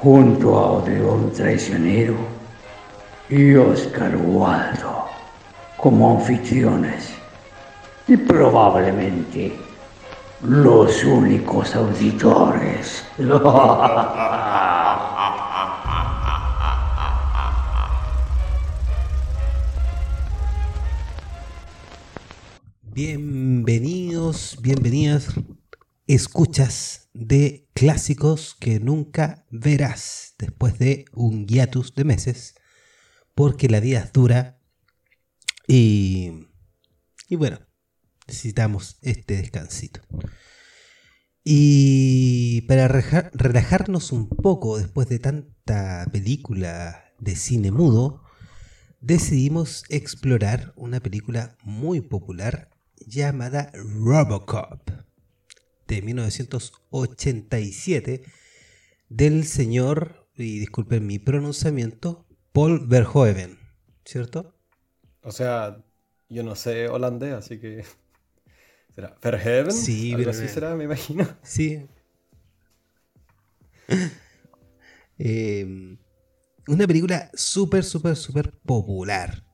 junto 0.00 0.56
a 0.56 0.72
Odeón 0.72 1.32
Traicionero 1.32 2.14
y 3.28 3.54
Oscar 3.56 4.16
Waldo 4.16 5.06
como 5.76 6.18
anfitriones 6.18 7.12
y 8.06 8.16
probablemente 8.16 9.58
los 10.42 11.04
únicos 11.04 11.74
auditores. 11.74 13.04
Bienvenidos, 22.82 24.56
bienvenidas, 24.60 25.28
escuchas 26.08 27.10
de 27.12 27.68
clásicos 27.74 28.56
que 28.58 28.80
nunca 28.80 29.46
verás 29.50 30.34
después 30.38 30.78
de 30.78 31.04
un 31.12 31.46
hiatus 31.46 31.94
de 31.94 32.04
meses, 32.04 32.54
porque 33.34 33.68
la 33.68 33.80
vida 33.80 34.00
es 34.00 34.12
dura 34.12 34.58
y, 35.66 36.48
y 37.28 37.36
bueno, 37.36 37.60
necesitamos 38.26 38.98
este 39.02 39.36
descansito. 39.36 40.00
Y 41.44 42.62
para 42.62 42.88
relajarnos 42.88 44.10
un 44.10 44.28
poco 44.28 44.78
después 44.78 45.08
de 45.08 45.18
tanta 45.18 46.06
película 46.10 47.04
de 47.18 47.36
cine 47.36 47.70
mudo, 47.70 48.22
decidimos 49.00 49.84
explorar 49.90 50.72
una 50.76 51.00
película 51.00 51.56
muy 51.62 52.00
popular 52.00 52.70
llamada 52.96 53.70
Robocop 53.74 55.07
de 55.88 56.02
1987 56.02 58.22
del 59.08 59.44
señor, 59.44 60.28
y 60.36 60.60
disculpen 60.60 61.04
mi 61.06 61.18
pronunciamiento, 61.18 62.28
Paul 62.52 62.86
Verhoeven, 62.86 63.58
¿cierto? 64.04 64.54
O 65.22 65.32
sea, 65.32 65.82
yo 66.28 66.44
no 66.44 66.54
sé 66.54 66.88
holandés, 66.88 67.32
así 67.32 67.58
que... 67.58 67.84
¿Será 68.94 69.16
Verhoeven? 69.22 69.72
Sí, 69.72 70.12
Algo 70.12 70.28
así 70.30 70.46
será, 70.48 70.76
me 70.76 70.84
imagino. 70.84 71.26
Sí. 71.42 71.86
Em, 75.20 75.98
una 76.68 76.86
película 76.86 77.28
súper, 77.34 77.82
súper, 77.82 78.14
súper 78.14 78.52
popular. 78.60 79.44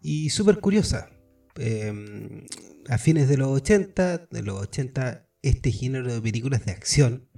Y 0.00 0.30
súper 0.30 0.58
curiosa. 0.58 1.08
Em, 1.56 2.46
a 2.88 2.98
fines 2.98 3.28
de 3.28 3.36
los 3.36 3.48
80, 3.48 4.28
de 4.30 4.42
los 4.42 4.60
80 4.60 5.28
este 5.42 5.72
género 5.72 6.12
de 6.12 6.20
películas 6.20 6.64
de 6.64 6.72
acción 6.72 7.28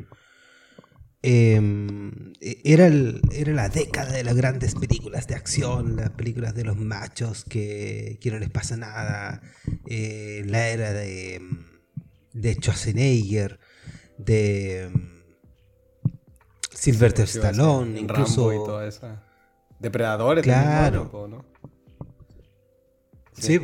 em, 1.23 2.33
e, 2.41 2.61
era, 2.65 2.87
era 3.33 3.53
la 3.53 3.69
década 3.69 4.13
de 4.13 4.25
las 4.25 4.37
grandes 4.37 4.75
películas 4.75 5.27
de 5.27 5.35
acción, 5.35 5.97
las 5.97 6.11
películas 6.11 6.55
de 6.55 6.65
los 6.65 6.77
machos 6.77 7.45
que, 7.45 8.19
no 8.27 8.39
les 8.39 8.51
pasa 8.51 8.77
nada, 8.77 9.41
eh, 9.87 10.43
la 10.47 10.69
era 10.69 10.93
de, 10.93 11.41
de 12.35 12.55
Schwarzenegger, 12.55 13.59
de 14.19 14.83
em, 14.83 15.15
Sylvester 16.73 17.25
Stallone, 17.25 18.01
incluso... 18.01 18.53
y 18.53 18.57
toda 18.57 18.87
esa. 18.87 19.23
Depredadores, 19.79 20.45
claro. 20.45 21.11
¿no? 21.29 21.45
sí. 23.33 23.61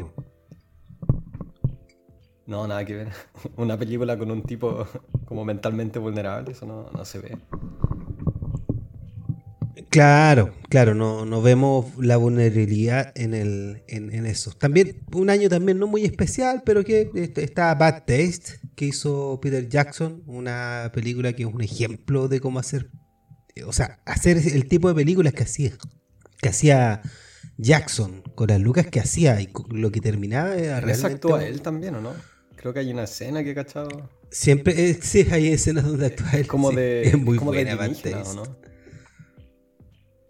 No, 2.50 2.66
nada 2.66 2.84
que 2.84 2.97
ver. 2.97 3.09
Una 3.56 3.78
película 3.78 4.19
con 4.19 4.33
un 4.33 4.43
tipo 4.43 4.84
como 5.25 5.44
mentalmente 5.44 6.00
vulnerable, 6.00 6.50
eso 6.50 6.66
no, 6.66 7.05
se 7.05 7.21
ve. 7.21 7.38
Claro, 9.88 10.53
claro, 10.69 10.94
no, 10.94 11.25
no 11.25 11.43
vemos 11.43 11.97
la 11.99 12.16
vulnerabilidad 12.16 13.12
en, 13.15 13.34
el, 13.34 13.84
en, 13.87 14.27
eso. 14.27 14.50
También, 14.53 15.00
un 15.15 15.31
año 15.31 15.49
también 15.49 15.78
no 15.78 15.87
muy 15.87 16.05
especial, 16.05 16.62
pero 16.66 16.84
que 16.84 17.10
está 17.37 17.75
Bad 17.77 18.05
Taste, 18.05 18.60
que 18.75 18.87
hizo 18.87 19.39
Peter 19.41 19.69
Jackson, 19.69 20.22
una 20.27 20.91
película 20.93 21.33
que 21.33 21.44
es 21.44 21.49
un 21.49 21.60
ejemplo 21.60 22.27
de 22.28 22.41
cómo 22.41 22.59
hacer, 22.59 22.91
o 23.65 23.72
sea, 23.72 24.00
hacer 24.05 24.37
el 24.39 24.66
tipo 24.66 24.89
de 24.89 24.94
películas 24.94 25.33
que 25.34 25.44
hacía, 25.44 25.72
que 26.41 26.49
hacía 26.49 27.03
Jackson, 27.59 28.22
con 28.34 28.49
las 28.49 28.60
lucas 28.60 28.87
que 28.87 29.00
hacía 29.00 29.41
y 29.41 29.49
lo 29.71 29.91
que 29.91 30.00
terminaba 30.00 30.55
era 30.55 30.81
realmente... 30.81 31.15
actúa 31.15 31.44
él 31.44 31.62
también, 31.62 31.94
¿o 31.97 32.00
no? 32.00 32.12
Creo 32.60 32.75
que 32.75 32.81
hay 32.81 32.93
una 32.93 33.04
escena 33.04 33.43
que 33.43 33.53
he 33.53 33.54
cachado. 33.54 34.10
Siempre, 34.31 34.91
eh, 34.91 34.98
sí, 35.00 35.26
hay 35.31 35.48
escenas 35.48 35.87
donde 35.87 36.09
actúa 36.09 36.32
él. 36.34 36.47
Como 36.47 36.71
de. 36.71 37.03
Es 37.09 37.16
muy 37.16 37.38
como 37.38 37.53
buena, 37.53 37.75
de 37.75 38.10
¿no? 38.34 38.59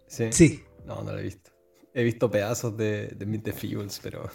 Sí. 0.06 0.28
Sí. 0.30 0.64
No, 0.86 1.02
no 1.02 1.10
lo 1.10 1.18
he 1.18 1.24
visto. 1.24 1.50
He 1.92 2.04
visto 2.04 2.30
pedazos 2.30 2.76
de, 2.76 3.08
de 3.08 3.26
Meet 3.26 3.42
the 3.42 3.52
Feebles, 3.52 3.98
pero. 4.00 4.30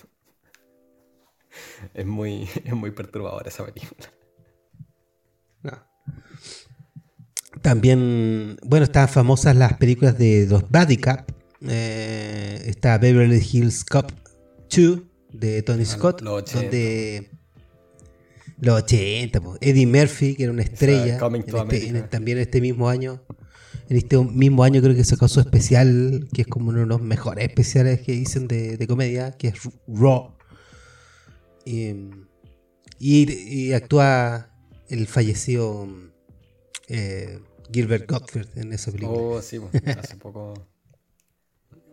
es 1.94 2.06
muy, 2.06 2.50
es 2.66 2.74
muy 2.74 2.92
perturbadora 2.92 3.48
esa 3.48 3.66
película. 3.66 4.12
No. 5.64 5.82
También, 7.62 8.58
bueno, 8.62 8.84
están 8.84 9.08
famosas 9.08 9.56
las 9.56 9.78
películas 9.78 10.18
de 10.18 10.48
los 10.50 10.70
Buddy 10.70 10.98
Cup. 10.98 11.34
Eh, 11.62 12.62
está 12.66 12.98
Beverly 12.98 13.42
Hills 13.54 13.86
Cop 13.86 14.12
2 14.70 15.00
de 15.32 15.64
Tony 15.64 15.84
ah, 15.84 15.86
Scott, 15.86 16.22
donde 16.22 17.35
los 18.60 18.84
80, 18.84 19.42
Eddie 19.62 19.86
Murphy, 19.88 20.36
que 20.36 20.44
era 20.44 20.52
una 20.52 20.64
estrella. 20.64 21.18
Este, 21.18 22.02
también 22.04 22.38
en 22.38 22.44
este 22.44 22.62
mismo 22.62 22.90
año. 22.90 23.22
En 23.90 23.98
este 23.98 24.18
mismo 24.18 24.64
año 24.64 24.82
creo 24.82 24.96
que 24.96 25.04
sacó 25.04 25.28
su 25.28 25.40
especial, 25.40 26.28
que 26.34 26.42
es 26.42 26.48
como 26.48 26.70
uno 26.70 26.80
de 26.80 26.86
los 26.88 27.02
mejores 27.02 27.46
especiales 27.48 28.02
que 28.02 28.14
dicen 28.14 28.48
de, 28.48 28.84
comedia, 28.88 29.32
que 29.34 29.50
es 29.50 29.56
Raw. 29.88 30.36
Y, 33.00 33.74
actúa 33.74 34.50
el 34.90 35.08
fallecido 35.08 35.88
eh, 36.88 37.40
Gilbert 37.72 38.10
Gottfried 38.10 38.48
en 38.56 38.74
esa 38.74 38.92
película. 38.92 39.20
Oh, 39.20 39.42
sí, 39.42 39.60
hace 39.98 40.16
poco. 40.16 40.68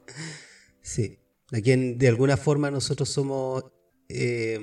sí. 0.82 1.18
Aquí 1.52 1.74
de 1.94 2.08
alguna 2.08 2.38
forma 2.38 2.70
nosotros 2.70 3.10
somos 3.10 3.64
eh, 4.08 4.58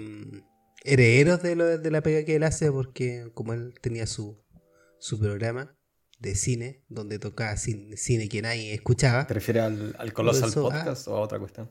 herederos 0.84 1.42
de, 1.42 1.56
lo, 1.56 1.78
de 1.78 1.92
la 1.92 2.02
pega 2.02 2.24
que 2.26 2.36
él 2.36 2.44
hace, 2.44 2.72
porque 2.72 3.30
como 3.34 3.54
él 3.54 3.74
tenía 3.82 4.08
su, 4.08 4.42
su 5.00 5.20
programa 5.20 5.76
de 6.20 6.36
cine, 6.36 6.84
donde 6.90 7.20
tocaba 7.20 7.56
cine, 7.58 8.30
que 8.30 8.42
nadie 8.42 8.74
escuchaba. 8.74 9.26
¿Te 9.28 9.34
refieres 9.34 9.64
al, 9.64 9.96
al 9.98 10.14
Colossal 10.14 10.50
ah. 10.50 10.62
Podcast 10.62 11.08
o 11.08 11.16
a 11.16 11.22
otra 11.22 11.40
cuestión? 11.40 11.70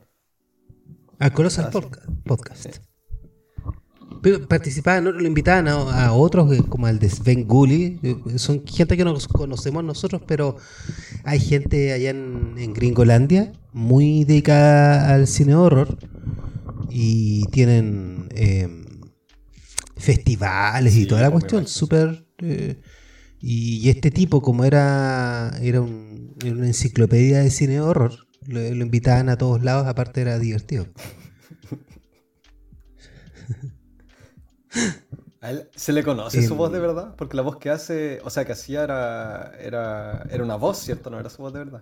Al 1.19 1.33
Colossal 1.33 1.69
ah, 1.73 1.81
Podcast. 2.25 2.77
Pero 4.21 4.47
participaban, 4.47 5.05
lo 5.05 5.25
invitaban 5.25 5.67
a, 5.67 6.11
otros, 6.13 6.51
eh, 6.51 6.63
como 6.67 6.87
el 6.87 6.99
de 6.99 7.09
Sven 7.09 7.47
Gulli. 7.47 7.99
Eh, 8.03 8.37
son 8.37 8.65
gente 8.65 8.97
que 8.97 9.05
nos 9.05 9.27
conocemos 9.27 9.83
nosotros, 9.83 10.23
pero 10.27 10.57
hay 11.23 11.39
gente 11.39 11.93
allá 11.93 12.09
en, 12.09 12.55
en 12.57 12.73
Gringolandia 12.73 13.53
muy 13.71 14.25
dedicada 14.25 15.13
al 15.13 15.27
cine 15.27 15.55
horror 15.55 15.97
y 16.89 17.45
tienen 17.47 18.29
eh, 18.31 18.67
festivales 19.99 20.95
y 20.95 21.05
toda 21.05 21.21
la 21.21 21.31
cuestión, 21.31 21.67
súper... 21.67 22.25
Eh, 22.39 22.81
y, 23.41 23.89
este 23.89 24.11
tipo, 24.11 24.41
como 24.41 24.65
era, 24.65 25.57
era, 25.61 25.79
una 25.81 26.67
enciclopedia 26.67 27.39
de 27.39 27.49
cine 27.51 27.73
de 27.73 27.81
horror, 27.81 28.27
lo, 28.47 28.61
invitaban 28.61 29.29
a 29.29 29.37
todos 29.37 29.63
lados, 29.63 29.87
aparte 29.87 30.21
era 30.21 30.39
divertido. 30.39 30.87
¿A 35.41 35.51
él 35.51 35.69
se 35.73 35.93
le 35.93 36.03
conoce 36.03 36.45
su 36.45 36.55
voz 36.55 36.69
de 36.71 36.79
verdad? 36.79 37.15
Porque 37.15 37.37
la 37.37 37.43
voz 37.43 37.57
que 37.57 37.69
hace, 37.69 38.19
o 38.25 38.29
sea, 38.29 38.43
que 38.43 38.51
hacía 38.51 38.83
era, 38.83 39.53
era, 39.57 40.27
era 40.29 40.43
una 40.43 40.57
voz, 40.57 40.79
¿cierto? 40.79 41.09
No 41.09 41.17
era 41.17 41.29
su 41.29 41.41
voz 41.41 41.53
de 41.53 41.59
verdad. 41.59 41.79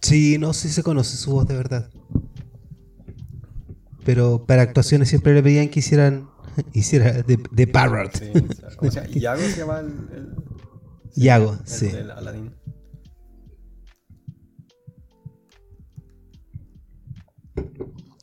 Sí, 0.00 0.38
no 0.38 0.54
sé 0.54 0.68
si 0.68 0.74
se 0.74 0.82
conoce 0.82 1.14
su 1.16 1.32
voz 1.32 1.46
de 1.46 1.56
verdad. 1.56 1.90
Pero 4.04 4.46
para 4.46 4.62
actuaciones 4.62 5.10
siempre 5.10 5.34
le 5.34 5.42
pedían 5.42 5.68
que 5.68 5.80
hicieran 5.80 6.30
hiciera 6.72 7.22
de, 7.22 7.38
de 7.50 7.66
Parrot. 7.66 8.20
Yago 9.14 9.42
se 9.42 9.56
llama 9.58 9.80
el. 9.80 10.34
Yago, 11.14 11.58
sí. 11.64 11.86
El, 11.86 12.10
Aladdin. 12.10 12.54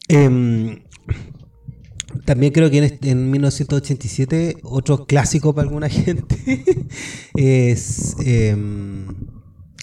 Em, 0.07 0.83
también 2.25 2.53
creo 2.53 2.69
que 2.69 2.77
en, 2.77 2.83
este, 2.83 3.09
en, 3.09 3.31
1987, 3.31 4.57
otro 4.63 5.05
clásico 5.05 5.55
para 5.55 5.67
alguna 5.67 5.89
gente 5.89 6.63
es. 7.35 8.15
Em, 8.25 9.07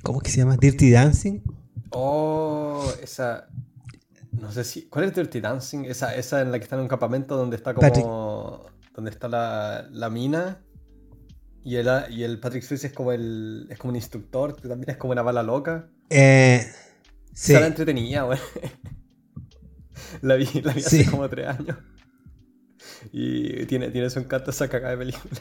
¿Cómo 0.03 0.21
que 0.21 0.31
se 0.31 0.39
llama? 0.39 0.57
Dirty 0.57 0.91
Dancing. 0.91 1.43
Oh, 1.91 2.85
esa. 3.03 3.49
No 4.41 4.51
sé 4.51 4.65
si. 4.65 4.83
¿Cuál 4.89 5.05
es 5.05 5.15
Dirty 5.15 5.41
Dancing? 5.41 5.85
Esa, 5.85 6.15
esa 6.15 6.41
en 6.41 6.51
la 6.51 6.59
que 6.59 6.65
está 6.65 6.77
en 6.77 6.83
un 6.83 6.89
campamento 6.89 7.37
donde 7.37 7.57
está 7.57 7.75
como. 7.75 8.67
Donde 8.95 9.11
está 9.11 9.29
la, 9.29 9.87
la 9.93 10.09
mina. 10.09 10.63
Y 11.63 11.77
el, 11.77 11.89
y 12.09 12.23
el 12.23 12.41
Patrick 12.41 12.63
Swayze 12.63 12.87
es 12.87 12.93
como 12.95 13.13
el. 13.13 13.67
es 13.69 13.79
como 13.79 13.91
un 13.91 13.97
instructor, 13.97 14.57
que 14.57 14.67
también 14.67 14.91
es 14.91 14.97
como 14.97 15.13
una 15.13 15.23
bala 15.23 15.43
loca. 15.43 15.91
Eh. 16.09 16.67
Sí. 17.35 17.53
la 17.53 17.67
entretenía, 17.67 18.23
güey. 18.23 18.39
la 20.23 20.37
vi, 20.37 20.47
la 20.63 20.73
vi 20.73 20.81
hace 20.81 21.05
como 21.11 21.29
tres 21.29 21.47
años. 21.47 21.77
Y 23.13 23.67
tiene, 23.67 23.91
tiene 23.91 24.09
su 24.09 24.21
encanto 24.21 24.51
esa 24.51 24.69
cagada 24.69 24.93
de 24.93 24.99
película. 24.99 25.41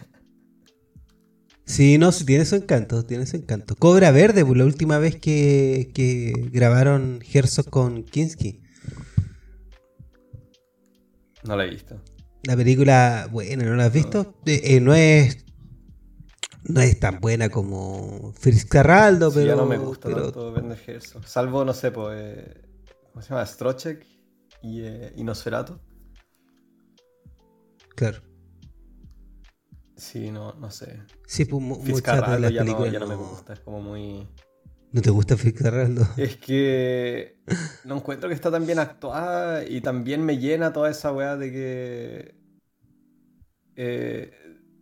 Sí, 1.65 1.97
no, 1.97 2.11
tiene 2.11 2.45
su 2.45 2.55
encanto, 2.55 3.05
tiene 3.05 3.25
su 3.25 3.37
encanto. 3.37 3.75
Cobra 3.75 4.11
Verde, 4.11 4.43
pues, 4.43 4.57
la 4.57 4.65
última 4.65 4.97
vez 4.97 5.15
que, 5.15 5.91
que 5.93 6.33
grabaron 6.51 7.21
Herzog 7.31 7.69
con 7.69 8.03
Kinski. 8.03 8.61
No 11.43 11.55
la 11.55 11.65
he 11.65 11.69
visto. 11.69 12.01
La 12.43 12.55
película, 12.55 13.27
bueno, 13.31 13.63
¿no 13.65 13.75
la 13.75 13.85
has 13.85 13.93
visto? 13.93 14.35
Eh, 14.45 14.61
eh, 14.63 14.79
no 14.79 14.93
es 14.93 15.45
no 16.63 16.81
es 16.81 16.99
tan 16.99 17.19
buena 17.19 17.49
como 17.49 18.31
Fritz 18.33 18.65
Carraldo, 18.65 19.31
pero. 19.31 19.47
Ya 19.47 19.55
no 19.55 19.65
me 19.65 19.77
gusta 19.77 20.09
tanto 20.09 20.51
Werner 20.51 20.79
Herzog. 20.85 21.25
Salvo, 21.25 21.65
no 21.65 21.73
sé, 21.73 21.91
pues. 21.91 22.37
¿Cómo 23.11 23.21
se 23.21 23.29
llama? 23.29 23.45
Strochek 23.45 24.05
y, 24.61 24.81
eh, 24.81 25.13
Nosferatu. 25.17 25.79
Claro. 27.95 28.21
Sí, 29.95 30.31
no, 30.31 30.53
no 30.53 30.71
sé. 30.71 31.01
Sí, 31.25 31.45
pues 31.45 31.61
muchas 31.61 32.31
de 32.31 32.39
las 32.39 32.53
ya 32.53 32.61
películas. 32.61 32.93
No, 32.93 32.93
ya 32.93 32.99
no 32.99 33.07
me 33.07 33.15
gusta, 33.15 33.53
es 33.53 33.59
como 33.61 33.81
muy. 33.81 34.27
¿No 34.91 35.01
te 35.01 35.11
gusta 35.11 35.37
Fitzcarraldo? 35.37 36.07
Es 36.17 36.37
que 36.45 37.37
no 37.85 37.97
encuentro 37.97 38.29
que 38.29 38.35
está 38.35 38.49
tan 38.49 38.65
bien 38.65 38.79
actuada 38.79 39.63
y 39.63 39.81
también 39.81 40.23
me 40.23 40.37
llena 40.37 40.73
toda 40.73 40.89
esa 40.89 41.11
weá 41.11 41.37
de 41.37 41.51
que. 41.51 42.35
Eh, 43.75 44.33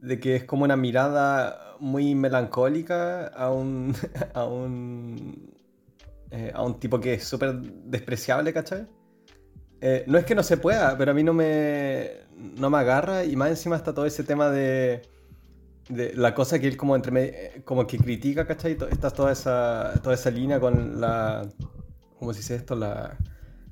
de 0.01 0.19
que 0.19 0.37
es 0.37 0.43
como 0.45 0.63
una 0.63 0.77
mirada 0.77 1.75
muy 1.79 2.15
melancólica 2.15 3.27
a 3.27 3.51
un. 3.51 3.93
a 4.33 4.45
un. 4.45 5.53
Eh, 6.31 6.51
a 6.53 6.63
un 6.63 6.79
tipo 6.79 6.99
que 6.99 7.15
es 7.15 7.23
súper 7.23 7.55
despreciable, 7.55 8.53
¿cachai? 8.53 8.87
Eh, 9.79 10.03
no 10.07 10.17
es 10.17 10.25
que 10.25 10.35
no 10.35 10.43
se 10.43 10.57
pueda, 10.57 10.97
pero 10.97 11.11
a 11.11 11.13
mí 11.13 11.23
no 11.23 11.33
me, 11.33 12.11
no 12.57 12.69
me 12.69 12.77
agarra 12.77 13.23
y 13.23 13.35
más 13.35 13.49
encima 13.49 13.75
está 13.75 13.93
todo 13.93 14.05
ese 14.05 14.23
tema 14.23 14.49
de 14.49 15.01
de 15.89 16.13
la 16.15 16.33
cosa 16.33 16.59
que 16.59 16.67
él 16.67 16.77
como 16.77 16.95
entre 16.95 17.61
como 17.65 17.87
que 17.87 17.97
critica, 17.97 18.45
¿cachai? 18.45 18.77
Está 18.91 19.09
toda 19.09 19.31
esa, 19.31 19.93
toda 20.03 20.15
esa 20.15 20.29
línea 20.29 20.59
con 20.59 20.99
la, 20.99 21.47
¿cómo 22.19 22.33
se 22.33 22.39
dice 22.39 22.55
esto? 22.55 22.75
La, 22.75 23.17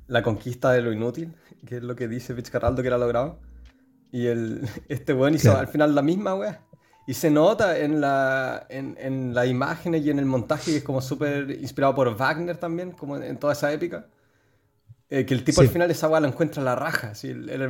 la 0.06 0.22
conquista 0.22 0.72
de 0.72 0.82
lo 0.82 0.92
inútil, 0.92 1.34
que 1.66 1.76
es 1.76 1.82
lo 1.82 1.94
que 1.96 2.08
dice 2.08 2.34
Fitzcarraldo 2.34 2.82
que 2.82 2.88
era 2.88 2.98
logrado. 2.98 3.38
Y 4.10 4.26
el, 4.26 4.68
este 4.88 5.12
weón 5.12 5.34
hizo 5.34 5.56
al 5.56 5.68
final 5.68 5.94
la 5.94 6.02
misma 6.02 6.34
weá. 6.34 6.62
Y 7.08 7.14
se 7.14 7.30
nota 7.30 7.78
en, 7.78 8.00
la, 8.00 8.66
en, 8.68 8.96
en 8.98 9.32
las 9.32 9.46
imágenes 9.46 10.04
y 10.04 10.10
en 10.10 10.18
el 10.18 10.26
montaje, 10.26 10.72
que 10.72 10.76
es 10.78 10.82
como 10.82 11.00
súper 11.00 11.50
inspirado 11.52 11.94
por 11.94 12.16
Wagner 12.16 12.56
también, 12.56 12.90
como 12.90 13.16
en, 13.16 13.36
toda 13.36 13.52
esa 13.52 13.72
épica. 13.72 14.08
Eh, 15.08 15.24
que 15.24 15.34
el 15.34 15.44
tipo 15.44 15.60
al 15.60 15.68
final 15.68 15.88
esa 15.88 16.08
weá 16.08 16.18
la 16.18 16.26
encuentra 16.26 16.62
a 16.62 16.64
la 16.64 16.74
raja, 16.74 17.14
¿sí? 17.14 17.28
el, 17.28 17.48
el 17.48 17.62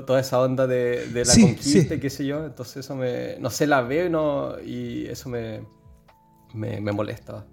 Toda 0.00 0.20
esa 0.20 0.40
onda 0.40 0.66
de, 0.66 1.06
la 1.12 1.34
conquista 1.34 1.94
y 1.94 2.00
qué 2.00 2.08
sé 2.08 2.24
yo. 2.24 2.46
Entonces 2.46 2.78
eso 2.78 2.96
me... 2.96 3.36
No 3.38 3.50
sé, 3.50 3.66
la 3.66 3.82
veo 3.82 4.06
y, 4.06 4.10
no, 4.10 4.58
y 4.60 5.06
eso 5.06 5.28
me, 5.28 5.66
me, 6.54 6.80
molesta. 6.92 7.44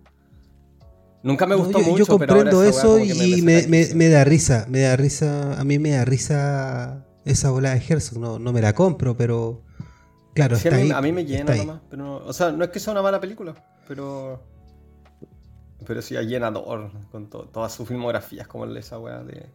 Nunca 1.21 1.45
me 1.45 1.55
gustó 1.55 1.79
mucho, 1.79 1.97
yo 1.97 2.05
comprendo 2.05 2.63
eso 2.63 2.97
y 2.97 3.41
me, 3.41 4.09
da 4.09 4.23
risa. 4.23 4.65
Me 4.69 4.81
da 4.81 4.95
risa. 4.95 5.59
A 5.59 5.63
mí 5.65 5.79
me 5.79 5.91
da 5.91 6.05
risa 6.05 7.05
esa 7.25 7.51
bola 7.51 7.75
de 7.75 7.83
Herzog. 7.85 8.19
No, 8.19 8.39
no 8.39 8.53
me 8.53 8.61
la 8.61 8.73
compro, 8.73 9.17
pero. 9.17 9.61
Claro, 10.33 10.55
está 10.55 10.69
a, 10.69 10.77
mí, 10.77 10.83
ahí, 10.83 10.91
a 10.91 11.01
mí 11.01 11.11
me 11.11 11.25
llena 11.25 11.53
nomás. 11.55 11.81
Pero 11.89 12.25
o 12.25 12.31
sea, 12.31 12.51
no 12.51 12.63
es 12.63 12.69
que 12.69 12.79
sea 12.79 12.91
una 12.93 13.01
mala 13.01 13.19
película, 13.19 13.53
pero. 13.87 14.41
Pero 15.85 16.01
sí 16.01 16.15
llenador 16.15 16.91
con 17.11 17.29
toda 17.29 17.67
su 17.67 17.85
filmografía. 17.85 18.43
Es 18.43 18.47
como 18.47 18.65
esa 18.65 18.97
weá 18.99 19.23
de 19.23 19.49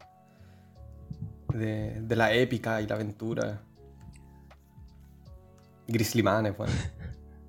de, 1.54 2.16
la 2.16 2.32
épica 2.34 2.80
y 2.80 2.86
la 2.86 2.94
aventura. 2.94 3.62
Grizzly 5.86 6.22
Man 6.22 6.46
es 6.46 6.56
bueno. 6.56 6.72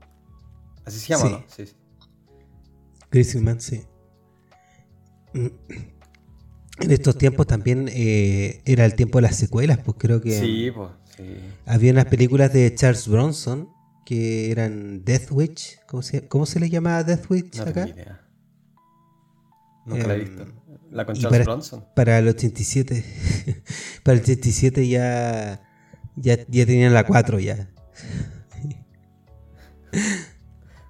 Así 0.86 1.00
se 1.00 1.08
llama, 1.08 1.30
¿no? 1.30 1.46
Sí, 1.48 1.66
sí. 1.66 1.76
Grizzly 3.12 3.42
Man, 3.42 3.62
sí. 3.62 3.84
En 5.34 6.92
estos 6.92 7.18
tiempos 7.18 7.48
también 7.48 7.90
eh, 7.92 8.62
era 8.66 8.86
el 8.86 8.96
tiempo 8.96 9.18
de 9.18 9.24
las 9.24 9.36
secuelas, 9.36 9.80
pues 9.80 9.98
creo 10.00 10.22
que. 10.22 10.40
Sí, 10.40 10.72
pues, 10.74 10.90
sí. 11.16 11.38
Había 11.66 11.92
unas 11.92 12.06
películas 12.06 12.54
de 12.54 12.74
Charles 12.76 13.08
Bronson 13.08 13.70
que 14.06 14.52
eran 14.52 15.04
Death 15.04 15.32
Witch. 15.32 15.80
¿Cómo 15.88 16.04
se, 16.04 16.28
cómo 16.28 16.46
se 16.46 16.60
le 16.60 16.70
llamaba 16.70 17.04
Death 17.04 17.30
Witch 17.30 17.58
no 17.58 17.64
acá? 17.64 17.88
idea. 17.88 18.22
Nunca 19.86 20.08
la 20.08 20.16
he 20.16 20.20
visto. 20.20 20.46
La 20.96 21.06
con 21.06 21.14
Charles 21.14 21.40
para, 21.40 21.44
Bronson. 21.44 21.86
Para 21.94 22.20
el 22.20 22.28
87. 22.30 23.04
para 24.04 24.16
el 24.16 24.24
87 24.24 24.88
ya, 24.88 25.62
ya, 26.16 26.38
ya 26.48 26.66
tenían 26.66 26.94
la 26.94 27.06
4 27.06 27.38
ya. 27.42 27.70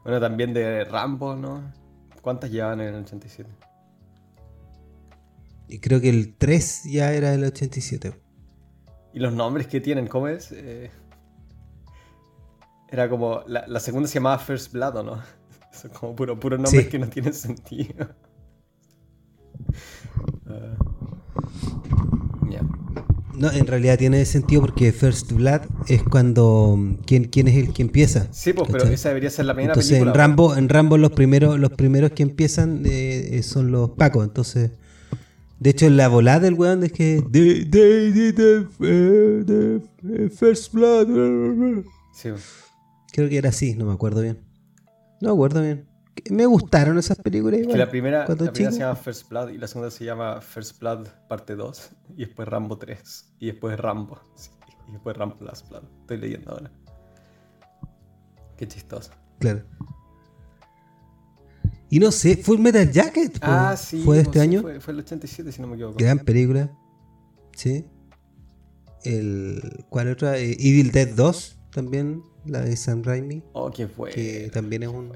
bueno, 0.03 0.19
también 0.21 0.53
de 0.53 0.83
Rambo, 0.85 1.35
¿no? 1.35 1.73
¿Cuántas 2.21 2.51
llevaban 2.51 2.81
en 2.81 2.89
el 2.89 3.01
87? 3.01 3.49
Y 5.69 5.79
creo 5.79 5.99
que 5.99 6.09
el 6.09 6.35
3 6.35 6.83
ya 6.83 7.11
era 7.11 7.33
el 7.33 7.43
87. 7.43 8.13
¿Y 9.11 9.19
los 9.19 9.33
nombres 9.33 9.65
que 9.65 9.81
tienen? 9.81 10.05
¿Cómo 10.05 10.27
es? 10.27 10.51
Eh, 10.51 10.91
era 12.91 13.09
como. 13.09 13.41
La, 13.47 13.79
segunda 13.79 14.07
se 14.07 14.13
llamaba 14.13 14.37
First 14.37 14.71
Blood, 14.71 14.97
¿o 14.97 15.03
no? 15.03 15.23
Son 15.71 15.89
como 15.89 16.15
puros 16.15 16.37
puro 16.37 16.59
nombres 16.59 16.89
que 16.89 16.99
no 16.99 17.09
tienen 17.09 17.33
sentido. 17.33 18.07
No, 23.37 23.51
en 23.51 23.67
realidad 23.67 23.97
tiene 23.97 24.23
sentido 24.25 24.61
porque 24.61 24.91
First 24.91 25.33
Blood 25.33 25.61
es 25.87 26.03
cuando 26.03 26.79
quién, 27.05 27.25
quién 27.25 27.47
es 27.47 27.55
el 27.57 27.73
que 27.73 27.81
empieza. 27.81 28.27
Sí, 28.31 28.53
pues, 28.53 28.69
pero 28.71 28.85
esa 28.85 29.09
debería 29.09 29.29
ser 29.29 29.45
la 29.45 29.53
primera 29.53 29.73
entonces, 29.73 30.01
En 30.01 30.13
Rambo, 30.13 30.55
en 30.55 30.69
Rambo 30.69 30.97
los 30.97 31.11
primeros, 31.11 31.59
los 31.59 31.71
primeros 31.71 32.11
que 32.11 32.23
empiezan 32.23 32.83
eh, 32.85 33.41
son 33.43 33.71
los 33.71 33.91
Pacos, 33.91 34.25
entonces. 34.25 34.71
De 35.59 35.69
hecho, 35.69 35.89
la 35.89 36.07
volada 36.07 36.41
del 36.41 36.53
weón 36.53 36.83
es 36.83 36.91
que. 36.91 37.21
First 40.37 40.73
Blood. 40.73 41.83
Sí. 42.13 42.29
Creo 43.11 43.29
que 43.29 43.37
era 43.37 43.49
así, 43.49 43.75
no 43.75 43.85
me 43.85 43.93
acuerdo 43.93 44.21
bien. 44.21 44.39
No 45.21 45.29
me 45.29 45.33
acuerdo 45.33 45.61
bien 45.61 45.94
me 46.29 46.45
gustaron 46.45 46.97
esas 46.97 47.17
películas. 47.17 47.61
que 47.67 47.77
la 47.77 47.89
primera, 47.89 48.27
la 48.27 48.35
primera 48.35 48.71
se 48.71 48.79
llama 48.79 48.95
First 48.95 49.29
Blood 49.29 49.49
y 49.49 49.57
la 49.57 49.67
segunda 49.67 49.91
se 49.91 50.05
llama 50.05 50.41
First 50.41 50.79
Blood 50.79 51.07
parte 51.27 51.55
2 51.55 51.89
y 52.17 52.25
después 52.25 52.47
Rambo 52.47 52.77
3 52.77 53.33
y 53.39 53.47
después 53.47 53.79
Rambo 53.79 54.19
y 54.87 54.93
después 54.93 55.17
Rambo 55.17 55.37
Last 55.41 55.69
Blood. 55.69 55.83
Estoy 56.01 56.17
leyendo 56.17 56.51
ahora. 56.51 56.71
Qué 58.57 58.67
chistoso. 58.67 59.11
Claro. 59.39 59.63
Y 61.89 61.99
no 61.99 62.11
sé, 62.11 62.37
Full 62.37 62.59
Metal 62.59 62.91
Jacket. 62.91 63.37
Ah, 63.41 63.75
sí. 63.77 64.01
¿Fue 64.03 64.17
de 64.17 64.23
este 64.23 64.39
año? 64.39 64.61
Fue, 64.61 64.79
fue, 64.79 64.93
el 64.93 64.99
87, 64.99 65.51
si 65.51 65.61
no 65.61 65.67
me 65.67 65.75
equivoco. 65.75 65.97
Gran 65.97 66.19
película. 66.19 66.71
Sí. 67.55 67.85
El, 69.03 69.85
¿Cuál 69.89 70.11
otra? 70.11 70.37
Eh, 70.37 70.57
Evil 70.59 70.91
Dead 70.91 71.09
2, 71.15 71.59
también, 71.71 72.23
la 72.45 72.61
de 72.61 72.75
Sam 72.75 73.03
Raimi. 73.03 73.43
Oh, 73.53 73.69
qué 73.69 73.87
fue. 73.87 74.11
Que 74.11 74.49
también 74.51 74.83
es 74.83 74.89
un. 74.89 75.11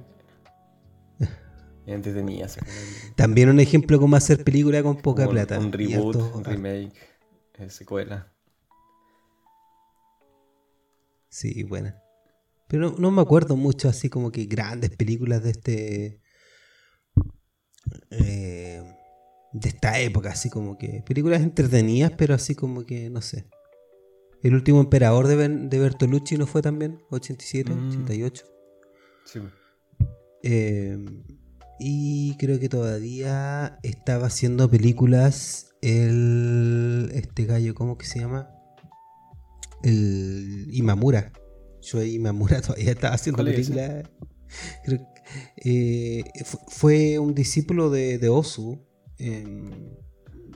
También 3.16 3.50
un 3.50 3.60
ejemplo 3.60 4.00
como 4.00 4.16
hacer 4.16 4.44
película 4.44 4.84
con 4.84 4.98
poca 4.98 5.28
plata. 5.28 5.60
Un 5.60 5.72
reboot, 5.72 6.16
un 6.36 6.44
remake, 6.44 6.94
eh, 7.58 7.70
secuela. 7.70 8.32
Sí, 11.30 11.64
buena. 11.64 12.02
Pero 12.68 12.96
no, 12.98 13.12
me 13.12 13.22
acuerdo 13.22 13.56
mucho 13.56 13.90
así 13.90 14.10
como 14.10 14.32
que 14.32 14.46
grandes 14.46 14.92
películas 14.92 15.44
de 15.44 15.50
este... 15.50 16.22
Eh, 18.12 18.84
de 19.52 19.70
esta 19.70 20.00
época, 20.00 20.30
así 20.30 20.50
como 20.50 20.78
que... 20.78 21.04
Películas 21.06 21.42
entretenidas, 21.42 22.12
pero 22.18 22.36
así 22.36 22.54
como 22.54 22.86
que, 22.86 23.10
no 23.10 23.22
sé. 23.22 23.48
El 24.44 24.54
último 24.54 24.80
emperador 24.80 25.28
de, 25.28 25.36
de 25.48 25.80
Bertolucci 25.80 26.38
no 26.38 26.46
fue 26.46 26.62
también, 26.62 27.02
87, 27.10 27.72
88. 27.74 28.46
Mm. 28.46 28.50
Sí. 29.26 29.40
Eh, 30.44 30.98
y 31.80 32.36
creo 32.38 32.60
que 32.60 32.70
todavía 32.70 33.80
estaba 33.84 34.28
haciendo 34.28 34.70
películas 34.70 35.70
el. 35.82 37.10
Este 37.14 37.46
gallo, 37.46 37.74
¿cómo 37.74 37.98
que 37.98 38.06
se 38.06 38.20
llama? 38.20 38.50
El 39.84 40.68
Imamura. 40.72 41.32
Yo 41.82 42.04
Imamura 42.04 42.62
todavía 42.62 42.92
estaba 42.92 43.16
haciendo 43.16 43.44
películas. 43.44 44.04
Eh, 45.58 46.24
fue 46.68 47.20
un 47.20 47.34
discípulo 47.34 47.90
de, 47.90 48.28
Osu. 48.30 48.86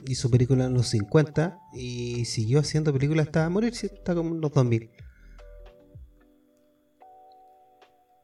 hizo 0.06 0.30
películas 0.30 0.66
en 0.66 0.74
los 0.74 0.88
50 0.88 1.58
y 1.72 2.24
siguió 2.26 2.60
haciendo 2.60 2.92
películas 2.92 3.26
hasta 3.26 3.48
morir, 3.48 3.72
está 3.72 4.14
como 4.14 4.34
en 4.34 4.40
los 4.40 4.52
2000. 4.52 4.90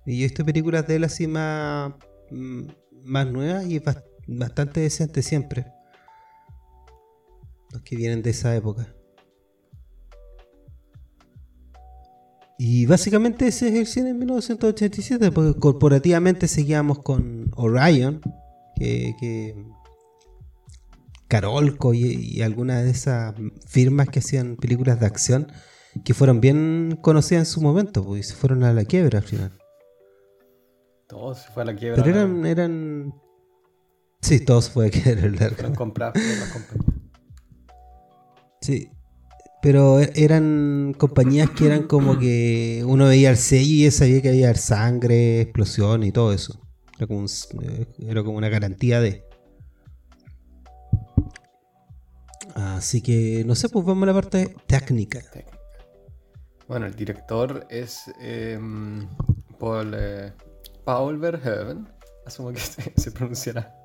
Y 0.07 0.19
yo 0.19 0.25
he 0.25 0.29
visto 0.29 0.45
películas 0.45 0.87
de 0.87 0.97
él 0.97 1.05
así 1.05 1.27
más, 1.27 1.93
mm, 2.31 2.67
más 3.05 3.27
nuevas 3.27 3.67
y 3.67 3.81
bastante 4.27 4.81
decente 4.81 5.23
siempre. 5.23 5.67
Los 7.73 7.83
que 7.83 7.97
vienen 7.97 8.23
de 8.23 8.31
esa 8.31 8.55
época. 8.55 8.95
Y 12.63 12.85
básicamente 12.85 13.47
ese 13.47 13.69
es 13.69 13.75
el 13.75 13.87
cine 13.87 14.11
en 14.11 14.19
1987, 14.19 15.33
porque 15.33 15.59
corporativamente 15.59 16.47
seguíamos 16.47 16.99
con 16.99 17.51
Orion, 17.57 18.21
que, 18.77 19.55
Carolco 21.27 21.95
y, 21.95 22.43
algunas 22.43 22.85
de 22.85 22.91
esas 22.91 23.35
firmas 23.67 24.09
que 24.11 24.19
hacían 24.19 24.57
películas 24.57 25.01
de 25.01 25.07
acción 25.07 25.51
que 26.05 26.13
fueron 26.13 26.43
bien 26.43 26.99
conocidas 27.01 27.49
en 27.49 27.53
su 27.53 27.63
momento, 27.63 28.05
pues 28.05 28.29
se 28.29 28.35
fueron 28.35 28.63
a 28.65 28.75
la 28.75 28.85
quiebra 28.85 29.21
al 29.21 29.25
final. 29.25 29.60
Todos 31.11 31.39
se 31.39 31.51
fue 31.51 31.65
a 31.65 31.67
la 31.67 31.75
quiebra. 31.75 32.05
Pero 32.05 32.17
eran, 32.17 32.47
eran... 32.47 33.15
Sí, 34.23 34.45
todos 34.45 34.67
se 34.67 34.71
fue 34.71 34.87
a 34.87 34.91
quiebra. 34.91 35.51
Fueron 35.51 35.75
comprados 35.75 36.17
Sí, 38.61 38.91
pero 39.61 39.99
e-, 39.99 40.13
eran 40.15 40.95
compañías 40.97 41.51
que 41.51 41.67
eran 41.67 41.89
como 41.89 42.17
que 42.17 42.85
uno 42.87 43.07
veía 43.07 43.31
el 43.31 43.37
sello 43.37 43.89
y 43.89 43.91
sabía 43.91 44.23
que 44.23 44.29
había 44.29 44.55
sangre, 44.55 45.41
explosión 45.41 46.05
y 46.05 46.13
todo 46.13 46.33
eso. 46.33 46.61
Era 46.97 47.09
como, 47.09 47.27
eh, 47.63 47.87
era 48.07 48.23
como 48.23 48.39
una 48.39 48.49
garantía 48.49 49.01
de. 49.01 49.25
Así 52.55 53.03
que, 53.03 53.43
no 53.45 53.57
sé, 53.57 53.69
pues 53.69 53.85
vamos 53.85 54.05
a 54.05 54.07
la 54.07 54.15
parte 54.15 54.55
técnica. 54.69 55.23
Bueno, 56.69 56.87
el 56.87 56.95
director 56.95 57.67
es 57.69 58.03
em, 58.21 59.09
Paul, 59.59 59.95
eh, 59.97 60.33
Paul 60.85 61.19
Verhoeven, 61.19 61.89
asumo 62.27 62.53
que 62.53 62.61
se 62.97 63.11
pronunciará 63.11 63.81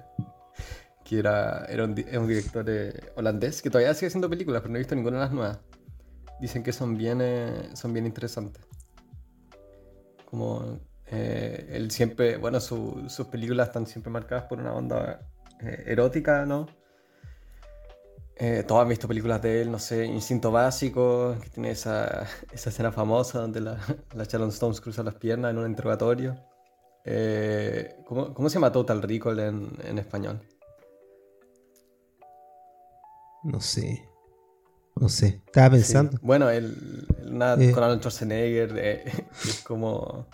que 1.06 1.20
era, 1.20 1.66
era 1.70 1.86
un, 1.86 1.94
director 1.94 2.66
eh, 2.68 3.12
holandés 3.16 3.62
que 3.62 3.70
todavía 3.70 3.94
sigue 3.94 4.08
haciendo 4.08 4.28
películas, 4.30 4.62
pero 4.62 4.72
no 4.72 4.78
he 4.78 4.80
visto 4.80 4.96
ninguna 4.96 5.18
de 5.18 5.24
las 5.24 5.32
nuevas. 5.32 5.60
Dicen 6.42 6.64
que 6.64 6.74
son 6.74 6.98
bien, 6.98 7.20
eh, 7.22 7.70
son 7.76 7.94
bien 7.94 8.08
interesantes. 8.08 8.66
Como 10.26 10.80
eh, 11.06 11.70
él 11.70 11.92
siempre, 11.92 12.38
bueno, 12.38 12.60
sus 12.60 13.28
películas 13.32 13.68
están 13.68 13.86
siempre 13.86 14.12
marcadas 14.12 14.46
por 14.46 14.60
una 14.60 14.74
onda 14.74 15.20
erótica, 15.60 16.46
¿no? 16.46 16.68
todos 18.68 18.82
han 18.82 18.90
visto 18.90 19.08
películas 19.08 19.42
de 19.42 19.62
él, 19.62 19.72
no 19.72 19.80
sé, 19.80 20.04
Instinto 20.06 20.52
Básico, 20.52 21.38
que 21.42 21.50
tiene 21.50 21.72
esa, 21.72 22.28
esa 22.52 22.70
escena 22.70 22.92
famosa 22.92 23.40
donde 23.40 23.62
la, 23.62 23.78
la 24.14 24.24
Sharon 24.26 24.50
Stones 24.50 24.82
cruza 24.82 25.04
las 25.04 25.16
piernas 25.16 25.52
en 25.52 25.60
un 25.60 25.68
interrogatorio. 25.68 26.36
¿Cómo, 28.06 28.34
¿cómo, 28.34 28.50
se 28.50 28.56
llama 28.56 28.72
Total 28.72 29.02
Recall 29.02 29.40
en, 29.40 29.70
en 29.84 29.98
español? 30.00 30.42
No 33.46 33.62
sé. 33.62 34.10
No 34.96 35.08
sé. 35.08 35.42
Estaba 35.46 35.72
pensando. 35.72 36.18
Bueno, 36.22 36.50
el, 36.50 37.08
eh. 37.22 37.72
con 37.72 37.84
Arnold 37.84 38.00
Schwarzenegger 38.00 38.74
eh, 38.78 39.04
es 39.44 39.62
como. 39.62 40.28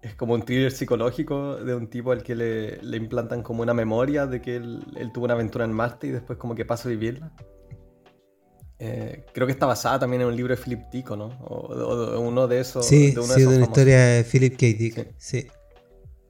Es 0.00 0.14
como 0.14 0.32
un 0.32 0.42
thriller 0.42 0.72
psicológico 0.72 1.56
de 1.56 1.74
un 1.74 1.90
tipo 1.90 2.12
al 2.12 2.22
que 2.22 2.34
le, 2.34 2.80
le 2.80 2.96
implantan 2.96 3.42
como 3.42 3.60
una 3.60 3.74
memoria 3.74 4.26
de 4.26 4.40
que 4.40 4.56
él, 4.56 4.82
tuvo 5.12 5.26
una 5.26 5.34
aventura 5.34 5.66
en 5.66 5.72
Marte 5.72 6.06
y 6.06 6.10
después 6.10 6.38
como 6.38 6.54
que 6.54 6.64
pasa 6.64 6.88
a 6.88 6.92
vivirla. 6.92 7.30
Eh, 8.78 9.26
creo 9.34 9.46
que 9.46 9.52
está 9.52 9.66
basada 9.66 9.98
también 9.98 10.22
en 10.22 10.28
un 10.28 10.36
libro 10.36 10.56
de 10.56 10.62
Philip 10.62 10.88
Dick, 10.90 11.10
¿no? 11.10 11.26
O, 11.44 12.18
uno 12.18 12.48
de 12.48 12.60
esos. 12.60 12.86
Sí, 12.86 13.12
de, 13.12 13.22
sí, 13.22 13.42
de 13.42 13.46
una 13.48 13.64
historia 13.66 13.98
de 13.98 14.24
Philip 14.24 14.54
K. 14.54 14.66
Dick. 14.78 15.14
sí. 15.18 15.46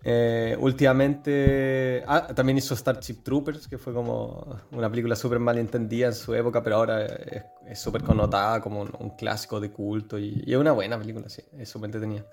Eh, 0.02 0.56
últimamente, 0.58 2.02
ah, 2.06 2.28
también 2.34 2.56
hizo 2.56 2.74
Starship 2.74 3.22
Troopers, 3.22 3.68
que 3.68 3.76
fue 3.76 3.92
como 3.92 4.58
una 4.72 4.88
película 4.88 5.14
súper 5.14 5.38
mal 5.38 5.58
entendida 5.58 6.06
en 6.06 6.14
su 6.14 6.34
época, 6.34 6.62
pero 6.62 6.76
ahora 6.76 7.04
es 7.66 7.78
súper 7.78 8.02
connotada 8.02 8.60
como 8.62 8.80
un, 8.80 9.10
clásico 9.10 9.60
de 9.60 9.70
culto 9.70 10.18
y, 10.18 10.42
es 10.46 10.56
una 10.56 10.72
buena 10.72 10.98
película, 10.98 11.28
sí, 11.28 11.42
es 11.58 11.68
súper 11.68 11.88
entretenida. 11.88 12.24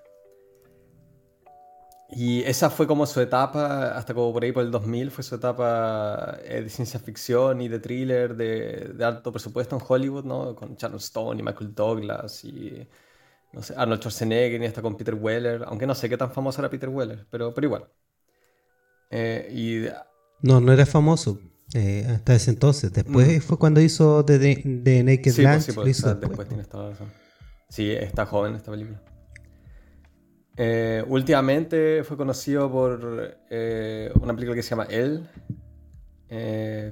Y 2.10 2.42
esa 2.44 2.70
fue 2.70 2.88
como 2.88 3.06
su 3.06 3.20
etapa, 3.20 3.90
hasta 3.90 4.14
como 4.14 4.32
por 4.32 4.42
ahí 4.42 4.54
por 4.54 4.64
el 4.64 4.72
2000, 4.72 5.12
fue 5.12 5.26
su 5.26 5.36
etapa 5.36 6.38
eh, 6.46 6.62
de 6.62 6.70
ciencia 6.70 7.02
ficción 7.02 7.60
y 7.60 7.68
de 7.68 7.80
thriller 7.80 8.38
de, 8.38 8.94
de 8.96 9.06
alto 9.06 9.34
presupuesto 9.34 9.76
en 9.76 9.82
Hollywood, 9.86 10.24
¿no? 10.24 10.56
Con 10.56 10.76
Sharon 10.76 10.98
Stone 11.00 11.42
y 11.42 11.44
Michael 11.44 11.76
Douglas 11.76 12.46
y 12.46 12.88
no 13.54 13.62
sé, 13.62 13.74
Arnold 13.78 14.02
Schwarzenegger 14.02 14.62
y 14.62 14.66
hasta 14.66 14.82
con 14.82 14.96
Peter 14.96 15.16
Weller, 15.16 15.64
aunque 15.66 15.88
no 15.88 15.96
sé 15.96 16.10
qué 16.10 16.18
tan 16.18 16.32
famoso 16.32 16.62
era 16.62 16.70
Peter 16.70 16.90
Weller, 16.90 17.26
pero, 17.30 17.54
pero 17.54 17.68
igual. 17.68 17.88
Eh, 19.10 19.50
y... 19.52 19.86
No, 20.42 20.60
no 20.60 20.72
era 20.72 20.86
famoso. 20.86 21.40
Eh, 21.74 22.06
hasta 22.10 22.36
ese 22.36 22.52
entonces. 22.52 22.94
Después 22.94 23.38
mm. 23.38 23.42
fue 23.42 23.58
cuando 23.58 23.82
hizo 23.82 24.24
The, 24.24 24.40
The 24.84 25.04
Naked 25.04 25.32
sí, 25.32 25.44
pues, 25.44 25.66
sí, 25.66 25.72
pues, 25.74 26.20
después. 26.20 26.48
tiene 26.48 26.64
esta 26.64 26.90
razón. 26.90 27.12
Sí, 27.70 27.92
está 27.92 28.26
joven 28.26 28.56
esta 28.56 28.72
película. 28.72 29.02
Eh, 30.56 31.04
últimamente 31.08 32.04
fue 32.04 32.18
conocido 32.18 32.72
por 32.72 33.00
una 33.02 34.34
película 34.34 34.56
que 34.56 34.64
se 34.64 34.70
llama 34.72 34.88
El, 34.90 35.28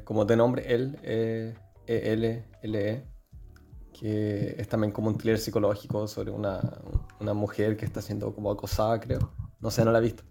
como 0.03 0.25
de 0.25 0.35
nombre 0.35 0.73
El, 0.73 0.99
E-L-L-E 1.87 3.14
que 3.97 4.55
es 4.57 4.67
también 4.67 4.91
como 4.91 5.07
un 5.07 5.17
thriller 5.17 5.39
psicológico 5.39 6.07
sobre 6.07 6.31
una, 6.31 6.59
una, 7.19 7.33
mujer 7.33 7.77
que 7.77 7.85
está 7.85 8.01
siendo 8.01 8.33
como 8.33 8.51
acosada, 8.51 8.99
creo. 8.99 9.31
No 9.61 9.71
sé, 9.71 9.85
no 9.85 9.91
la 9.91 9.99
he 9.99 10.01
visto. 10.01 10.23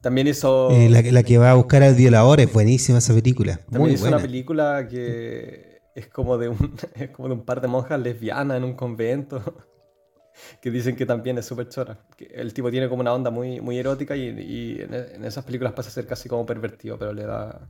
También 0.00 0.28
hizo... 0.28 0.70
Eh, 0.70 0.88
la, 0.88 1.02
la, 1.02 1.22
que 1.24 1.38
va 1.38 1.50
a 1.50 1.54
buscar 1.54 1.82
al 1.82 1.94
violador, 1.94 2.40
es 2.40 2.52
buenísima 2.52 2.98
esa 2.98 3.14
película. 3.14 3.56
También 3.56 3.82
Muy 3.82 3.90
hizo 3.92 4.02
buena. 4.02 4.18
una 4.18 4.24
película 4.24 4.86
que 4.88 5.80
es 5.94 6.06
como, 6.06 6.38
de 6.38 6.48
un, 6.48 6.76
es 6.94 7.10
como 7.10 7.28
de 7.28 7.34
un 7.34 7.44
par 7.44 7.60
de 7.60 7.66
monjas 7.66 8.00
lesbianas 8.00 8.56
en 8.58 8.64
un 8.64 8.74
convento. 8.74 9.42
que 10.62 10.70
dicen 10.70 10.94
que 10.94 11.04
también 11.04 11.36
es 11.38 11.46
súper 11.46 11.68
chora. 11.68 11.98
El 12.30 12.54
tipo 12.54 12.70
tiene 12.70 12.88
como 12.88 13.00
una 13.00 13.12
onda 13.12 13.30
muy, 13.30 13.60
muy 13.60 13.76
erótica 13.76 14.16
y, 14.16 14.28
y 14.28 14.80
en, 14.80 14.94
en, 14.94 15.24
esas 15.24 15.44
películas 15.44 15.72
pasa 15.72 15.88
a 15.88 15.92
ser 15.92 16.06
casi 16.06 16.28
como 16.28 16.46
pervertido, 16.46 16.96
pero 16.96 17.12
le 17.12 17.24
da... 17.24 17.68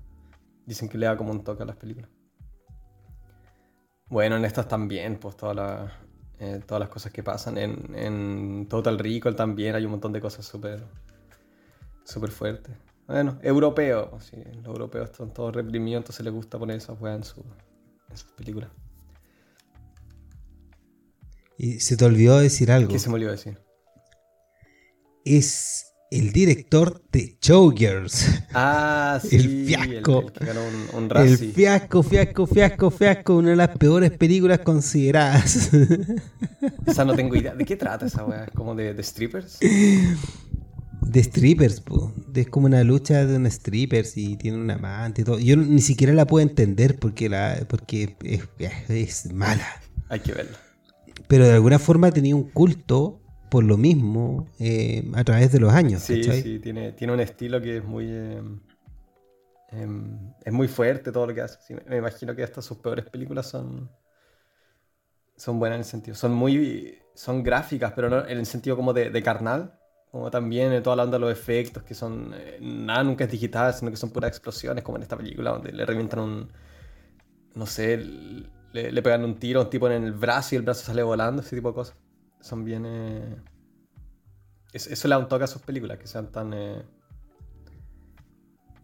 Dicen 0.66 0.90
que 0.90 0.98
le 0.98 1.06
da 1.06 1.16
como 1.16 1.30
un 1.30 1.42
toque 1.42 1.62
a 1.62 1.66
las 1.66 1.76
películas. 1.76 2.10
Bueno, 4.08 4.36
en 4.36 4.44
estas 4.44 4.68
también, 4.68 5.18
pues 5.18 5.36
todas 5.36 5.90
eh, 6.40 6.60
todas 6.66 6.80
las 6.80 6.88
cosas 6.88 7.12
que 7.12 7.22
pasan. 7.22 7.58
En, 7.58 8.66
Total 8.68 8.98
Recall 8.98 9.36
también 9.36 9.74
hay 9.74 9.84
un 9.84 9.92
montón 9.92 10.12
de 10.12 10.20
cosas 10.20 10.46
súper 10.46 10.82
súper 12.04 12.30
fuertes. 12.30 12.74
Bueno, 13.06 13.38
europeo, 13.42 14.18
sí, 14.20 14.36
los 14.56 14.66
europeos 14.66 15.10
están 15.10 15.32
todos 15.32 15.54
reprimidos, 15.54 16.02
entonces 16.02 16.24
les 16.24 16.32
gusta 16.32 16.58
poner 16.58 16.76
esas 16.76 17.00
weas 17.00 17.16
en, 17.16 17.24
su, 17.24 17.44
en 18.10 18.16
sus 18.16 18.30
películas. 18.32 18.70
Y 21.56 21.80
se 21.80 21.96
te 21.96 22.04
olvidó 22.04 22.38
decir 22.38 22.70
algo. 22.70 22.92
¿Qué 22.92 22.98
se 22.98 23.08
me 23.08 23.16
olvidó 23.16 23.32
decir? 23.32 23.58
Es 25.24 25.87
el 26.10 26.32
director 26.32 27.02
de 27.12 27.36
Showgirls. 27.40 28.42
Ah, 28.54 29.20
sí. 29.28 29.36
El 29.36 29.66
fiasco. 29.66 30.20
El, 30.20 30.32
que 30.32 30.44
ganó 30.44 30.60
un, 30.94 31.10
el 31.16 31.38
fiasco, 31.38 32.02
fiasco, 32.02 32.46
fiasco, 32.46 32.90
fiasco. 32.90 33.36
Una 33.36 33.50
de 33.50 33.56
las 33.56 33.76
peores 33.76 34.10
películas 34.12 34.60
consideradas. 34.60 35.70
Esa 36.86 37.04
no 37.04 37.14
tengo 37.14 37.36
idea. 37.36 37.54
¿De 37.54 37.64
qué 37.64 37.76
trata 37.76 38.06
esa 38.06 38.24
weá? 38.24 38.46
¿Como 38.54 38.74
de, 38.74 38.94
de, 38.94 39.02
strippers? 39.02 39.58
De 39.60 41.22
strippers, 41.22 41.80
po. 41.80 42.12
Es 42.34 42.48
como 42.48 42.66
una 42.66 42.82
lucha 42.84 43.26
de 43.26 43.36
un 43.36 43.50
strippers 43.50 44.16
y 44.16 44.36
tiene 44.36 44.58
un 44.58 44.70
amante 44.70 45.22
y 45.22 45.24
todo. 45.24 45.38
Yo 45.38 45.56
ni 45.56 45.80
siquiera 45.80 46.12
la 46.12 46.26
puedo 46.26 46.46
entender 46.46 46.98
porque, 46.98 47.28
la, 47.28 47.64
porque 47.68 48.16
es, 48.22 48.42
es 48.88 49.32
mala. 49.32 49.66
Hay 50.08 50.20
que 50.20 50.32
verla. 50.32 50.58
Pero 51.26 51.46
de 51.46 51.52
alguna 51.52 51.78
forma 51.78 52.10
tenía 52.10 52.34
un 52.34 52.44
culto 52.44 53.20
por 53.48 53.64
lo 53.64 53.76
mismo 53.76 54.46
eh, 54.58 55.10
a 55.14 55.24
través 55.24 55.52
de 55.52 55.60
los 55.60 55.72
años. 55.72 56.02
Sí, 56.02 56.22
sí, 56.24 56.58
tiene, 56.58 56.92
tiene 56.92 57.12
un 57.12 57.20
estilo 57.20 57.60
que 57.60 57.78
es 57.78 57.84
muy, 57.84 58.06
eh, 58.08 58.42
em, 59.70 60.32
es 60.44 60.52
muy 60.52 60.68
fuerte 60.68 61.12
todo 61.12 61.26
lo 61.26 61.34
que 61.34 61.42
hace. 61.42 61.76
me 61.86 61.96
imagino 61.96 62.34
que 62.34 62.42
estas 62.42 62.64
sus 62.64 62.78
peores 62.78 63.04
películas 63.06 63.46
son, 63.46 63.90
son 65.36 65.58
buenas 65.58 65.76
en 65.76 65.80
el 65.80 65.86
sentido. 65.86 66.14
Son 66.16 66.32
muy, 66.32 66.98
son 67.14 67.42
gráficas, 67.42 67.92
pero 67.94 68.10
no 68.10 68.26
en 68.26 68.38
el 68.38 68.46
sentido 68.46 68.76
como 68.76 68.92
de, 68.92 69.22
carnal. 69.22 69.74
Como 70.10 70.30
también 70.30 70.82
toda 70.82 70.96
la 70.96 71.02
onda 71.04 71.18
de 71.18 71.20
los 71.20 71.32
efectos, 71.32 71.82
que 71.82 71.94
son, 71.94 72.32
eh, 72.34 72.58
nada 72.62 73.04
nunca 73.04 73.24
es 73.24 73.30
digital, 73.30 73.74
sino 73.74 73.90
que 73.90 73.96
son 73.98 74.10
puras 74.10 74.30
explosiones, 74.30 74.82
como 74.82 74.96
en 74.96 75.02
esta 75.02 75.16
película, 75.16 75.50
donde 75.50 75.70
le 75.70 75.84
revientan 75.84 76.20
un, 76.20 76.52
no 77.54 77.66
sé, 77.66 77.98
le, 78.72 79.02
pegan 79.02 79.24
un 79.24 79.38
tiro 79.38 79.60
a 79.60 79.64
un 79.64 79.70
tipo 79.70 79.86
en 79.90 80.04
el 80.04 80.12
brazo 80.12 80.54
y 80.54 80.58
el 80.58 80.62
brazo 80.62 80.84
sale 80.84 81.02
volando, 81.02 81.42
ese 81.42 81.56
tipo 81.56 81.68
de 81.68 81.74
cosas. 81.74 81.96
Son 82.40 82.64
bien... 82.64 82.84
Eh, 82.86 83.36
eso, 84.72 85.08
le 85.08 85.14
da 85.14 85.18
un 85.18 85.28
toque 85.28 85.44
a 85.44 85.48
sus 85.48 85.62
películas, 85.62 85.98
que 85.98 86.06
sean 86.06 86.30
tan... 86.30 86.52
Eh, 86.52 86.82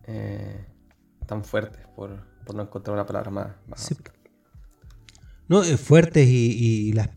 eh, 0.06 0.66
tan 1.26 1.44
fuertes, 1.44 1.87
por, 1.96 2.11
no 2.54 2.62
encontrar 2.62 2.94
una 2.94 3.06
palabra 3.06 3.30
más... 3.30 3.94
No, 5.49 5.62
fuertes 5.62 6.26
y, 6.26 6.92
las, 6.92 7.11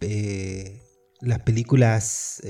las 1.22 1.40
películas, 1.40 2.42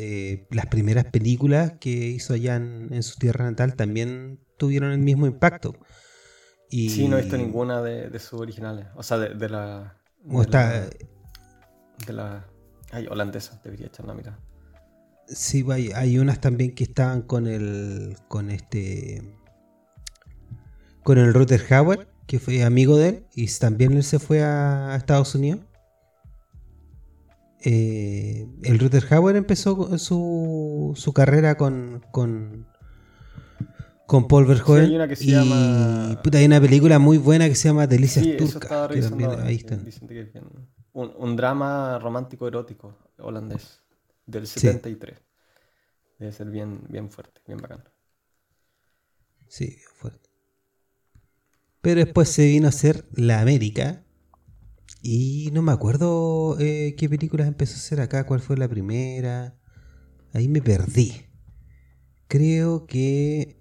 las 0.50 0.65
primeras 0.67 1.06
películas 1.06 1.74
que 1.79 1.89
hizo 1.89 2.34
allá 2.34 2.56
en, 2.56 3.03
su 3.03 3.17
tierra 3.17 3.46
natal 3.46 3.75
también 3.75 4.39
tuvieron 4.58 4.91
el 4.91 5.00
mismo 5.00 5.27
impacto. 5.27 5.75
Y... 6.70 6.89
Sí, 6.89 7.08
no 7.08 7.17
he 7.17 7.22
visto 7.22 7.38
ninguna 7.38 7.82
de, 7.82 8.20
sus 8.20 8.39
originales. 8.39 8.88
O 8.96 9.03
sea, 9.03 9.17
de, 9.17 9.50
la. 9.50 9.98
De, 12.06 12.13
la, 12.13 12.46
Ay, 12.91 13.08
holandesa, 13.08 13.60
debería 13.63 13.88
echar 13.88 14.06
una 14.06 14.13
mirada. 14.13 14.39
Sí, 15.27 15.65
hay, 15.72 15.91
hay 15.91 16.20
unas 16.20 16.39
también 16.39 16.74
que 16.74 16.86
estaban 16.86 17.22
con 17.22 17.48
el. 17.48 18.15
con 18.27 18.50
este. 18.50 19.22
con 21.03 21.17
el 21.17 21.34
Ruther 21.34 21.62
Hauer, 21.74 22.08
que 22.27 22.39
fue 22.39 22.63
amigo 22.63 22.98
de 22.98 23.10
él, 23.10 23.25
y 23.36 23.48
también 23.58 23.94
él 23.94 24.03
se 24.03 24.20
fue 24.20 24.44
a, 24.44 24.96
Estados 24.96 25.36
Unidos. 25.36 25.62
Eh, 27.62 28.48
el 28.63 28.79
Ruther 28.79 29.03
Hauer 29.12 29.36
empezó 29.36 29.98
su, 29.98 30.94
su 30.96 31.12
carrera 31.12 31.58
con, 31.58 32.06
con, 32.12 32.67
con 34.06 34.27
Paul 34.29 34.46
Verhoeven. 34.46 34.86
hay 34.86 34.96
una 34.96 35.08
que 35.08 35.15
se 35.17 35.25
y 35.25 35.32
llama... 35.32 36.22
puta, 36.24 36.38
hay 36.38 36.46
una 36.46 36.62
película 36.62 37.00
muy 37.00 37.17
buena 37.17 37.50
que 37.50 37.56
se 37.56 37.67
llama 37.67 37.88
Delicias 37.88 38.24
sí, 38.24 38.38
Turcas. 38.38 38.72
ahí 39.44 39.56
están. 39.56 39.86
Un, 41.01 41.36
drama 41.36 42.00
romántico 42.00 42.48
erótico 42.48 42.96
holandés 43.18 43.82
del 44.25 44.48
73. 44.48 45.20
Debe 46.20 46.32
ser 46.32 46.50
bien, 46.50 46.82
bien 46.89 47.10
fuerte, 47.10 47.42
bien 47.46 47.60
bacán. 47.60 47.84
Sí, 49.48 49.66
bien 49.68 49.89
fuerte. 49.96 50.30
Pero 51.82 52.04
después 52.04 52.30
se 52.30 52.46
vino 52.48 52.66
a 52.68 52.70
hacer 52.70 53.06
La 53.13 53.42
América. 53.42 54.04
Y 55.01 55.50
no 55.54 55.62
me 55.62 55.72
acuerdo 55.72 56.58
eh, 56.60 56.96
qué 56.98 57.08
películas 57.08 57.48
empezó 57.48 57.75
a 57.75 57.77
hacer 57.77 58.01
acá, 58.01 58.25
cuál 58.25 58.42
fue 58.42 58.58
la 58.58 58.68
primera. 58.68 59.56
Ahí 60.34 60.48
me 60.48 60.62
perdí. 60.62 61.27
Creo 62.27 62.88
que 62.88 63.58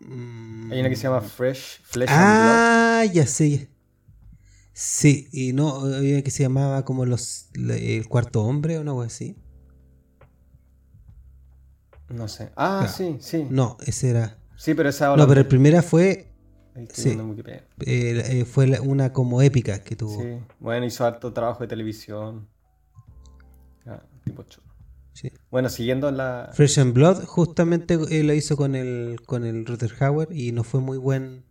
Mm. 0.00 0.72
Hay 0.72 0.80
una 0.80 0.88
que 0.88 0.96
se 0.96 1.04
llama 1.04 1.20
Fresh 1.20 1.80
Flesh 1.82 2.08
Ah, 2.10 3.04
ya 3.12 3.26
sé. 3.26 3.68
Sí, 4.78 5.30
y 5.32 5.54
no, 5.54 5.84
que 6.22 6.30
se 6.30 6.42
llamaba 6.42 6.84
como 6.84 7.06
los 7.06 7.48
el 7.54 8.06
cuarto 8.08 8.42
hombre 8.42 8.76
o 8.76 8.82
algo 8.82 9.00
así. 9.00 9.34
No 12.10 12.28
sé. 12.28 12.52
Ah, 12.56 12.86
sí, 12.86 13.16
sí. 13.20 13.46
No, 13.48 13.78
ese 13.86 14.10
era. 14.10 14.36
Sí, 14.58 14.74
pero 14.74 14.90
esa 14.90 15.16
No, 15.16 15.26
pero 15.26 15.40
la 15.40 15.48
primera 15.48 15.80
fue. 15.80 16.30
Sí, 16.92 17.18
eh, 17.86 18.44
fue 18.44 18.78
una 18.80 19.14
como 19.14 19.40
épica 19.40 19.82
que 19.82 19.96
tuvo. 19.96 20.20
Sí, 20.20 20.40
bueno, 20.60 20.84
hizo 20.84 21.06
harto 21.06 21.32
trabajo 21.32 21.60
de 21.60 21.68
televisión. 21.68 22.46
Ah, 23.86 24.02
tipo 24.24 24.42
chulo. 24.42 24.66
Bueno, 25.50 25.70
siguiendo 25.70 26.10
la. 26.10 26.50
Fresh 26.52 26.80
and 26.80 26.92
Blood, 26.92 27.24
justamente 27.24 27.94
eh, 28.10 28.22
lo 28.22 28.34
hizo 28.34 28.58
con 28.58 28.74
el, 28.74 29.22
con 29.24 29.46
el 29.46 29.64
Ruther 29.64 29.94
Hauer 30.00 30.28
y 30.32 30.52
no 30.52 30.64
fue 30.64 30.80
muy 30.80 30.98
buen. 30.98 31.45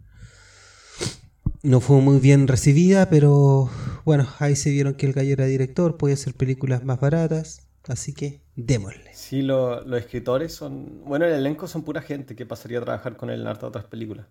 No 1.65 1.79
fue 1.79 1.99
muy 1.99 2.19
bien 2.19 2.47
recibida, 2.47 3.09
pero 3.09 3.71
bueno, 4.03 4.27
ahí 4.37 4.55
se 4.55 4.69
vieron 4.69 4.93
que 4.93 5.07
el 5.07 5.13
gallo 5.13 5.33
era 5.33 5.45
director, 5.45 5.97
podía 5.97 6.13
hacer 6.13 6.35
películas 6.35 6.85
más 6.85 6.99
baratas, 6.99 7.67
así 7.87 8.13
que 8.13 8.43
démosle. 8.55 9.11
Sí, 9.15 9.41
los 9.41 9.83
escritores 9.97 10.53
son. 10.53 11.03
Bueno, 11.03 11.25
el 11.25 11.33
elenco 11.33 11.67
son 11.67 11.83
pura 11.83 12.03
gente 12.03 12.35
que 12.35 12.45
pasaría 12.45 12.77
a 12.77 12.83
trabajar 12.83 13.17
con 13.17 13.31
él 13.31 13.41
en 13.41 13.47
harta 13.47 13.65
otras 13.65 13.85
películas. 13.85 14.27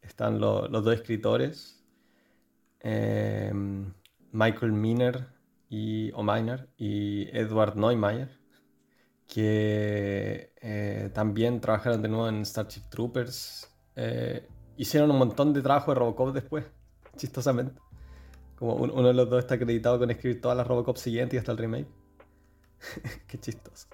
Están 0.00 0.38
los 0.38 0.70
dos 0.70 0.94
escritores, 0.94 1.82
eh, 2.78 3.52
Michael 4.30 4.72
Miner 4.72 5.26
y, 5.68 6.12
o 6.12 6.22
Miner 6.22 6.68
y 6.78 7.28
Edward 7.36 7.74
Neumeier 7.74 8.30
que 9.26 10.52
eh, 10.62 11.10
también 11.12 11.60
trabajaron 11.60 12.00
de 12.00 12.08
nuevo 12.08 12.28
en 12.28 12.44
Starship 12.46 12.82
Troopers. 12.88 13.68
Eh, 13.96 14.46
hicieron 14.76 15.10
un 15.10 15.18
montón 15.18 15.52
de 15.52 15.62
trabajo 15.62 15.90
de 15.90 15.96
Robocop 15.96 16.32
después, 16.32 16.64
chistosamente. 17.16 17.80
Como 18.56 18.74
uno 18.74 19.08
de 19.08 19.14
los 19.14 19.28
dos 19.28 19.40
está 19.40 19.56
acreditado 19.56 19.98
con 19.98 20.10
escribir 20.10 20.40
todas 20.40 20.56
las 20.56 20.66
Robocop 20.66 20.96
siguientes 20.96 21.34
y 21.34 21.38
hasta 21.38 21.52
el 21.52 21.58
remake. 21.58 21.88
Qué 23.26 23.38
chistoso. 23.38 23.88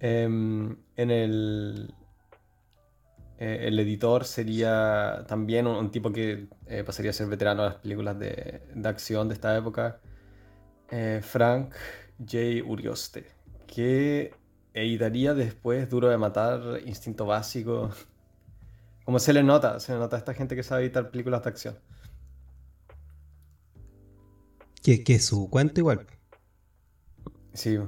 Em, 0.00 0.76
en 0.96 1.10
el. 1.10 1.94
Eh, 3.38 3.66
el 3.68 3.78
editor 3.80 4.24
sería 4.24 5.24
también 5.26 5.66
un, 5.66 5.90
tipo 5.90 6.12
que 6.12 6.48
pasaría 6.86 7.10
a 7.10 7.14
ser 7.14 7.26
veterano 7.26 7.64
de 7.64 7.68
las 7.70 7.78
películas 7.78 8.18
de, 8.18 8.62
de 8.74 8.88
acción 8.88 9.28
de 9.28 9.34
esta 9.34 9.56
época. 9.56 10.00
Frank 11.22 11.74
J. 12.20 12.64
Urioste 12.64 13.34
que 13.74 14.32
editaría 14.72 15.34
después 15.34 15.90
Duro 15.90 16.08
de 16.08 16.16
Matar, 16.16 16.80
Instinto 16.86 17.26
Básico. 17.26 17.90
Como 19.04 19.18
se 19.18 19.32
le 19.32 19.42
nota, 19.42 19.80
se 19.80 19.92
le 19.92 19.98
nota 19.98 20.16
a 20.16 20.18
esta 20.20 20.32
gente 20.32 20.54
que 20.56 20.62
sabe 20.62 20.82
editar 20.84 21.10
películas 21.10 21.42
de 21.42 21.50
acción. 21.50 21.78
Que, 24.84 25.02
que 25.02 25.18
su 25.18 25.48
cuento 25.48 25.80
igual. 25.80 26.06
Sí. 27.54 27.78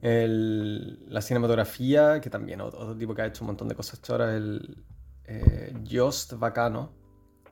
la 0.00 1.20
cinematografía, 1.20 2.20
que 2.20 2.30
también 2.30 2.60
otro, 2.60 2.96
tipo 2.96 3.12
que 3.12 3.22
ha 3.22 3.26
hecho 3.26 3.42
un 3.42 3.48
montón 3.48 3.66
de 3.66 3.74
cosas 3.74 4.00
choras, 4.00 4.36
el 4.36 4.84
eh, 5.24 5.74
Jost 5.90 6.34
Bacano, 6.34 6.92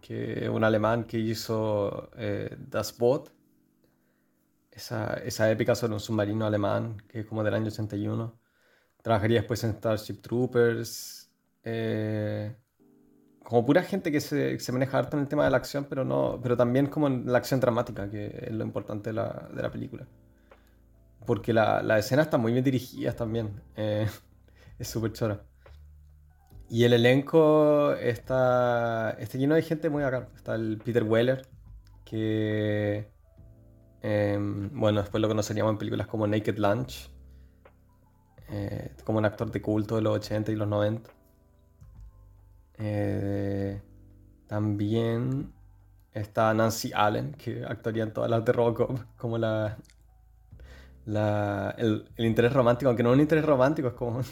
que 0.01 0.45
es 0.45 0.49
un 0.49 0.63
alemán 0.63 1.05
que 1.05 1.19
hizo 1.19 2.11
eh, 2.17 2.57
Das 2.57 2.97
Boot, 2.97 3.33
esa, 4.71 5.15
esa 5.15 5.51
épica 5.51 5.75
sobre 5.75 5.95
un 5.95 6.01
submarino 6.01 6.47
alemán, 6.47 6.97
que 7.09 7.21
es 7.21 7.27
como 7.27 7.43
del 7.43 7.55
año 7.55 7.67
81. 7.67 8.39
Trabajaría 9.03 9.41
después 9.41 9.65
en 9.65 9.73
Starship 9.73 10.21
Troopers. 10.23 11.29
Eh, 11.65 12.55
como 13.47 13.65
pura 13.65 13.83
gente 13.83 14.11
que 14.13 14.21
se, 14.21 14.59
maneja 14.73 14.99
harto 14.99 15.17
en 15.17 15.23
el 15.23 15.29
tema 15.29 15.45
de 15.45 15.51
la 15.51 15.57
acción, 15.57 15.87
pero, 15.89 16.05
no, 16.05 16.41
pero 16.43 16.57
también 16.57 16.87
como 16.87 17.07
en 17.07 17.31
la 17.31 17.39
acción 17.39 17.61
dramática, 17.61 18.11
que 18.11 18.27
es 18.49 18.53
lo 18.53 18.65
importante 18.65 19.11
de 19.11 19.15
la, 19.15 19.71
película. 19.73 20.07
Porque 21.25 21.53
la, 21.53 21.83
la 21.83 21.99
escena 21.99 22.23
está 22.23 22.39
muy 22.39 22.53
bien 22.53 22.65
dirigida 22.65 23.13
también. 23.13 23.63
Eh, 23.77 24.09
es 24.79 24.89
súper 24.89 25.13
chora. 25.13 25.43
Y 26.69 26.85
el 26.85 26.93
elenco 26.93 27.93
está, 27.95 29.17
está 29.19 29.39
lleno 29.39 29.55
de 29.55 29.63
gente 29.63 29.89
muy 29.91 30.03
acá. 30.03 30.29
Está 30.37 30.57
el 30.57 30.79
Peter 30.85 31.05
Weller, 31.05 31.47
que 32.05 33.09
Em, 34.09 34.71
bueno, 34.73 35.01
después 35.01 35.21
lo 35.21 35.27
conoceríamos 35.27 35.73
en 35.73 35.79
películas 35.79 36.07
como 36.07 36.29
Naked 36.29 36.59
Lunch, 36.59 37.11
eh, 38.51 38.95
como 39.05 39.19
un 39.19 39.25
actor 39.25 39.51
de 39.51 39.61
culto 39.61 39.97
de 39.97 40.03
los 40.03 40.15
80 40.15 40.53
y 40.53 40.55
los 40.55 40.69
90. 40.69 41.11
Eh, 42.79 43.81
también 44.47 45.53
está 46.13 46.53
Nancy 46.55 46.93
Allen, 46.95 47.33
que 47.33 47.65
actuaría 47.65 48.05
en 48.05 48.13
todas 48.13 48.31
las 48.31 48.45
de 48.45 48.53
Robocop, 48.53 48.99
como 49.17 49.39
la, 49.39 49.79
el, 51.79 52.09
interés 52.19 52.53
romántico, 52.53 52.89
aunque 52.89 53.03
no 53.03 53.11
es 53.11 53.15
un 53.15 53.21
interés 53.21 53.45
romántico, 53.45 53.89
es 53.89 53.95
como... 53.95 54.23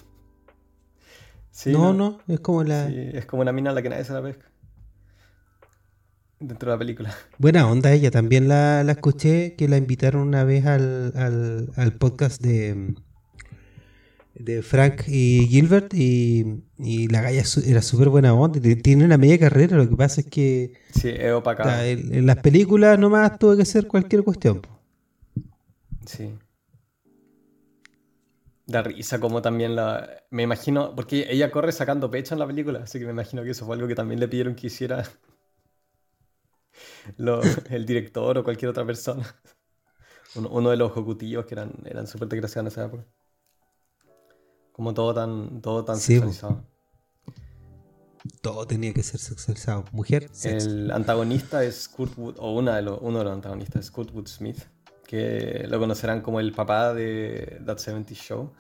no, 1.67 1.93
no, 1.93 2.19
es 2.27 2.41
como 2.41 2.65
la... 2.65 2.89
es 2.89 3.27
como 3.27 3.43
una 3.43 3.53
mina 3.53 3.71
a 3.71 3.75
la 3.75 3.83
que 3.83 3.89
nadie 3.89 4.05
se 4.05 4.13
la 4.13 4.23
pesca 4.23 4.47
dentro 6.41 6.71
de 6.71 6.75
la 6.75 6.79
película. 6.79 7.15
Buena 7.39 7.69
onda 7.69 7.93
ella, 7.93 8.11
también 8.11 8.49
la, 8.49 8.81
escuché 8.83 9.55
que 9.57 9.69
la 9.69 9.77
invitaron 9.77 10.23
una 10.23 10.45
vez 10.45 10.67
al, 10.67 11.13
al, 11.77 11.93
podcast 11.99 12.41
de, 12.41 12.95
de 14.35 14.63
Frank 14.63 15.05
y 15.07 15.47
Gilbert 15.49 15.95
y, 15.95 16.63
la 17.09 17.23
galla 17.23 17.43
era 17.67 17.83
súper 17.83 18.09
buena 18.09 18.35
onda, 18.35 18.61
tiene 18.83 19.05
una 19.05 19.17
media 19.17 19.39
carrera, 19.39 19.77
lo 19.77 19.89
que 19.89 19.97
pasa 19.97 20.21
es 20.23 20.27
que 20.27 20.75
sí, 20.93 21.09
es 21.09 21.33
opacada. 21.33 21.87
En, 21.87 22.27
las 22.27 22.37
películas 22.37 22.99
nomás 22.99 23.39
tuve 23.39 23.57
que 23.57 23.63
hacer 23.63 23.87
cualquier 23.87 24.25
cuestión. 24.25 24.63
Sí. 26.07 26.35
Da 28.67 28.83
risa 28.83 29.21
como 29.21 29.43
también 29.43 29.77
la... 29.77 30.25
Me 30.31 30.43
imagino, 30.43 30.95
porque 30.95 31.27
ella 31.31 31.51
corre 31.51 31.71
sacando 31.73 32.11
pecho 32.11 32.35
en 32.35 32.41
la 32.41 32.47
película, 32.47 32.81
así 32.85 32.99
que 32.99 33.05
me 33.05 33.13
imagino 33.13 33.43
que 33.43 33.51
eso 33.51 33.67
fue 33.67 33.77
algo 33.77 33.87
que 33.87 33.95
también 33.95 34.21
le 34.21 34.29
pidieron 34.29 34.55
que 34.55 34.67
hiciera 34.67 35.05
el 37.71 37.87
director 37.87 38.39
o 38.39 38.45
cualquier 38.45 38.71
otra 38.71 38.85
persona. 38.85 39.25
Uno, 40.35 40.71
de 40.71 40.77
los 40.77 40.91
ejecutivos 40.91 41.47
que 41.47 41.55
eran, 41.55 41.73
eran 41.85 42.09
súper 42.09 42.27
desgraciados 42.29 42.65
en 42.65 42.73
esa 42.73 42.87
época. 42.87 43.07
Como 44.75 44.93
todo 44.93 45.15
tan, 45.15 45.61
todo 45.61 45.85
tan 45.85 45.97
Todo 48.41 48.67
tenía 48.67 48.93
que 48.93 49.05
ser 49.05 49.21
sexualizado. 49.21 49.85
Mujer, 49.93 50.29
sexo. 50.33 50.69
El 50.69 50.91
antagonista 50.91 51.63
es 51.63 51.87
Kurt 51.89 52.19
Wood, 52.19 52.35
o 52.41 52.57
una 52.57 52.83
de 52.83 52.91
uno 52.91 53.19
de 53.19 53.25
los 53.25 53.33
antagonistas 53.33 53.85
es 53.85 53.91
Kurt 53.93 54.13
Wood 54.13 54.27
Smith, 54.27 54.65
que 55.07 55.65
lo 55.69 55.79
conocerán 55.79 56.23
como 56.23 56.41
el 56.41 56.53
papá 56.53 56.93
de 56.93 57.63
That 57.65 57.79
70 57.79 58.15
Show. 58.15 58.53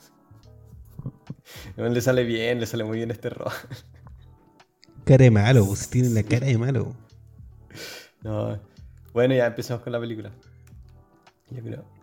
le 1.76 2.00
sale 2.00 2.22
bien, 2.22 2.60
le 2.60 2.66
sale 2.66 2.84
muy 2.84 2.98
bien 2.98 3.10
este 3.10 3.30
rol. 3.30 3.50
Cara 5.04 5.24
de 5.24 5.32
malo, 5.32 5.66
pues 5.66 5.90
tiene 5.90 6.10
la 6.10 6.22
cara 6.22 6.46
de 6.46 6.56
malo. 6.56 6.94
No. 8.22 8.56
Bueno, 9.12 9.34
ya 9.34 9.46
empezamos 9.46 9.82
con 9.82 9.92
la 9.92 9.98
película. 9.98 10.30
Yo 11.50 11.60
creo. 11.60 11.93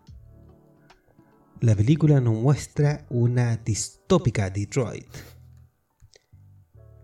La 1.61 1.75
película 1.75 2.19
nos 2.19 2.33
muestra 2.33 3.05
una 3.09 3.55
distópica 3.55 4.49
Detroit. 4.49 5.05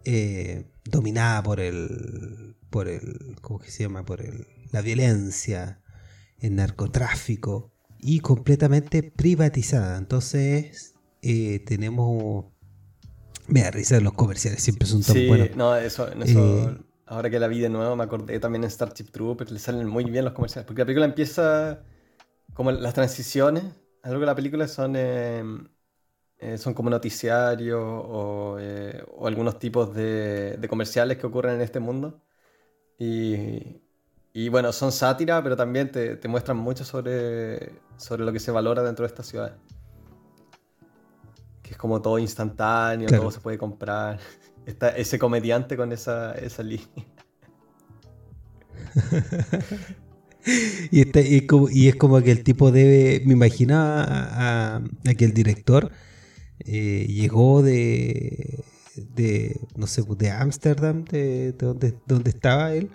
Eh, 0.03 0.65
dominada 0.83 1.43
por 1.43 1.59
el. 1.59 2.55
por 2.71 2.87
el. 2.87 3.35
¿cómo 3.41 3.59
que 3.59 3.69
se 3.69 3.83
llama? 3.83 4.03
por 4.03 4.19
el. 4.19 4.47
la 4.71 4.81
violencia, 4.81 5.79
el 6.39 6.55
narcotráfico 6.55 7.71
y 7.99 8.19
completamente 8.19 9.03
privatizada. 9.03 9.95
Entonces, 9.95 10.95
eh, 11.21 11.59
tenemos. 11.59 12.45
Me 13.47 13.61
da 13.61 13.69
risa 13.69 13.99
los 13.99 14.13
comerciales, 14.13 14.63
siempre 14.63 14.87
son 14.87 15.03
tan 15.03 15.15
sí, 15.15 15.29
No, 15.55 15.75
eso, 15.75 16.11
eso 16.23 16.69
eh, 16.71 16.77
ahora 17.05 17.29
que 17.29 17.39
la 17.39 17.47
vi 17.47 17.59
de 17.59 17.69
nuevo, 17.69 17.95
me 17.95 18.03
acordé 18.03 18.39
también 18.39 18.63
en 18.63 18.71
Starship 18.71 19.11
Troopers, 19.11 19.51
le 19.51 19.59
salen 19.59 19.87
muy 19.87 20.05
bien 20.05 20.25
los 20.25 20.33
comerciales. 20.33 20.65
Porque 20.65 20.81
la 20.81 20.85
película 20.87 21.05
empieza 21.05 21.83
como 22.55 22.71
las 22.71 22.95
transiciones. 22.95 23.63
Algo 24.07 24.19
que 24.21 24.25
la 24.25 24.35
película 24.35 24.67
son, 24.67 24.93
eh, 24.95 25.43
son 26.57 26.73
como 26.73 26.89
noticiarios 26.89 27.81
o, 27.81 28.57
o 29.17 29.27
algunos 29.27 29.59
tipos 29.59 29.93
de, 29.93 30.57
de, 30.57 30.67
comerciales 30.67 31.17
que 31.17 31.27
ocurren 31.27 31.55
en 31.55 31.61
este 31.61 31.79
mundo. 31.79 32.21
Y, 32.99 33.81
y 34.33 34.49
bueno, 34.49 34.71
son 34.71 34.91
sátira, 34.91 35.43
pero 35.43 35.55
también 35.55 35.91
te, 35.91 36.15
te, 36.15 36.27
muestran 36.27 36.57
mucho 36.57 36.85
sobre, 36.85 37.73
sobre 37.97 38.23
lo 38.23 38.31
que 38.31 38.39
se 38.39 38.51
valora 38.51 38.81
dentro 38.83 39.03
de 39.03 39.07
esta 39.07 39.23
ciudad 39.23 39.57
que 41.67 41.73
es 41.73 41.77
como 41.77 42.01
todo 42.01 42.17
instantáneo, 42.17 43.09
todo 43.09 43.29
se 43.29 43.41
puede 43.41 43.57
comprar. 43.57 44.19
Está 44.65 44.89
ese 44.89 45.19
comediante 45.19 45.75
con 45.75 45.91
esa, 45.91 46.33
esa 46.33 46.63
línea. 46.63 46.87
y, 50.91 51.01
y, 51.01 51.87
es 51.87 51.95
como, 51.95 52.21
que 52.21 52.31
el 52.31 52.43
tipo 52.43 52.71
debe, 52.71 53.21
me 53.25 53.33
imagino 53.33 53.75
a, 53.77 54.81
que 55.17 55.25
el 55.25 55.33
director 55.33 55.91
eh, 56.59 57.05
llegó 57.09 57.61
de, 57.61 58.63
de, 59.15 59.59
no 59.75 59.87
sé, 59.87 60.03
de 60.17 60.31
Ámsterdam, 60.31 61.03
de, 61.05 61.51
de 61.51 61.65
donde, 61.65 61.95
donde 62.07 62.29
estaba 62.29 62.73
él, 62.73 62.89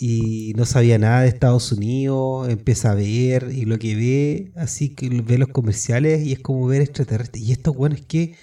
y 0.00 0.52
no 0.56 0.64
sabía 0.64 0.98
nada 0.98 1.22
de 1.22 1.28
Estados 1.28 1.72
Unidos, 1.72 2.48
empieza 2.48 2.92
a 2.92 2.94
ver 2.94 3.50
y 3.52 3.64
lo 3.64 3.78
que 3.78 3.96
ve, 3.96 4.52
así 4.56 4.90
que 4.94 5.08
ve 5.08 5.38
los 5.38 5.48
comerciales 5.48 6.24
y 6.24 6.32
es 6.32 6.38
como 6.38 6.66
ver 6.66 6.82
extraterrestres. 6.82 7.42
Y 7.42 7.52
esto, 7.52 7.74
bueno, 7.74 7.96
es 7.96 8.02
que, 8.02 8.36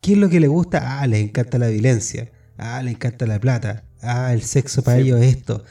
¿qué 0.00 0.12
es 0.12 0.18
lo 0.18 0.28
que 0.28 0.40
le 0.40 0.48
gusta? 0.48 1.00
Ah, 1.00 1.06
les 1.06 1.20
encanta 1.22 1.58
la 1.58 1.68
violencia, 1.68 2.30
ah, 2.58 2.82
les 2.82 2.94
encanta 2.94 3.26
la 3.26 3.40
plata, 3.40 3.84
ah, 4.02 4.32
el 4.34 4.42
sexo 4.42 4.82
para 4.82 4.98
ellos 4.98 5.20
es 5.20 5.36
esto. 5.36 5.64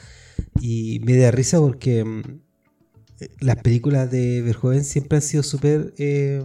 Y 0.60 1.00
me 1.00 1.16
da 1.16 1.30
risa 1.30 1.58
porque 1.58 2.04
mm, 2.04 2.40
las 3.40 3.56
películas 3.56 4.10
de 4.10 4.42
Verhoeven 4.42 4.84
siempre 4.84 5.16
han 5.16 5.22
sido 5.22 5.42
súper 5.42 5.94
eh, 5.98 6.42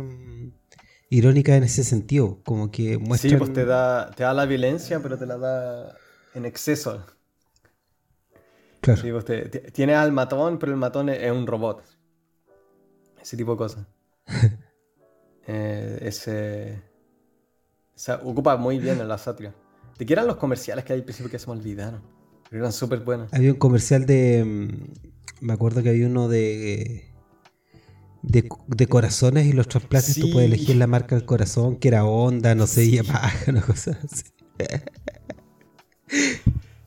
irónicas 1.10 1.56
en 1.56 1.64
ese 1.64 1.84
sentido, 1.84 2.40
como 2.44 2.72
que 2.72 2.98
muestran... 2.98 3.32
Sí, 3.32 3.38
pues 3.38 3.54
te 3.54 3.66
da, 3.66 4.12
te 4.12 4.24
da 4.24 4.34
la 4.34 4.46
violencia, 4.46 5.00
pero 5.02 5.18
te 5.18 5.26
la 5.26 5.38
da 5.38 5.98
en 6.34 6.46
exceso. 6.46 7.06
Claro. 8.82 9.24
tiene 9.72 9.96
al 9.96 10.12
matón, 10.12 10.60
pero 10.60 10.74
el 10.74 10.78
matón 10.78 11.08
es, 11.08 11.32
un 11.32 11.48
robot. 11.48 11.84
Ese 13.22 13.38
tipo 13.38 13.52
de 13.52 13.58
cosas. 13.58 13.86
eh, 15.48 16.00
ese, 16.02 16.82
se 17.96 18.14
ocupa 18.14 18.58
muy 18.58 18.80
bien 18.80 19.00
en 19.00 19.08
la 19.08 19.18
sátira. 19.18 19.54
¿De 19.98 20.06
qué 20.06 20.14
eran 20.14 20.28
los 20.28 20.36
comerciales 20.36 20.84
que 20.84 20.94
hay 20.94 21.00
al 21.00 21.06
principio 21.06 21.32
que 21.32 21.40
se 21.40 21.48
me 21.48 21.54
olvidaron? 21.54 22.02
Eran 22.54 22.72
súper 22.72 23.00
buenos. 23.00 23.34
Había 23.34 23.52
un 23.52 23.58
comercial 23.58 24.06
de. 24.06 24.44
Mm, 24.46 25.46
me 25.46 25.54
acuerdo 25.54 25.82
que 25.82 25.90
había 25.90 26.06
uno 26.08 26.28
de. 26.28 27.10
De, 28.22 28.88
corazones 28.88 29.48
y 29.48 29.54
los 29.54 29.68
trasplantes. 29.68 30.16
Tú 30.16 30.32
puedes 30.32 30.48
elegir 30.48 30.78
la 30.78 30.88
marca 30.88 31.16
del 31.16 31.26
corazón, 31.26 31.76
que 31.76 31.90
era 31.90 32.06
Honda, 32.06 32.56
no 32.56 32.68
sé, 32.68 32.90
Yamaha, 32.90 33.34
una 33.48 33.62
cosa 33.62 34.00
así. 34.02 34.24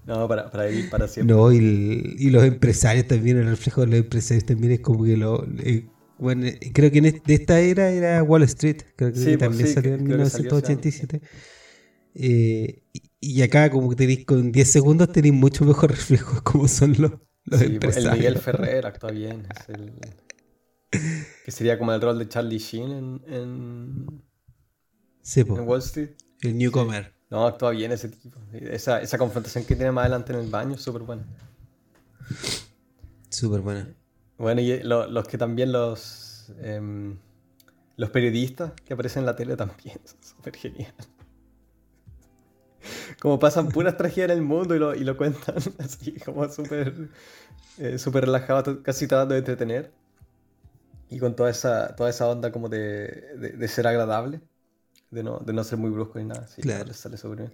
No, 0.06 0.28
para, 0.28 0.50
para 0.50 0.66
vivir 0.66 0.88
para 0.88 1.08
siempre. 1.08 1.34
No, 1.34 1.52
y, 1.52 2.30
los 2.30 2.44
empresarios 2.44 3.06
también, 3.06 3.38
el 3.38 3.46
reflejo 3.46 3.80
de 3.82 3.88
los 3.88 3.98
empresarios 3.98 4.46
también 4.46 4.74
es 4.74 4.80
como 4.80 5.04
que 5.04 5.16
lo. 5.16 5.44
Eh, 5.58 5.88
bueno, 6.18 6.46
creo 6.72 6.90
que 6.90 7.00
de 7.02 7.34
esta 7.34 7.60
era 7.60 7.90
era 7.90 8.22
Wall 8.22 8.44
Street, 8.44 8.78
creo 8.94 9.12
que 9.12 9.20
pues 9.20 9.38
también 9.38 9.68
salió 9.68 9.94
en 9.94 10.04
1987. 10.04 11.20
Eh, 12.18 12.82
y, 13.20 13.42
acá, 13.42 13.70
como 13.70 13.90
que 13.90 13.96
tenéis 13.96 14.24
con 14.24 14.50
10 14.50 14.70
segundos, 14.70 15.12
tenéis 15.12 15.34
mucho 15.34 15.64
mejor 15.64 15.90
reflejo 15.92 16.42
como 16.42 16.66
son 16.66 16.90
los, 16.92 17.10
los 17.10 17.20
pues, 17.44 17.62
empresarios. 17.62 18.12
El 18.12 18.18
Miguel 18.18 18.38
Ferrer 18.38 18.86
actúa 18.86 19.10
bien. 19.10 19.46
que 21.44 21.50
sería 21.50 21.78
como 21.78 21.92
el 21.92 22.00
rol 22.00 22.18
de 22.18 22.28
Charlie 22.28 22.58
Sheen 22.58 22.90
en, 22.90 23.22
en, 23.26 24.22
en 25.36 25.60
Wall 25.60 25.80
Street. 25.80 26.10
El 26.40 26.56
newcomer. 26.56 27.12
No, 27.28 27.46
actúa 27.46 27.72
bien 27.72 27.92
ese 27.92 28.08
tipo. 28.08 28.38
Esa, 28.52 29.02
esa 29.02 29.18
confrontación 29.18 29.64
que 29.64 29.74
tiene 29.74 29.92
más 29.92 30.02
adelante 30.02 30.32
en 30.32 30.38
el 30.38 30.48
baño 30.48 30.74
es 30.74 30.82
súper 30.82 31.02
buena. 31.02 31.26
Súper 33.28 33.60
buena. 33.60 33.88
Bueno, 34.38 34.60
y 34.60 34.82
los 34.82 35.28
que 35.28 35.36
también 35.36 35.72
los. 35.72 36.52
Em, 36.60 37.18
los 37.96 38.10
periodistas 38.10 38.72
que 38.84 38.94
aparecen 38.94 39.20
en 39.20 39.26
la 39.26 39.36
tele 39.36 39.56
también 39.56 39.98
son 40.04 40.18
súper 40.22 40.56
geniales. 40.56 41.15
Como 43.20 43.38
pasan 43.38 43.68
puras 43.68 43.96
tragedias 43.96 44.30
en 44.30 44.38
el 44.38 44.42
mundo 44.42 44.74
y 44.74 44.78
lo, 44.78 44.94
y 44.94 45.04
lo 45.04 45.16
cuentan 45.16 45.56
así, 45.78 46.12
como 46.24 46.48
súper 46.48 47.08
eh, 47.78 47.98
súper 47.98 48.24
relajado, 48.24 48.82
casi 48.82 49.06
tratando 49.06 49.34
de 49.34 49.40
entretener. 49.40 49.92
Y 51.08 51.18
con 51.18 51.36
toda 51.36 51.50
esa, 51.50 51.94
toda 51.94 52.10
esa 52.10 52.28
onda 52.28 52.50
como 52.50 52.68
de, 52.68 53.54
de 53.56 53.68
ser 53.68 53.86
agradable 53.86 54.40
de 55.10 55.22
no, 55.22 55.38
de 55.38 55.52
no 55.52 55.64
ser 55.64 55.78
muy 55.78 55.90
brusco 55.90 56.18
ni 56.18 56.24
nada. 56.24 56.46
Sí, 56.48 56.62
claro. 56.62 56.92
sale 56.92 57.16
sobre 57.16 57.50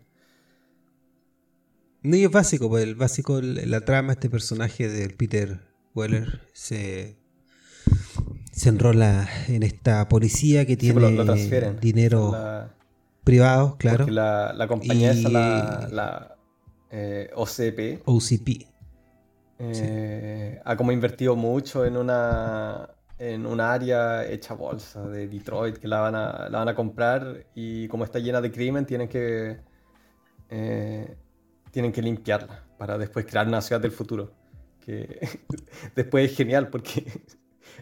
No, 2.03 2.17
y 2.17 2.25
es 2.25 2.31
básico, 2.31 2.69
pues 2.69 2.85
el 2.85 2.95
básico, 2.95 3.41
la 3.41 3.81
trama, 3.83 4.13
este 4.13 4.31
personaje 4.31 4.89
de 4.89 5.09
Peter 5.11 5.61
Weller 5.95 6.41
se, 6.53 7.17
se 8.53 8.69
enrola 8.69 9.29
en 9.49 9.63
esta 9.63 10.09
policía 10.09 10.67
que 10.67 10.77
tiene 10.77 11.17
dinero 11.81 12.33
privado, 13.25 13.77
claro. 13.79 13.99
Porque 13.99 14.13
la, 14.13 14.53
la 14.53 14.69
compañía 14.69 15.11
es 15.13 15.23
la, 15.25 15.89
la 15.91 16.37
eh, 16.91 17.31
OCP. 17.35 18.03
OCP. 18.07 18.67
Eh, 19.59 20.61
ha 20.65 20.77
como 20.77 20.91
invertido 20.93 21.37
mucho 21.37 21.85
en 21.85 21.97
una 21.97 22.91
en 23.19 23.47
un 23.47 23.61
área 23.61 24.27
hecha 24.27 24.55
bolsa 24.55 25.07
de 25.09 25.29
Detroit 25.29 25.77
que 25.77 25.87
la 25.87 26.01
van 26.01 26.17
a, 26.17 26.49
la 26.49 26.59
van 26.59 26.69
a 26.69 26.75
comprar 26.75 27.47
y 27.55 27.87
como 27.87 28.03
está 28.03 28.19
llena 28.19 28.41
de 28.41 28.51
crimen 28.51 28.85
tienen 28.85 29.09
que 29.09 29.61
eh, 30.49 31.17
tienen 31.71 31.93
que 31.93 32.03
limpiarla 32.03 32.65
para 32.77 32.99
después 32.99 33.25
crear 33.25 33.47
una 33.47 33.61
ciudad 33.61 33.81
del 33.81 33.93
futuro 33.93 34.33
que 34.81 35.21
después 35.95 36.29
es 36.29 36.37
genial 36.37 36.69
porque 36.69 37.23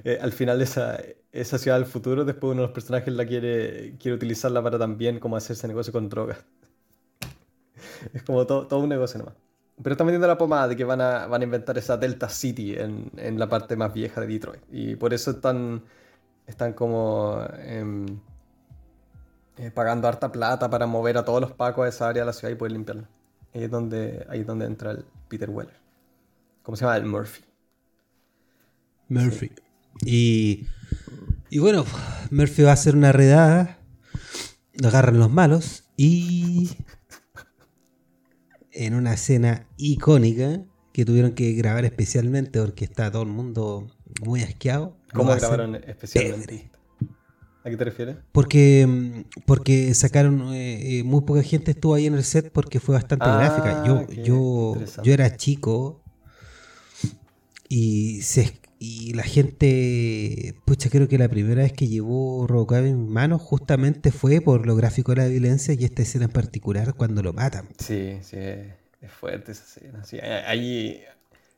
eh, 0.04 0.18
al 0.20 0.32
final 0.32 0.60
esa, 0.62 1.00
esa 1.32 1.58
ciudad 1.58 1.78
del 1.78 1.86
futuro 1.86 2.24
después 2.24 2.52
uno 2.52 2.62
de 2.62 2.68
los 2.68 2.74
personajes 2.74 3.12
la 3.14 3.26
quiere 3.26 3.96
quiere 3.98 4.16
utilizarla 4.16 4.62
para 4.62 4.78
también 4.78 5.18
como 5.18 5.36
hacerse 5.36 5.68
negocio 5.68 5.92
con 5.92 6.08
drogas 6.08 6.44
es 8.14 8.22
como 8.22 8.46
todo, 8.46 8.66
todo 8.66 8.80
un 8.80 8.88
negocio 8.88 9.18
nomás 9.18 9.34
pero 9.82 9.94
están 9.94 10.06
metiendo 10.06 10.26
la 10.26 10.36
pomada 10.36 10.68
de 10.68 10.76
que 10.76 10.84
van 10.84 11.00
a, 11.00 11.26
van 11.26 11.40
a 11.40 11.44
inventar 11.44 11.78
esa 11.78 11.96
Delta 11.96 12.28
City 12.28 12.74
en, 12.76 13.10
en, 13.16 13.38
la 13.38 13.48
parte 13.48 13.76
más 13.76 13.92
vieja 13.92 14.20
de 14.20 14.26
Detroit. 14.26 14.62
Y 14.70 14.96
por 14.96 15.14
eso 15.14 15.30
están, 15.30 15.82
están 16.46 16.74
como 16.74 17.42
em, 17.58 18.06
eh, 19.56 19.70
pagando 19.70 20.06
harta 20.08 20.30
plata 20.30 20.68
para 20.68 20.86
mover 20.86 21.16
a 21.16 21.24
todos 21.24 21.40
los 21.40 21.52
pacos 21.52 21.86
a 21.86 21.88
esa 21.88 22.08
área 22.08 22.22
de 22.22 22.26
la 22.26 22.32
ciudad 22.32 22.52
y 22.52 22.56
poder 22.56 22.72
limpiarla. 22.72 23.08
Ahí 23.54 23.64
es 23.64 23.70
donde, 23.70 24.26
ahí 24.28 24.40
es 24.40 24.46
donde 24.46 24.66
entra 24.66 24.90
el 24.92 25.04
Peter 25.28 25.48
Weller. 25.48 25.76
¿Cómo 26.62 26.76
se 26.76 26.84
llama? 26.84 26.96
El 26.96 27.06
Murphy. 27.06 27.44
Murphy. 29.08 29.50
Y, 30.04 30.66
y 31.50 31.58
bueno, 31.58 31.84
Murphy 32.30 32.62
va 32.62 32.70
a 32.70 32.74
hacer 32.74 32.96
una 32.96 33.12
redada. 33.12 33.78
Agarran 34.82 35.18
los 35.18 35.30
malos 35.30 35.84
y 35.96 36.70
en 38.72 38.94
una 38.94 39.14
escena 39.14 39.66
icónica 39.76 40.64
que 40.92 41.04
tuvieron 41.04 41.32
que 41.32 41.52
grabar 41.52 41.84
especialmente 41.84 42.60
porque 42.60 42.84
está 42.84 43.10
todo 43.10 43.22
el 43.22 43.28
mundo 43.28 43.88
muy 44.24 44.42
asqueado. 44.42 44.96
¿Cómo 45.12 45.34
grabaron 45.34 45.74
especialmente? 45.76 46.70
¿A 47.62 47.68
qué 47.68 47.76
te 47.76 47.84
refieres? 47.84 48.16
Porque, 48.32 48.86
mm, 48.88 49.42
porque 49.44 49.92
sacaron, 49.94 50.54
eh, 50.54 50.98
eh, 50.98 51.04
muy 51.04 51.22
poca 51.22 51.42
gente 51.42 51.72
estuvo 51.72 51.94
ahí 51.94 52.06
en 52.06 52.14
el 52.14 52.24
set 52.24 52.50
porque 52.50 52.80
fue 52.80 52.94
bastante 52.94 53.26
Ah, 53.28 53.36
gráfica. 53.36 53.84
Yo, 53.86 54.06
yo, 54.24 54.76
yo 55.02 55.12
era 55.12 55.36
chico 55.36 56.02
y, 57.68 58.22
se, 58.22 58.58
y 58.80 59.14
la 59.14 59.22
gente, 59.24 60.54
pucha, 60.64 60.90
creo 60.90 61.08
que 61.08 61.18
la 61.18 61.28
primera 61.28 61.62
vez 61.62 61.72
que 61.74 61.88
llevó 61.88 62.46
Robocop 62.48 62.78
en 62.78 63.08
manos 63.08 63.42
justamente 63.42 64.10
fue 64.12 64.40
por 64.40 64.66
lo 64.66 64.76
gráfico 64.76 65.12
de 65.14 65.22
la 65.22 65.28
violencia 65.28 65.74
y 65.74 65.84
esta 65.84 66.02
escena 66.02 66.26
en 66.26 66.32
particular 66.32 66.94
cuando 66.94 67.22
lo 67.22 67.32
matan. 67.34 67.68
Sí, 67.78 68.18
sí, 68.22 68.36
es 68.38 69.12
fuerte 69.12 69.52
esa 69.52 69.64
escena. 69.64 70.04
Sí, 70.04 70.18
hay- 70.20 71.02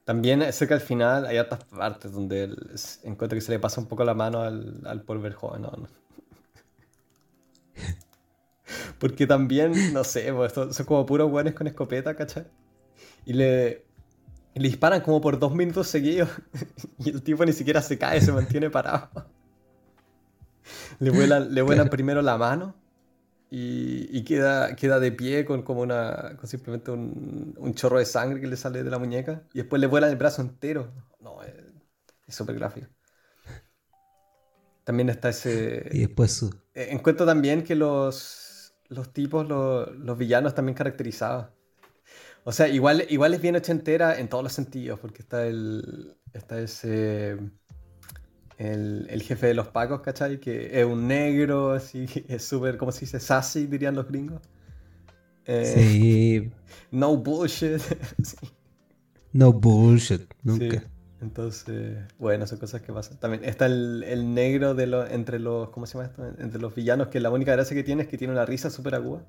también 0.05 0.53
cerca 0.53 0.75
del 0.77 0.85
final 0.87 1.27
hay 1.27 1.39
otras 1.39 1.65
partes 1.65 2.13
donde 2.13 2.45
él 2.45 2.57
encuentra 3.05 3.37
que 3.37 3.41
se 3.43 3.53
le 3.53 3.59
pasa 3.61 3.81
un 3.81 3.87
poco 3.89 4.05
la 4.05 4.15
mano 4.15 4.41
al, 4.43 4.83
al 4.87 5.03
pobre 5.05 5.33
joven. 5.33 5.63
No, 5.63 5.71
no. 5.73 5.89
Porque 8.99 9.27
también, 9.27 9.93
no 9.93 10.05
sé, 10.05 10.33
pues, 10.33 10.53
son 10.53 10.71
como 10.87 11.07
puros 11.07 11.31
buenos 11.31 11.55
con 11.55 11.67
escopeta, 11.67 12.15
¿cachai? 12.17 12.45
Y 13.27 13.35
le, 13.35 13.85
le 14.61 14.69
disparan 14.69 15.01
como 15.01 15.21
por 15.21 15.39
dos 15.39 15.55
minutos 15.55 15.89
seguidos. 15.89 16.31
Y 16.99 17.11
el 17.11 17.23
tipo 17.23 17.45
ni 17.45 17.53
siquiera 17.53 17.83
se 17.83 17.99
cae, 17.99 18.21
se 18.21 18.33
mantiene 18.33 18.71
parado. 18.71 19.11
Le 20.99 21.11
vuelan, 21.11 21.55
le 21.55 21.63
vuelan 21.63 21.89
primero 21.91 22.23
la 22.23 22.39
mano 22.39 22.75
y, 23.51 24.09
y 24.17 24.25
queda, 24.25 24.77
queda 24.77 25.01
de 25.01 25.13
pie 25.13 25.45
con 25.45 25.63
como 25.63 25.83
una 25.83 26.37
con 26.37 26.49
simplemente 26.49 26.91
un, 26.91 27.55
un 27.59 27.75
chorro 27.75 27.99
de 27.99 28.07
sangre 28.07 28.41
que 28.41 28.47
le 28.47 28.57
sale 28.57 28.83
de 28.83 28.91
la 28.91 28.99
muñeca 28.99 29.43
y 29.53 29.59
después 29.59 29.81
le 29.81 29.89
vuelan 29.89 30.11
el 30.11 30.17
brazo 30.17 30.43
entero. 30.43 30.93
No, 31.21 31.39
es 31.43 32.35
súper 32.35 32.57
gráfico. 32.57 32.89
También 34.85 35.09
está 35.11 35.29
ese... 35.29 35.89
Y 35.93 36.01
después 36.01 36.33
su... 36.33 36.51
Eh, 36.75 36.89
Encuentro 36.91 37.25
también 37.27 37.63
que 37.63 37.75
los, 37.77 38.75
los 38.89 39.13
tipos, 39.13 39.47
los, 39.49 39.91
los 39.97 40.19
villanos 40.19 40.55
también 40.55 40.75
caracterizados. 40.75 41.49
O 42.45 42.53
sea, 42.53 42.69
igual, 42.69 43.07
igual 43.09 43.35
es 43.35 43.41
bien 43.43 43.57
ochentera 43.57 44.19
en 44.19 44.29
todos 44.29 44.43
los 44.45 44.53
sentidos, 44.53 44.99
porque 45.01 45.23
está 45.23 45.47
el. 45.47 46.17
Está 46.33 46.61
ese. 46.61 47.39
El, 48.59 49.07
el 49.11 49.23
jefe 49.23 49.49
de 49.49 49.55
los 49.55 49.69
pacos, 49.69 50.01
¿cachai? 50.03 50.39
Que 50.41 50.81
es 50.81 50.85
un 50.87 51.07
negro, 51.09 51.73
así, 51.73 52.07
es 52.29 52.45
súper, 52.45 52.77
¿cómo 52.79 52.93
se 52.93 53.01
dice? 53.01 53.19
Sassy, 53.21 53.67
dirían 53.67 53.95
los 53.95 54.07
gringos. 54.09 54.41
Eh, 55.47 55.85
Sí, 55.85 56.53
No 56.93 57.17
bullshit. 57.17 57.81
Sí, 58.23 58.37
no 59.33 59.53
bullshit, 59.53 60.33
nunca. 60.43 60.79
sí. 60.79 60.89
Entonces, 61.21 61.99
bueno, 62.19 62.47
son 62.49 62.59
cosas 62.59 62.83
que 62.83 62.93
pasan. 62.93 63.19
También 63.19 63.45
está 63.45 63.67
el, 63.67 64.03
el 64.05 64.35
negro 64.35 64.75
de 64.75 64.87
los, 64.89 65.09
entre 65.11 65.39
los, 65.39 65.71
¿cómo 65.71 65.87
se 65.87 65.95
llama 65.95 66.07
esto? 66.09 66.27
Entre 66.39 66.61
los 66.61 66.75
villanos, 66.75 67.09
que 67.09 67.21
la 67.21 67.31
única 67.31 67.53
gracia 67.53 67.77
que 67.77 67.85
tiene 67.85 68.03
es 68.03 68.09
que 68.09 68.19
tiene 68.19 68.33
una 68.33 68.45
risa 68.45 68.71
súper 68.71 68.97
aguda. 68.97 69.25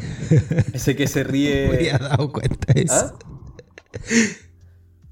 Ese 0.72 0.96
que 0.96 1.06
se 1.06 1.24
Me 1.24 1.30
ríe. 1.30 1.66
había 1.74 1.98
dado 1.98 2.32
cuenta 2.32 2.72
de 2.72 2.82
eso. 2.82 2.94
¿Ah? 2.94 3.18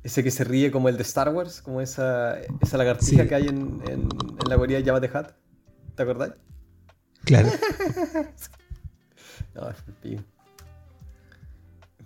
Ese 0.03 0.23
que 0.25 0.31
se 0.31 0.45
ríe 0.45 0.71
como 0.71 0.89
el 0.89 0.97
de 0.97 1.03
Star 1.03 1.29
Wars, 1.35 1.61
como 1.61 1.81
esa, 1.81 2.39
esa 2.61 2.77
lagartija 2.79 3.25
Sí. 3.25 3.29
que 3.29 3.35
hay 3.35 3.49
en, 3.49 3.83
en, 3.89 4.09
en 4.43 4.49
la 4.49 4.57
guarida 4.57 4.79
de 4.79 4.85
Jabba 4.85 5.01
the 5.01 5.11
Hutt. 5.13 5.27
¿Te 5.95 6.03
acordás? 6.03 6.33
Claro. 7.25 7.49
No, 9.55 9.69
es 9.71 9.77
pico. 10.03 10.23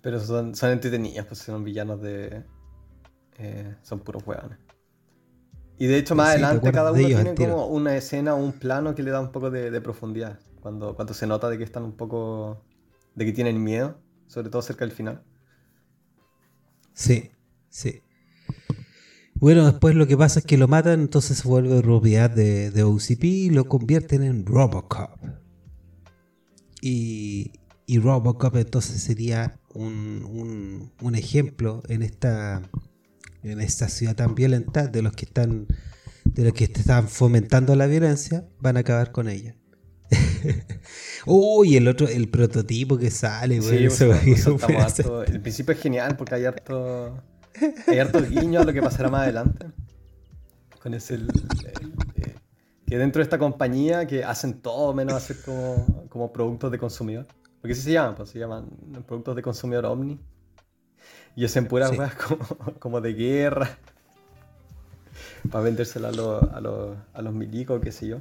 Pero 0.00 0.20
son, 0.20 0.54
son 0.54 0.70
entretenidas, 0.70 1.26
pues 1.26 1.40
son 1.40 1.62
villanos 1.64 2.00
de. 2.00 2.42
eh, 3.38 3.74
son 3.82 4.00
puros 4.00 4.22
hueones. 4.26 4.58
Y 5.78 5.86
de 5.86 5.98
hecho, 5.98 6.14
más 6.14 6.28
Sí, 6.28 6.32
adelante 6.34 6.72
cada 6.72 6.92
de 6.92 7.04
uno 7.04 7.34
tiene 7.34 7.34
como 7.52 7.66
una 7.66 7.96
escena 7.96 8.34
o 8.34 8.38
un 8.38 8.52
plano 8.52 8.94
que 8.94 9.02
le 9.02 9.10
da 9.10 9.20
un 9.20 9.32
poco 9.32 9.50
de, 9.50 9.70
de 9.70 9.80
profundidad. 9.80 10.38
Cuando, 10.60 10.94
cuando 10.94 11.14
se 11.14 11.26
nota 11.26 11.48
de 11.48 11.58
que 11.58 11.64
están 11.64 11.82
un 11.84 11.92
poco. 11.92 12.62
De 13.14 13.24
que 13.26 13.32
tienen 13.32 13.62
miedo, 13.62 14.02
sobre 14.26 14.50
todo 14.50 14.62
cerca 14.62 14.84
del 14.84 14.92
final. 14.94 15.24
Sí, 16.94 17.30
sí. 17.68 18.02
Bueno, 19.34 19.64
después 19.66 19.94
lo 19.94 20.06
que 20.06 20.16
pasa 20.16 20.38
es 20.40 20.46
que 20.46 20.56
lo 20.56 20.68
matan, 20.68 21.00
entonces 21.00 21.38
se 21.38 21.48
vuelve 21.48 21.82
propiedad 21.82 22.30
de, 22.30 22.70
de 22.70 22.82
OCP 22.84 23.24
y 23.24 23.50
lo 23.50 23.64
convierten 23.66 24.22
en 24.22 24.46
Robocop. 24.46 25.10
Y, 26.80 27.52
y 27.86 27.98
Robocop 27.98 28.56
entonces 28.56 29.02
sería 29.02 29.58
un, 29.74 30.24
un- 30.28 30.92
un 31.00 31.14
ejemplo 31.14 31.82
en 31.88 32.02
esta, 32.02 32.62
en 33.42 33.60
esta 33.60 33.88
ciudad 33.88 34.16
tan 34.16 34.34
violenta 34.34 34.88
de 34.88 35.02
los 35.02 35.14
que 35.14 35.26
están 35.26 35.68
de 36.24 36.44
los 36.44 36.54
que 36.54 36.64
están 36.64 37.08
fomentando 37.08 37.76
la 37.76 37.86
violencia, 37.86 38.48
van 38.60 38.76
a 38.78 38.80
acabar 38.80 39.12
con 39.12 39.28
ella. 39.28 39.56
Uy, 41.26 41.76
el 41.76 41.88
otro, 41.88 42.08
el 42.08 42.28
prototipo 42.28 42.98
que 42.98 43.10
sale, 43.10 43.60
Sí, 43.62 43.68
bueno, 43.68 43.90
pues. 44.16 45.00
El 45.28 45.40
principio 45.40 45.74
es 45.74 45.80
genial 45.80 46.16
porque 46.16 46.34
hay 46.34 46.44
harto. 46.44 47.22
Hay 47.86 47.98
harto 47.98 48.20
guiño 48.22 48.60
a 48.60 48.64
lo 48.64 48.72
que 48.72 48.82
pasará 48.82 49.08
más 49.08 49.22
adelante. 49.22 49.66
Con 50.82 50.94
ese. 50.94 51.14
el- 51.14 51.22
el- 51.80 51.92
eh, 52.22 52.34
que 52.86 52.98
dentro 52.98 53.20
de 53.20 53.24
esta 53.24 53.38
compañía 53.38 54.06
que 54.06 54.24
hacen 54.24 54.60
todo 54.60 54.92
menos 54.94 55.14
hacer 55.14 55.36
como, 55.44 56.06
como 56.08 56.32
productos 56.32 56.70
de 56.72 56.78
consumidor. 56.78 57.26
Porque 57.60 57.72
así 57.74 57.82
se 57.82 57.92
llaman, 57.92 58.16
pues 58.16 58.30
se 58.30 58.38
llaman 58.38 58.68
productos 59.06 59.36
de 59.36 59.42
consumidor 59.42 59.86
Omni. 59.86 60.18
Y 61.36 61.44
hacen 61.44 61.66
puras 61.66 61.90
Sí. 61.90 61.96
weas 61.98 62.14
como, 62.16 62.44
como 62.78 63.00
de 63.00 63.14
guerra. 63.14 63.78
Para 65.50 65.64
vendérsela 65.64 66.08
a 66.08 66.12
los, 66.12 66.42
a 66.42 66.60
a 67.14 67.22
los 67.22 67.32
milicos, 67.34 67.80
qué 67.82 67.92
sé 67.92 68.08
yo. 68.08 68.18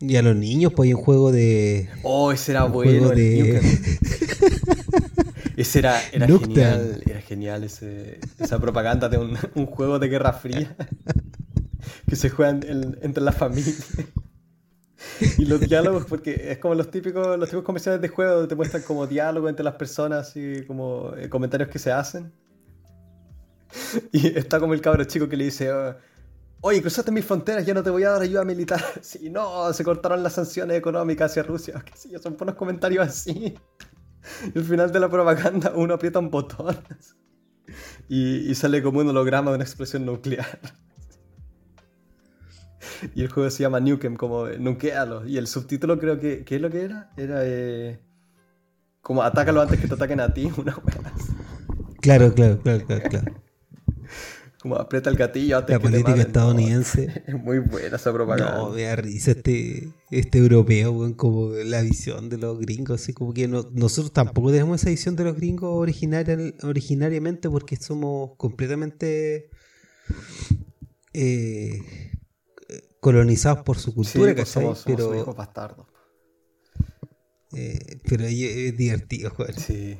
Y 0.00 0.16
a 0.16 0.22
los 0.22 0.36
niños, 0.36 0.72
pues 0.74 0.88
hay 0.88 0.94
un 0.94 1.00
juego 1.02 1.32
de. 1.32 1.88
Oh, 2.02 2.30
ese 2.32 2.52
era 2.52 2.64
bueno, 2.64 3.08
de-. 3.10 3.60
Ese 5.56 5.78
era, 5.78 5.98
era 6.12 6.26
genial, 6.26 7.02
era 7.06 7.20
genial 7.22 7.64
ese, 7.64 8.20
esa 8.38 8.58
propaganda 8.58 9.08
de 9.08 9.16
un, 9.16 9.38
un 9.54 9.64
juego 9.64 9.98
de 9.98 10.08
guerra 10.08 10.34
fría 10.34 10.76
que 12.08 12.14
se 12.14 12.28
juegan 12.28 12.60
en- 12.68 12.98
entre 13.00 13.22
las 13.24 13.36
familias. 13.36 13.86
Y 15.38 15.46
los 15.46 15.58
diálogos, 15.60 16.04
porque 16.06 16.50
es 16.52 16.58
como 16.58 16.74
los 16.74 16.90
típicos, 16.90 17.38
los 17.38 17.48
típicos 17.48 17.64
comerciales 17.64 18.02
de 18.02 18.08
juego, 18.08 18.46
te 18.46 18.54
muestran 18.54 18.82
como 18.82 19.06
diálogo 19.06 19.48
entre 19.48 19.64
las 19.64 19.76
personas 19.76 20.32
y 20.36 20.62
como 20.66 21.14
eh, 21.16 21.30
comentarios 21.30 21.70
que 21.70 21.78
se 21.78 21.90
hacen. 21.90 22.30
Y 24.12 24.26
está 24.38 24.60
como 24.60 24.74
el 24.74 24.82
cabro 24.82 25.04
chico 25.04 25.26
que 25.26 25.38
le 25.38 25.44
dice, 25.46 25.72
"Oh, 25.72 25.94
oye, 26.60 26.80
cruzaste 26.80 27.12
mis 27.12 27.24
fronteras, 27.24 27.64
ya 27.64 27.74
no 27.74 27.82
te 27.82 27.90
voy 27.90 28.04
a 28.04 28.10
dar 28.10 28.22
ayuda 28.22 28.44
militar. 28.44 28.82
Si 29.02 29.30
no, 29.30 29.72
se 29.72 29.84
cortaron 29.84 30.22
las 30.22 30.34
sanciones 30.34 30.76
económicas 30.76 31.30
hacia 31.30 31.42
Rusia. 31.42 31.82
Qué 31.84 31.96
sé 31.96 32.10
yo, 32.10 32.18
son 32.18 32.36
buenos 32.36 32.56
comentarios 32.56 33.06
así. 33.06 33.54
Y 34.52 34.58
al 34.58 34.64
final 34.64 34.90
de 34.90 34.98
la 34.98 35.08
propaganda 35.08 35.72
uno 35.76 35.94
aprieta 35.94 36.18
un 36.18 36.32
botón 36.32 36.76
y, 38.08 38.52
sale 38.56 38.82
como 38.82 38.98
un 38.98 39.08
holograma 39.08 39.52
de 39.52 39.54
una 39.54 39.64
explosión 39.64 40.04
nuclear. 40.04 40.58
Y 43.14 43.22
el 43.22 43.30
juego 43.30 43.48
se 43.50 43.62
llama 43.62 43.78
Nukem, 43.78 44.16
como 44.16 44.48
nukealo. 44.48 45.24
Y 45.26 45.38
el 45.38 45.46
subtítulo 45.46 46.00
creo 46.00 46.18
que, 46.18 46.44
¿qué 46.44 46.56
es 46.56 46.60
lo 46.60 46.70
que 46.70 46.82
era? 46.82 47.12
Era 47.16 47.40
eh, 47.44 48.00
como 49.00 49.22
atácalo 49.22 49.60
antes 49.60 49.80
que 49.80 49.86
te 49.86 49.94
ataquen 49.94 50.18
a 50.18 50.34
ti, 50.34 50.50
una 50.56 50.72
así. 50.72 51.32
Claro, 52.00 52.34
claro, 52.34 52.58
claro, 52.58 52.84
claro. 52.84 53.08
claro. 53.08 53.45
Como 54.68 54.80
aprieta 54.80 55.10
el 55.10 55.16
gatillo 55.16 55.58
antes 55.58 55.74
La 55.74 55.78
que 55.78 55.86
te 55.86 55.90
política. 56.02 56.16
No, 56.16 56.22
estadounidense. 56.22 57.22
es 57.28 57.34
muy 57.40 57.60
buena 57.60 57.94
esa 57.96 58.12
propaganda. 58.12 58.56
No, 58.56 58.70
me 58.70 58.82
da 58.82 58.96
risa 58.96 59.30
este, 59.30 59.88
este 60.10 60.38
europeo, 60.38 60.90
weón, 60.90 61.14
como 61.14 61.50
la 61.52 61.82
visión 61.82 62.28
de 62.28 62.36
los 62.38 62.58
gringos, 62.58 63.00
así 63.00 63.12
como 63.12 63.32
que 63.32 63.46
no- 63.46 63.64
nosotros 63.72 64.12
tampoco 64.12 64.50
tenemos 64.50 64.80
esa 64.80 64.90
visión 64.90 65.14
de 65.14 65.22
los 65.22 65.36
gringos 65.36 65.70
originaria- 65.72 66.52
originariamente 66.64 67.48
porque 67.48 67.76
somos 67.76 68.32
completamente 68.36 69.50
eh, 71.12 71.78
colonizados 72.98 73.60
por 73.60 73.78
su 73.78 73.90
Sí, 73.90 73.94
cultura, 73.94 74.34
pues 74.34 74.48
¿cachai? 74.48 74.62
somos, 74.64 74.78
somos 74.80 74.96
pero, 74.96 75.34
eh, 77.54 78.00
pero 78.08 78.24
es 78.24 78.76
divertido, 78.76 79.32
weón. 79.38 79.54
Sí. 79.54 79.96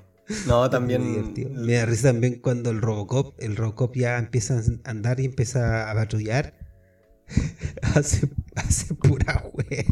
No, 0.46 0.68
también. 0.70 1.32
Me 1.54 1.74
da 1.74 1.86
risa 1.86 2.08
también 2.12 2.40
cuando 2.40 2.70
el 2.70 2.80
Robocop, 2.80 3.34
el 3.40 3.56
Robocop 3.56 3.94
ya 3.96 4.18
empieza 4.18 4.58
a 4.58 4.90
andar 4.90 5.20
y 5.20 5.24
empieza 5.26 5.90
a 5.90 5.94
patrullar. 5.94 6.54
hace, 7.94 8.28
hace 8.54 8.94
pura 8.94 9.44
wea. 9.52 9.84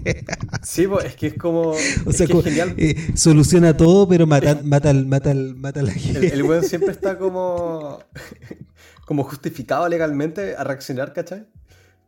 Sí, 0.62 0.87
pues, 0.87 1.05
es 1.07 1.16
que 1.16 1.27
es 1.29 1.35
como. 1.35 1.70
O 2.07 2.11
es 2.11 2.16
sea, 2.16 2.27
que 2.27 2.33
co- 2.33 2.40
es 2.40 2.44
genial. 2.44 2.75
eh, 2.77 2.94
soluciona 3.16 3.77
todo, 3.77 4.09
pero 4.09 4.27
mata, 4.27 4.61
mata, 4.64 4.92
mata, 4.94 5.35
mata 5.35 5.81
a 5.81 5.83
la 5.83 5.92
El, 5.92 5.99
gente. 5.99 6.33
el 6.33 6.42
weón 6.44 6.62
siempre 6.64 6.92
está 6.92 7.18
como. 7.18 7.99
como 9.07 9.25
justificado 9.25 9.88
legalmente 9.88 10.55
a 10.57 10.64
reaccionar, 10.64 11.12
¿cachai? 11.12 11.47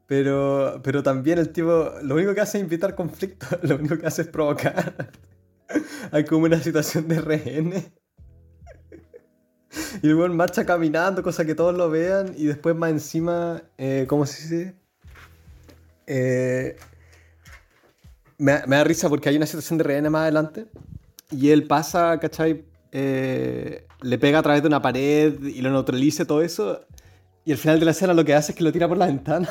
Pero, 0.07 0.81
pero 0.85 1.03
también 1.03 1.39
el 1.39 1.51
tipo. 1.51 1.91
Lo 2.03 2.15
único 2.15 2.35
que 2.35 2.41
hace 2.41 2.59
es 2.59 2.65
invitar 2.65 2.95
conflicto. 2.95 3.47
Lo 3.63 3.77
único 3.77 3.99
que 3.99 4.07
hace 4.07 4.23
es 4.23 4.29
provocar. 4.29 5.11
Hay 6.13 6.25
como 6.25 6.45
una 6.45 6.61
situación 6.63 7.09
de 7.09 7.21
rehenes. 7.21 7.85
Y 10.03 10.09
el 10.09 10.15
weón 10.15 10.37
marcha 10.37 10.65
caminando, 10.65 11.23
cosa 11.23 11.45
que 11.45 11.55
todos 11.55 11.75
lo 11.75 11.91
vean. 11.91 12.35
Y 12.37 12.47
después 12.47 12.75
más 12.77 12.91
encima. 12.91 13.63
Eh, 13.79 14.07
¿Cómo 14.09 14.27
se 14.27 14.43
dice? 14.43 14.75
Eh, 16.07 16.77
me, 18.39 18.53
da 18.53 18.85
risa 18.85 19.09
porque 19.09 19.29
hay 19.29 19.37
una 19.37 19.47
situación 19.47 19.79
de 19.79 19.85
rehén 19.85 20.11
más 20.11 20.23
adelante 20.23 20.67
y 21.31 21.51
él 21.51 21.65
pasa, 21.65 22.19
¿cachai? 22.21 22.65
Eh, 22.93 23.87
le 24.03 24.19
pega 24.19 24.39
a 24.39 24.43
través 24.43 24.63
de 24.63 24.69
una 24.69 24.81
pared 24.81 25.43
y 25.43 25.61
lo 25.63 25.71
neutraliza 25.71 26.25
todo 26.25 26.43
eso. 26.43 26.87
Y 27.45 27.53
al 27.53 27.59
final 27.59 27.79
de 27.79 27.85
la 27.85 27.91
escena 27.93 28.15
lo 28.15 28.25
que 28.25 28.35
hace 28.35 28.53
es 28.53 28.59
que 28.59 28.65
lo 28.65 28.73
tira 28.73 28.89
por 28.89 28.99
la 28.99 29.07
ventana. 29.07 29.49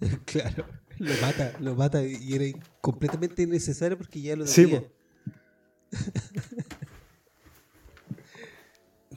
claro, 0.24 0.64
lo 0.98 1.14
mata, 1.20 1.52
lo 1.60 1.74
mata 1.74 2.02
y 2.02 2.34
era 2.34 2.58
completamente 2.80 3.42
innecesario 3.42 3.98
porque 3.98 4.20
ya 4.20 4.36
lo 4.36 4.44
tenía. 4.44 4.84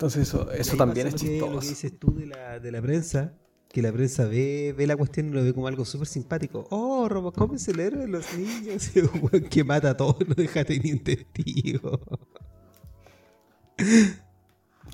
Entonces 0.01 0.29
eso, 0.29 0.51
eso 0.51 0.77
también 0.77 1.05
es 1.05 1.13
chistoso. 1.13 1.53
Lo 1.53 1.59
que 1.59 1.67
dices 1.67 1.99
tú 1.99 2.15
de 2.15 2.25
la, 2.25 2.59
de 2.59 2.71
la 2.71 2.81
prensa, 2.81 3.35
que 3.69 3.83
la 3.83 3.91
prensa 3.91 4.25
ve, 4.25 4.73
ve 4.75 4.87
la 4.87 4.97
cuestión 4.97 5.27
y 5.27 5.29
lo 5.29 5.43
ve 5.43 5.53
como 5.53 5.67
algo 5.67 5.85
súper 5.85 6.07
simpático. 6.07 6.65
Oh, 6.71 7.07
Robocop 7.07 7.53
es 7.53 7.67
el 7.67 7.79
héroe 7.79 8.01
de 8.01 8.07
los 8.07 8.25
niños. 8.35 8.89
Que 9.51 9.63
mata 9.63 9.91
a 9.91 9.97
todos, 9.97 10.27
no 10.27 10.33
deja 10.33 10.63
ni 10.63 10.93
un 10.93 11.03
testigo. 11.03 11.99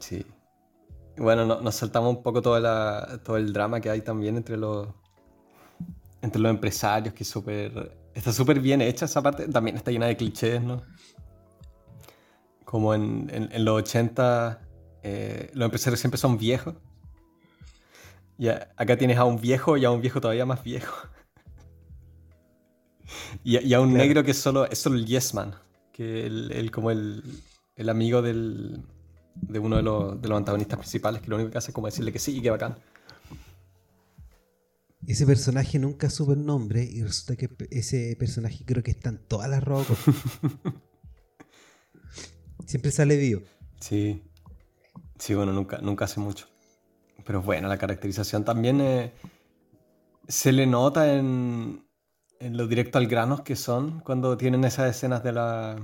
Sí. 0.02 0.26
Bueno, 1.16 1.46
nos 1.46 1.76
saltamos 1.76 2.18
un 2.18 2.22
poco 2.22 2.42
todo, 2.42 2.60
todo 3.20 3.38
el 3.38 3.54
drama 3.54 3.80
que 3.80 3.90
hay 3.90 4.02
también 4.02 4.36
entre 4.36 4.58
los 4.58 4.90
entre 6.22 6.42
los 6.42 6.50
empresarios, 6.50 7.14
que 7.14 7.24
es 7.24 7.30
súper... 7.30 7.98
Está 8.14 8.34
súper 8.34 8.60
bien 8.60 8.82
hecha 8.82 9.06
esa 9.06 9.22
parte. 9.24 9.48
También 9.48 9.78
está 9.78 9.90
llena 9.90 10.08
de 10.08 10.18
clichés, 10.18 10.62
¿no? 10.62 10.84
Como 12.66 12.94
en, 12.94 13.30
en, 13.32 13.64
los 13.64 13.78
80, 13.84 14.67
eh, 15.08 15.52
los 15.54 15.66
empresarios 15.66 16.00
siempre 16.00 16.18
son 16.18 16.38
viejos. 16.38 16.76
Y 18.38 18.50
acá 18.50 18.98
tienes 18.98 19.18
a 19.18 19.24
un 19.24 19.40
viejo 19.40 19.78
y 19.78 19.86
a 19.86 19.92
un 19.92 20.02
viejo 20.02 20.20
todavía 20.20 20.46
más 20.46 20.64
viejo. 20.64 20.96
y, 23.44 23.74
a 23.74 23.80
un 23.80 23.94
negro 23.94 24.24
que 24.24 24.32
es 24.32 24.38
solo, 24.38 24.70
es 24.70 24.80
solo 24.80 24.98
el 24.98 25.06
yes 25.06 25.34
man. 25.34 25.56
Que 25.94 26.26
el, 26.26 26.70
como 26.72 26.92
el, 26.92 27.24
el 27.76 27.90
amigo 27.90 28.22
del, 28.22 28.84
de 29.34 29.60
uno 29.60 29.78
de 29.78 29.82
los, 29.82 30.22
de 30.22 30.28
los 30.28 30.38
antagonistas 30.38 30.78
principales, 30.78 31.22
que 31.22 31.30
lo 31.30 31.38
único 31.38 31.52
que 31.52 31.58
hace 31.58 31.72
es 31.72 31.76
como 31.76 31.88
decirle 31.88 32.12
que 32.12 32.20
sí 32.20 32.38
y 32.38 32.42
que 32.42 32.50
bacán. 32.50 32.76
Ese 35.08 35.26
personaje 35.26 35.80
nunca 35.80 36.10
supo 36.10 36.34
el 36.34 36.46
nombre 36.46 36.84
y 36.84 37.02
resulta 37.02 37.38
que 37.38 37.50
ese 37.72 38.14
personaje 38.20 38.66
creo 38.66 38.84
que 38.84 38.92
está 38.92 39.10
en 39.10 39.20
todas 39.20 39.50
las 39.50 39.64
rocas. 39.64 39.98
Siempre 42.68 42.92
sale 42.92 43.16
vivo. 43.16 43.42
Sí. 43.80 44.27
Sí, 45.18 45.34
bueno, 45.34 45.54
nunca, 45.54 45.80
nunca 45.80 46.06
hace 46.06 46.20
mucho. 46.20 46.48
Pero 47.26 47.42
bueno, 47.42 47.68
la 47.68 47.78
caracterización 47.78 48.46
también 48.46 48.82
eh, 48.82 49.14
se 50.28 50.52
le 50.52 50.68
nota 50.68 51.14
en, 51.14 51.86
en 52.40 52.58
lo 52.58 52.68
directo 52.68 52.98
al 52.98 53.08
grano 53.08 53.44
que 53.44 53.56
son 53.56 54.00
cuando 54.02 54.38
tienen 54.38 54.64
esas 54.64 54.90
escenas 54.96 55.24
de 55.24 55.32
la. 55.32 55.76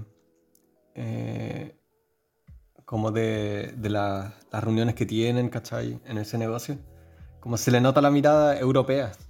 Eh, 0.95 1.75
como 2.85 3.11
de, 3.11 3.73
de 3.77 3.89
las 3.89 4.33
reuniones 4.51 4.95
que 4.95 5.05
tienen, 5.05 5.49
¿cachai? 5.49 5.99
En 6.05 6.17
ese 6.17 6.37
negocio 6.37 6.77
como 7.43 7.57
se 7.57 7.71
le 7.71 7.81
nota 7.81 7.99
la 7.99 8.09
mirada 8.09 8.57
europea. 8.57 9.11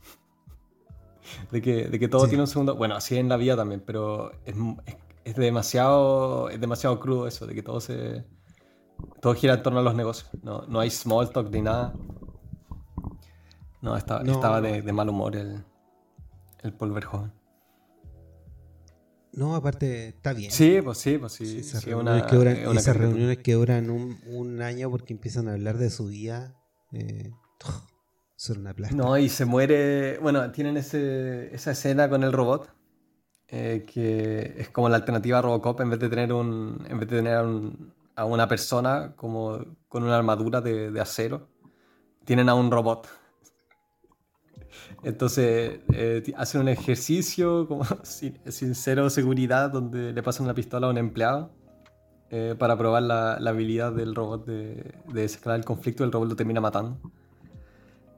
De 1.51 1.61
que, 1.61 1.87
de 1.87 1.99
que 1.99 2.07
todo 2.07 2.27
tiene 2.27 2.43
un 2.43 2.47
segundo. 2.47 2.75
Bueno, 2.75 2.95
así 2.95 3.17
en 3.17 3.27
la 3.27 3.37
vida 3.37 3.55
también, 3.55 3.81
pero 3.83 4.33
es, 4.45 4.55
es, 5.23 5.35
demasiado, 5.35 6.49
es 6.49 6.59
demasiado 6.59 6.99
crudo 6.99 7.27
eso, 7.27 7.47
de 7.47 7.55
que 7.55 7.63
todo 7.63 7.79
se. 7.79 8.23
Todo 9.21 9.33
gira 9.35 9.55
en 9.55 9.63
torno 9.63 9.79
a 9.79 9.83
los 9.83 9.95
negocios. 9.95 10.29
No, 10.41 10.63
no 10.67 10.79
hay 10.79 10.89
small 10.89 11.29
talk 11.31 11.49
ni 11.49 11.61
nada. 11.61 11.93
No, 13.81 13.97
estaba, 13.97 14.23
estaba 14.23 14.61
de, 14.61 14.81
de, 14.81 14.93
mal 14.93 15.09
humor 15.09 15.35
el, 15.35 15.63
el 16.61 16.73
Paul 16.73 16.93
Verhoeven. 16.93 17.33
No, 19.33 19.55
aparte 19.55 20.09
está 20.09 20.33
bien. 20.33 20.51
Sí, 20.51 20.79
pues 20.81 20.99
sí, 20.99 21.17
pues 21.17 21.33
sí. 21.33 21.57
esas, 21.57 21.83
reuniones, 21.85 22.23
que 22.23 22.35
duran, 22.35 22.55
esas 22.77 22.95
reuniones 22.95 23.39
que 23.39 23.53
duran 23.53 23.89
un, 23.89 24.19
un, 24.27 24.61
año 24.61 24.91
porque 24.91 25.11
empiezan 25.13 25.47
a 25.47 25.53
hablar 25.53 25.77
de 25.77 25.89
su 25.89 26.07
vida. 26.07 26.55
Eh, 26.91 27.31
una 28.49 28.73
No, 28.91 29.17
y 29.17 29.29
se 29.29 29.45
muere. 29.45 30.17
Bueno, 30.19 30.51
tienen 30.51 30.77
ese, 30.77 31.53
esa 31.55 31.71
escena 31.71 32.09
con 32.09 32.23
el 32.23 32.33
robot. 32.33 32.69
Eh, 33.47 33.85
que 33.85 34.55
es 34.57 34.69
como 34.69 34.89
la 34.89 34.95
alternativa 34.95 35.37
a 35.37 35.41
Robocop 35.41 35.79
en 35.81 35.91
vez 35.91 35.99
de 35.99 36.09
tener 36.09 36.33
un. 36.33 36.85
En 36.89 36.99
vez 36.99 37.09
de 37.09 37.17
tener 37.17 37.45
a, 38.15 38.25
una 38.25 38.47
persona 38.47 39.13
como 39.15 39.59
con 39.87 40.03
una 40.03 40.17
armadura 40.17 40.61
de, 40.61 40.99
acero. 40.99 41.47
Tienen 42.25 42.49
a 42.49 42.55
un 42.55 42.71
robot. 42.71 43.07
Entonces 45.03 45.81
eh, 45.93 46.33
hacen 46.37 46.61
un 46.61 46.69
ejercicio 46.69 47.67
como 47.67 47.83
sin, 48.03 48.39
cero 48.75 49.09
seguridad 49.09 49.69
donde 49.69 50.13
le 50.13 50.23
pasan 50.23 50.45
una 50.45 50.53
pistola 50.53 50.87
a 50.87 50.89
un 50.89 50.97
empleado 50.97 51.51
eh, 52.29 52.55
para 52.57 52.77
probar 52.77 53.03
la, 53.03 53.33
habilidad 53.33 53.91
del 53.91 54.15
robot 54.15 54.45
de, 54.45 54.95
de 55.13 55.25
el 55.25 55.65
conflicto. 55.65 56.03
El 56.03 56.11
robot 56.11 56.29
lo 56.29 56.35
termina 56.35 56.61
matando. 56.61 56.97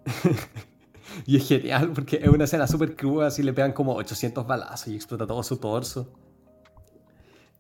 y 1.25 1.37
es 1.37 1.47
genial 1.47 1.91
porque 1.93 2.17
es 2.21 2.27
una 2.27 2.43
escena 2.43 2.67
súper 2.67 2.95
cruda, 2.95 3.27
así 3.27 3.43
le 3.43 3.53
pegan 3.53 3.73
como 3.73 3.95
800 3.95 4.45
balazos 4.45 4.87
y 4.87 4.95
explota 4.95 5.25
todo 5.25 5.41
su 5.43 5.57
torso. 5.57 6.11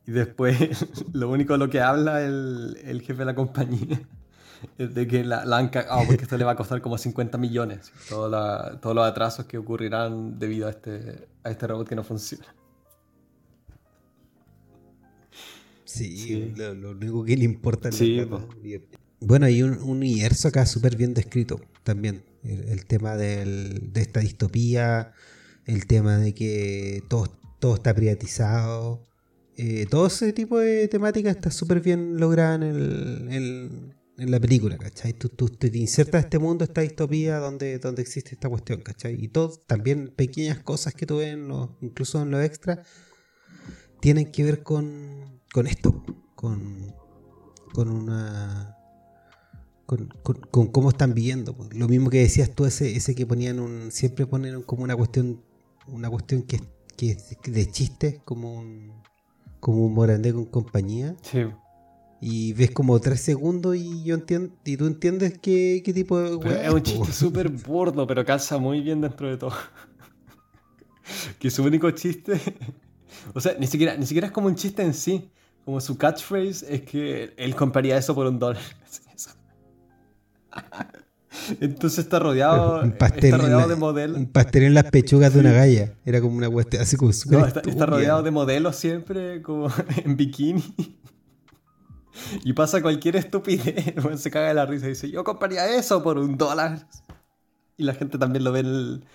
Y 0.07 0.11
después 0.11 0.87
lo 1.13 1.29
único 1.29 1.53
de 1.53 1.59
lo 1.59 1.69
que 1.69 1.81
habla 1.81 2.23
el, 2.23 2.77
el 2.83 3.01
jefe 3.01 3.19
de 3.19 3.25
la 3.25 3.35
compañía 3.35 4.01
es 4.77 4.93
de 4.93 5.07
que 5.07 5.23
la, 5.23 5.41
han 5.41 5.69
cagado 5.69 6.05
porque 6.05 6.23
esto 6.23 6.37
le 6.37 6.45
va 6.45 6.51
a 6.51 6.55
costar 6.55 6.81
como 6.81 6.97
50 6.97 7.37
millones. 7.37 7.91
todos 8.09 8.31
los 8.95 9.05
atrasos 9.05 9.45
que 9.45 9.57
ocurrirán 9.57 10.39
debido 10.39 10.67
a 10.67 10.71
este, 10.71 11.27
a 11.43 11.49
este 11.49 11.67
robot 11.67 11.87
que 11.87 11.95
no 11.95 12.03
funciona. 12.03 12.45
Sí, 15.85 16.53
Lo, 16.57 16.91
único 16.91 17.23
que 17.23 17.37
le 17.37 17.45
importa 17.45 17.89
es 17.89 17.95
sí, 17.95 18.19
Bueno, 19.21 19.45
hay 19.45 19.63
un, 19.63 19.77
un 19.77 19.91
universo 19.91 20.49
acá 20.49 20.65
súper 20.65 20.97
bien 20.97 21.13
descrito 21.13 21.61
también 21.83 22.23
el, 22.43 22.85
tema 22.85 23.15
de 23.15 23.91
esta 23.95 24.19
distopía, 24.19 25.13
el 25.65 25.85
tema 25.87 26.17
de 26.17 26.33
que 26.33 27.03
todo, 27.07 27.27
todo 27.59 27.75
está 27.75 27.93
privatizado. 27.93 29.03
Eh, 29.57 29.85
todo 29.89 30.07
ese 30.07 30.33
tipo 30.33 30.59
de 30.59 30.87
temática 30.87 31.29
está 31.29 31.49
súper 31.49 31.79
bien 31.79 32.19
lograda 32.19 32.55
en, 32.55 33.95
la 34.17 34.39
película, 34.39 34.77
¿cachai? 34.77 35.13
Tú, 35.13 35.27
te 35.49 35.67
insertas 35.77 36.23
este 36.25 36.39
mundo, 36.39 36.63
esta 36.63 36.81
distopía 36.81 37.37
donde, 37.37 37.79
donde 37.79 38.01
existe 38.01 38.31
esta 38.33 38.47
cuestión, 38.47 38.81
¿cachai? 38.81 39.21
Y 39.21 39.27
todo, 39.27 39.49
también 39.67 40.13
pequeñas 40.15 40.59
cosas 40.59 40.93
que 40.93 41.05
tú 41.05 41.17
ves, 41.17 41.37
incluso 41.81 42.21
en 42.21 42.31
lo 42.31 42.41
extra, 42.41 42.81
tienen 43.99 44.31
que 44.31 44.43
ver 44.43 44.63
con, 44.63 45.41
con 45.51 45.67
esto, 45.67 46.03
con, 46.35 46.93
con 47.73 47.89
una 47.89 48.77
con, 49.85 50.07
cómo 50.71 50.89
están 50.89 51.13
viviendo. 51.13 51.55
Lo 51.71 51.87
mismo 51.87 52.09
que 52.09 52.19
decías 52.19 52.51
tú, 52.53 52.65
ese, 52.65 52.95
ese 52.95 53.15
que 53.15 53.25
ponían 53.25 53.59
un, 53.59 53.91
siempre 53.91 54.25
ponen 54.25 54.63
como 54.63 54.83
una 54.83 54.95
cuestión, 54.95 55.43
una 55.87 56.09
cuestión 56.09 56.43
que, 56.43 56.61
que 56.97 57.17
de 57.45 57.71
chiste, 57.71 58.21
como 58.25 58.59
un, 58.59 58.93
como 59.65 59.83
un 59.87 59.95
morandé 59.95 60.31
con 60.31 60.45
compañía. 60.45 61.15
Sí. 61.23 61.47
Y 62.21 62.53
ves 62.53 62.69
como 62.69 62.99
tres 62.99 63.21
segundos 63.21 63.75
y 63.75 64.03
yo 64.03 64.13
entiendo, 64.13 64.53
y 64.63 64.77
tú 64.77 64.85
entiendes 64.85 65.39
qué, 65.39 65.81
qué 65.83 65.91
tipo 65.91 66.19
de... 66.19 66.67
es 66.67 66.71
un 66.71 66.83
chiste 66.83 67.11
súper 67.11 67.49
burdo, 67.49 68.05
pero 68.05 68.23
calza 68.23 68.59
muy 68.59 68.81
bien 68.81 69.01
dentro 69.01 69.27
de 69.27 69.37
todo. 69.37 69.55
que 71.39 71.49
su 71.49 71.63
único 71.63 71.89
chiste... 71.89 72.39
o 73.33 73.41
sea, 73.41 73.55
ni 73.59 73.65
siquiera, 73.65 73.97
ni 73.97 74.05
siquiera 74.05 74.27
es 74.27 74.33
como 74.33 74.45
un 74.49 74.55
chiste 74.55 74.83
en 74.83 74.93
sí. 74.93 75.31
Como 75.65 75.81
su 75.81 75.97
catchphrase 75.97 76.71
es 76.71 76.81
que 76.83 77.33
él 77.35 77.55
compraría 77.55 77.97
eso 77.97 78.13
por 78.13 78.27
un 78.27 78.37
dólar. 78.37 78.61
Entonces 81.59 81.99
está 81.99 82.19
rodeado, 82.19 82.81
un 82.81 82.91
pastel 82.93 83.25
está 83.25 83.37
rodeado 83.37 83.67
de 83.67 83.75
modelos. 83.75 84.17
Un 84.17 84.27
pastel 84.27 84.63
en 84.63 84.73
las 84.73 84.85
pechugas 84.85 85.33
de 85.33 85.39
una 85.39 85.51
galla. 85.51 85.93
Era 86.05 86.21
como 86.21 86.37
una 86.37 86.49
cuestión 86.49 86.81
así 86.81 86.97
como 86.97 87.11
está, 87.11 87.85
rodeado 87.85 88.23
de 88.23 88.31
modelos 88.31 88.75
siempre, 88.75 89.41
como 89.41 89.67
en 90.03 90.17
bikini. 90.17 90.63
Y 92.43 92.53
pasa 92.53 92.81
cualquier 92.81 93.17
estupidez. 93.17 93.93
Se 94.21 94.31
caga 94.31 94.49
de 94.49 94.53
la 94.53 94.65
risa 94.65 94.85
y 94.85 94.89
dice: 94.89 95.09
Yo 95.09 95.23
compraría 95.23 95.75
eso 95.75 96.01
por 96.03 96.17
un 96.17 96.37
dólar. 96.37 96.87
Y 97.77 97.83
la 97.83 97.93
gente 97.93 98.17
también 98.17 98.43
lo 98.43 98.51
ve, 98.51 98.59
en 98.61 99.05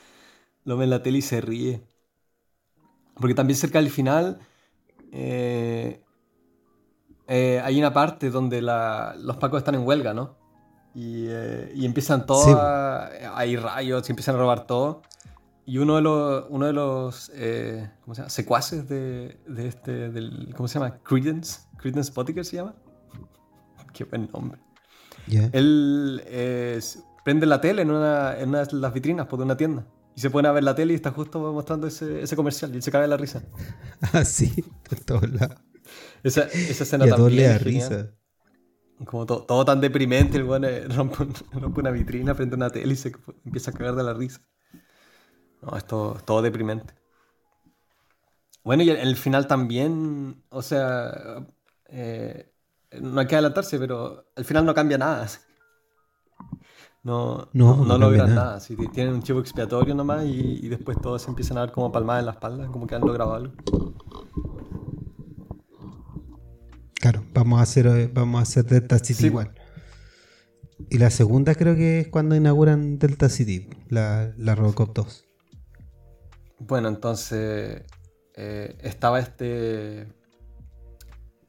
lo 0.65 0.77
ve 0.77 0.85
en 0.85 0.91
la 0.91 1.03
tele 1.03 1.19
y 1.19 1.23
se 1.23 1.41
ríe. 1.41 1.83
Porque 3.15 3.35
también 3.35 3.57
cerca 3.57 3.81
del 3.81 3.91
final. 3.91 4.39
Eh, 5.13 6.03
eh, 7.27 7.61
hay 7.65 7.79
una 7.79 7.93
parte 7.93 8.31
donde 8.31 8.61
los 8.61 9.37
pacos 9.37 9.59
están 9.59 9.77
en 9.77 9.87
huelga, 9.87 10.13
¿no? 10.13 10.40
Eh, 10.95 11.73
y, 11.75 11.87
empiezan 11.87 12.27
todos 12.27 12.57
a, 12.57 13.47
ir 13.47 13.61
rayos 13.61 14.09
y 14.09 14.13
empiezan 14.13 14.35
a 14.37 14.39
robar 14.39 14.67
todo. 14.67 15.03
Y 15.67 15.79
uno 15.79 15.97
de 15.97 16.03
los, 16.03 16.47
uno 16.49 16.67
de 16.67 16.73
los 16.73 17.31
eh, 17.35 17.91
¿cómo 18.03 18.15
se 18.15 18.23
llama? 18.23 18.31
secuaces 18.31 18.89
de, 18.89 19.39
de, 19.47 19.69
este, 19.69 20.11
del, 20.11 20.53
¿cómo 20.57 20.67
se 20.67 20.79
llama? 20.79 20.99
Credence, 21.03 21.61
Credence 21.77 22.13
Potiker 22.13 22.45
se 22.45 22.57
llama. 22.57 22.75
Qué 23.93 24.05
buen 24.05 24.29
nombre. 24.33 24.61
Él 25.53 26.23
prende 27.25 27.47
la 27.47 27.61
tele 27.61 27.83
en 27.83 27.91
una, 27.91 28.39
en 28.39 28.49
una 28.49 28.65
de 28.65 28.77
las 28.77 28.93
vitrinas 28.93 29.27
por 29.27 29.39
pues, 29.39 29.45
una 29.45 29.57
tienda 29.57 29.87
Y 30.17 30.21
se 30.21 30.31
pone 30.31 30.49
a 30.49 30.53
ver 30.53 30.65
la 30.65 30.75
tele 30.75 30.93
y 30.93 30.97
está 30.97 31.11
justo 31.11 31.39
mostrando 31.53 31.87
ese, 31.87 32.23
ese 32.23 32.37
comercial 32.37 32.73
y 32.73 32.77
él 32.77 32.83
se 32.83 32.91
cae 32.91 33.03
de 33.03 33.09
la 33.09 33.17
risa. 33.17 33.43
Ah, 34.13 34.25
sí, 34.25 34.65
de 34.91 34.97
todos 34.97 35.31
lados. 35.31 35.59
Esa, 36.23 36.43
esa 36.43 36.85
escena 36.85 37.07
y 37.07 37.11
también. 37.11 37.37
Le 37.37 37.59
risa. 37.59 38.11
Como 39.05 39.25
todo, 39.25 39.65
tan 39.65 39.81
deprimente, 39.81 40.37
el 40.37 40.45
weón 40.45 40.65
eh, 40.65 40.87
rompe, 40.89 41.27
una 41.81 41.91
vitrina 41.91 42.35
frente 42.35 42.55
a 42.55 42.59
una 42.59 42.71
tele 42.71 42.93
y 42.93 42.97
se 42.97 43.13
empieza 43.45 43.71
a 43.71 43.75
cagar 43.75 43.95
de 43.95 44.03
la 44.03 44.13
risa. 44.13 44.41
No, 45.63 45.77
es 45.77 45.85
todo, 45.87 46.43
deprimente. 46.43 46.95
Bueno, 48.63 48.83
y 48.83 48.91
el, 48.91 49.17
final 49.17 49.47
también, 49.47 50.43
o 50.51 50.61
sea, 50.61 51.47
eh, 51.87 52.53
no 53.01 53.21
hay 53.21 53.27
que 53.27 53.35
adelantarse, 53.35 53.79
pero 53.79 54.27
al 54.37 54.45
final 54.45 54.67
no 54.67 54.75
cambia 54.75 54.99
nada. 54.99 55.27
No, 57.03 57.49
no, 57.55 57.77
no, 57.77 57.97
logran 57.97 58.35
nada. 58.35 58.59
tienen 58.93 59.15
un 59.15 59.23
chivo 59.23 59.41
expiatorio 59.41 59.95
nomás 59.95 60.23
y, 60.27 60.69
después 60.69 61.01
todos 61.01 61.27
empiezan 61.29 61.57
a 61.57 61.63
ver 61.63 61.73
como 61.73 61.91
palmadas 61.91 62.21
en 62.21 62.27
la 62.27 62.33
espalda, 62.33 62.67
como 62.67 62.87
que 62.87 62.95
han 62.95 63.01
logrado 63.01 63.33
algo. 63.33 63.55
Claro, 67.01 67.25
vamos 67.33 67.61
a 67.61 67.63
hacer, 67.63 67.87
eh, 67.87 68.11
vamos 68.13 68.41
a 68.41 68.43
hacer 68.43 68.67
Delta 68.67 68.99
City 68.99 69.27
igual. 69.27 69.55
Y 70.91 70.99
la 70.99 71.09
segunda 71.09 71.55
creo 71.55 71.75
que 71.75 72.01
es 72.01 72.09
cuando 72.09 72.37
inauguran 72.37 72.99
Delta 72.99 73.31
City, 73.31 73.71
la, 73.89 74.35
la 74.37 74.55
Robocop 74.55 74.95
2. 74.95 75.25
Bueno, 76.59 76.89
entonces 76.89 77.85
eh, 78.35 78.77
estaba 78.83 79.19
este. 79.19 80.09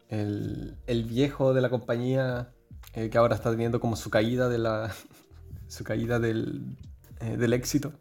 El, 0.08 1.06
viejo 1.10 1.54
de 1.54 1.62
la 1.62 1.70
compañía 1.70 2.54
eh, 2.94 3.10
que 3.10 3.18
ahora 3.18 3.36
está 3.36 3.52
teniendo 3.52 3.82
como 3.82 3.98
su 3.98 4.10
caída 4.10 4.48
de 4.48 4.58
la. 4.58 4.94
su 5.68 5.84
caída 5.84 6.20
del, 6.20 6.78
del 7.20 7.52
éxito. 7.52 7.92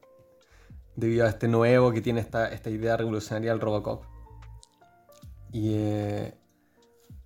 Debido 0.95 1.27
a 1.27 1.31
este 1.31 1.49
nuevo 1.49 1.91
que 1.91 2.01
tiene 2.01 2.21
esta, 2.21 2.49
esta 2.49 2.71
idea 2.71 2.97
revolucionaria 2.97 3.51
del 3.51 3.61
Robocop. 3.61 4.05
Y 5.53 5.75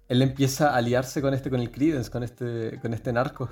él 0.08 0.22
empieza 0.22 0.70
a 0.70 0.76
aliarse 0.76 1.22
con 1.22 1.34
este, 1.34 1.50
con 1.50 1.60
el 1.60 1.70
Credence, 1.70 2.10
con 2.10 2.22
este, 2.22 2.78
con 2.80 2.94
este 2.94 3.12
narco. 3.12 3.48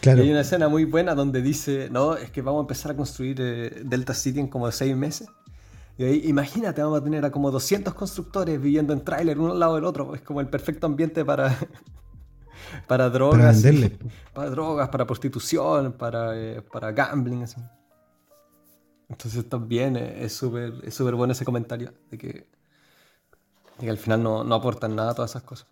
Claro. 0.00 0.20
Y 0.20 0.26
hay 0.26 0.30
una 0.30 0.40
escena 0.40 0.68
muy 0.68 0.84
buena 0.84 1.14
donde 1.14 1.40
dice, 1.40 1.88
no, 1.90 2.16
es 2.16 2.30
que 2.30 2.42
vamos 2.42 2.60
a 2.60 2.62
empezar 2.62 2.92
a 2.92 2.96
construir 2.96 3.40
eh, 3.40 3.82
Delta 3.84 4.12
City 4.12 4.40
en 4.40 4.48
como 4.48 4.70
seis 4.70 4.96
meses. 4.96 5.28
Y 5.96 6.04
ahí, 6.04 6.22
imagínate, 6.24 6.82
vamos 6.82 7.00
a 7.00 7.04
tener 7.04 7.24
a 7.24 7.30
como 7.30 7.50
200 7.50 7.94
constructores 7.94 8.60
viviendo 8.60 8.92
en 8.92 9.04
tráiler 9.04 9.38
uno 9.38 9.52
al 9.52 9.60
lado 9.60 9.76
del 9.76 9.84
otro. 9.84 10.14
Es 10.14 10.22
como 10.22 10.40
el 10.40 10.48
perfecto 10.48 10.86
ambiente 10.86 11.24
para, 11.24 11.56
para 12.88 13.08
drogas. 13.08 13.62
Para, 13.62 13.90
para 14.34 14.50
drogas, 14.50 14.88
para 14.88 15.06
prostitución, 15.06 15.92
para, 15.92 16.36
eh, 16.36 16.62
para 16.62 16.92
gambling. 16.92 17.44
Así. 17.44 17.60
Entonces 19.08 19.48
también 19.48 19.96
eh, 19.96 20.24
es 20.24 20.32
súper 20.32 20.74
es 20.82 20.98
bueno 21.00 21.32
ese 21.32 21.44
comentario 21.44 21.92
de 22.10 22.18
que 22.18 22.48
y 23.80 23.88
al 23.88 23.98
final 23.98 24.22
no, 24.22 24.44
no 24.44 24.54
aportan 24.54 24.94
nada 24.96 25.12
a 25.12 25.14
todas 25.14 25.32
esas 25.32 25.42
cosas. 25.42 25.68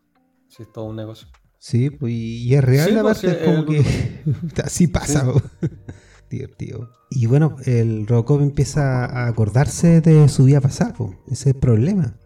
Si 0.48 0.62
es 0.62 0.72
todo 0.72 0.84
un 0.84 0.96
negocio. 0.96 1.28
Sí, 1.58 1.90
pues, 1.90 2.12
y 2.12 2.54
es 2.54 2.64
real 2.64 2.94
la 2.94 3.02
pues, 3.02 3.22
es 3.22 3.36
como 3.38 3.64
que 3.64 3.84
así 4.64 4.88
pasa. 4.88 5.32
Divertido. 6.30 6.90
Y 7.10 7.26
bueno, 7.26 7.56
el 7.64 8.06
Robocop 8.06 8.40
empieza 8.40 9.04
a 9.04 9.28
acordarse 9.28 10.00
de 10.00 10.28
su 10.28 10.44
vida 10.44 10.60
pasada, 10.60 10.94
ese 11.26 11.32
es 11.32 11.46
el 11.46 11.54
problema. 11.54 12.18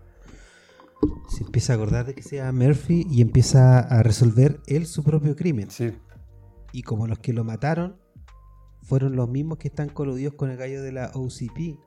Se 1.28 1.44
empieza 1.44 1.72
a 1.72 1.76
acordar 1.76 2.06
de 2.06 2.14
que 2.14 2.22
sea 2.22 2.50
Murphy 2.52 3.06
y 3.10 3.20
empieza 3.20 3.80
a 3.80 4.02
resolver 4.02 4.60
él 4.66 4.86
su 4.86 5.04
propio 5.04 5.36
crimen. 5.36 5.70
Sí. 5.70 5.92
Y 6.72 6.82
como 6.82 7.06
los 7.06 7.18
que 7.18 7.32
lo 7.32 7.44
mataron 7.44 8.00
fueron 8.82 9.16
los 9.16 9.28
mismos 9.28 9.58
que 9.58 9.68
están 9.68 9.88
coludidos 9.88 10.34
con 10.34 10.50
el 10.50 10.56
gallo 10.56 10.82
de 10.82 10.92
la 10.92 11.10
OCP, 11.12 11.78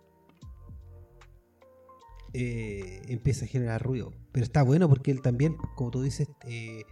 eh, 2.33 3.01
empieza 3.07 3.45
a 3.45 3.47
generar 3.47 3.81
ruido. 3.81 4.13
Pero 4.31 4.43
está 4.43 4.63
bueno 4.63 4.87
porque 4.89 5.11
él 5.11 5.21
también, 5.21 5.55
como 5.75 5.91
tú 5.91 6.01
dices, 6.01 6.29
eh, 6.47 6.83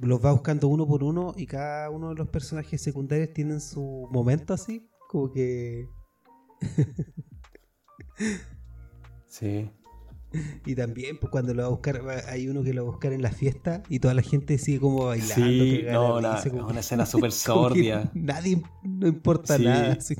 los 0.00 0.24
va 0.24 0.32
buscando 0.32 0.68
uno 0.68 0.86
por 0.86 1.04
uno 1.04 1.34
y 1.36 1.46
cada 1.46 1.90
uno 1.90 2.10
de 2.10 2.14
los 2.14 2.28
personajes 2.28 2.80
secundarios 2.80 3.32
tienen 3.32 3.60
su 3.60 4.08
momento 4.10 4.54
así, 4.54 4.88
como 5.08 5.30
que... 5.30 5.86
sí. 9.26 9.70
Y 10.66 10.74
también, 10.74 11.18
pues 11.18 11.30
cuando 11.30 11.54
lo 11.54 11.62
va 11.62 11.68
a 11.68 11.70
buscar, 11.70 12.02
hay 12.28 12.48
uno 12.48 12.62
que 12.62 12.72
lo 12.72 12.84
va 12.84 12.88
a 12.88 12.92
buscar 12.92 13.12
en 13.12 13.22
la 13.22 13.30
fiesta 13.30 13.82
y 13.88 13.98
toda 13.98 14.14
la 14.14 14.22
gente 14.22 14.58
sigue 14.58 14.80
como 14.80 15.06
bailando. 15.06 15.34
Sí, 15.34 15.84
no, 15.90 16.16
una, 16.16 16.80
escena 16.80 17.06
súper 17.06 17.32
sordia. 17.32 18.10
Nadie, 18.14 18.62
no 18.82 19.08
importa 19.08 19.58
nada. 19.58 20.00
se 20.00 20.14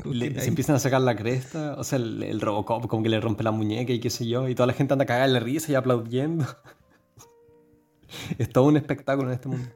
empiezan 0.46 0.76
a 0.76 0.78
sacar 0.78 1.00
la 1.00 1.16
cresta, 1.16 1.74
o 1.78 1.84
sea, 1.84 1.98
el, 1.98 2.40
Robocop 2.40 2.86
como 2.86 3.02
que 3.02 3.08
le 3.08 3.20
rompe 3.20 3.42
la 3.42 3.52
muñeca 3.52 3.92
y 3.92 4.00
qué 4.00 4.10
sé 4.10 4.26
yo, 4.26 4.48
y 4.48 4.54
toda 4.54 4.66
la 4.66 4.72
gente 4.72 4.92
anda 4.92 5.06
cagada 5.06 5.32
de 5.32 5.40
risa 5.40 5.72
y 5.72 5.74
aplaudiendo. 5.74 6.46
es 8.38 8.48
todo 8.50 8.64
un 8.64 8.76
espectáculo 8.76 9.28
en 9.28 9.34
este 9.34 9.48
mundo. 9.48 9.68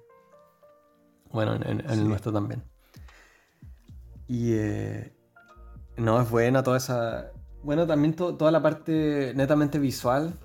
Bueno, 1.33 1.55
en, 1.55 1.81
el 1.89 2.09
nuestro 2.09 2.33
también. 2.33 2.63
Y 4.29 4.53
eh, 4.55 5.13
no, 5.97 6.21
es 6.21 6.29
buena 6.29 6.63
toda 6.63 6.79
esa 6.79 7.31
bueno, 7.67 7.85
también 7.85 8.15
toda 8.15 8.53
la 8.53 8.63
parte 8.63 9.33
netamente 9.35 9.81
visual. 9.81 10.39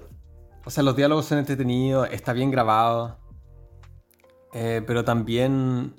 O 0.66 0.72
sea, 0.72 0.82
los 0.82 0.96
diálogos 0.96 1.26
son 1.28 1.38
entretenidos, 1.38 2.10
está 2.12 2.34
bien 2.34 2.50
grabado. 2.50 3.20
Eh, 4.54 4.82
pero 4.88 5.06
también 5.06 5.94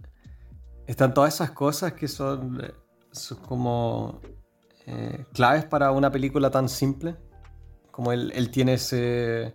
están 0.88 1.14
todas 1.14 1.34
esas 1.34 1.52
cosas 1.52 1.92
que 1.92 2.08
son, 2.08 2.60
como 3.46 4.20
eh, 4.86 5.24
claves 5.32 5.64
para 5.64 5.92
una 5.92 6.10
película 6.10 6.50
tan 6.50 6.68
simple. 6.68 7.14
Como 7.92 8.10
él, 8.10 8.50
tiene 8.50 8.74
ese. 8.74 9.54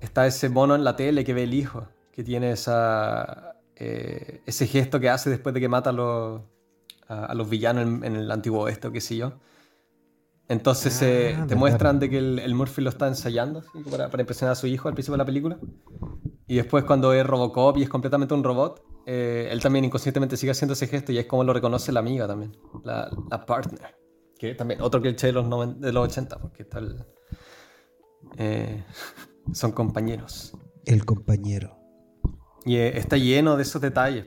Está 0.00 0.26
ese 0.26 0.48
mono 0.48 0.74
en 0.74 0.82
la 0.82 0.96
tele 0.96 1.24
que 1.24 1.34
ve 1.34 1.42
el 1.42 1.52
hijo, 1.52 1.88
que 2.10 2.24
tiene 2.24 2.52
esa, 2.52 3.56
eh, 3.76 4.40
ese 4.46 4.66
gesto 4.66 4.98
que 4.98 5.10
hace 5.10 5.28
después 5.28 5.54
de 5.54 5.60
que 5.60 5.68
mata 5.68 5.90
a 5.90 5.92
los, 5.92 6.40
a, 7.06 7.34
los 7.34 7.50
villanos 7.50 7.82
en, 7.82 8.02
en, 8.02 8.16
el 8.16 8.30
antiguo 8.30 8.62
oeste 8.62 8.88
o 8.88 8.92
qué 8.92 9.02
sé 9.02 9.16
yo. 9.16 9.34
Entonces 10.48 11.02
ah, 11.02 11.46
te 11.46 11.54
muestran 11.54 11.98
de 11.98 12.10
que 12.10 12.18
el, 12.18 12.54
Murphy 12.54 12.82
lo 12.82 12.90
está 12.90 13.08
ensayando 13.08 13.62
para, 13.90 14.08
impresionar 14.20 14.52
a 14.52 14.56
su 14.56 14.66
hijo 14.66 14.88
al 14.88 14.94
principio 14.94 15.14
de 15.14 15.18
la 15.18 15.24
película. 15.24 15.58
Y 16.46 16.56
después 16.56 16.84
cuando 16.84 17.12
es 17.12 17.26
Robocop 17.26 17.78
y 17.78 17.82
es 17.82 17.88
completamente 17.88 18.34
un 18.34 18.44
robot, 18.44 18.84
eh, 19.06 19.48
él 19.50 19.60
también 19.60 19.84
inconscientemente 19.84 20.36
sigue 20.36 20.52
haciendo 20.52 20.74
ese 20.74 20.86
gesto 20.86 21.12
y 21.12 21.18
es 21.18 21.26
como 21.26 21.44
lo 21.44 21.52
reconoce 21.52 21.92
la 21.92 22.00
amiga 22.00 22.26
también, 22.26 22.56
la, 22.84 23.10
partner. 23.46 23.96
Que 24.38 24.54
también, 24.54 24.82
otro 24.82 25.00
que 25.00 25.08
el 25.08 25.16
de 25.16 25.32
los, 25.32 25.80
de 25.80 25.92
los 25.92 26.04
80, 26.04 26.38
porque 26.38 26.62
está 26.64 26.80
eh, 28.36 28.84
son 29.52 29.72
compañeros. 29.72 30.52
El 30.84 31.04
compañero. 31.04 31.78
Y 32.66 32.76
eh, 32.76 32.98
está 32.98 33.16
lleno 33.16 33.56
de 33.56 33.62
esos 33.62 33.80
detalles. 33.80 34.26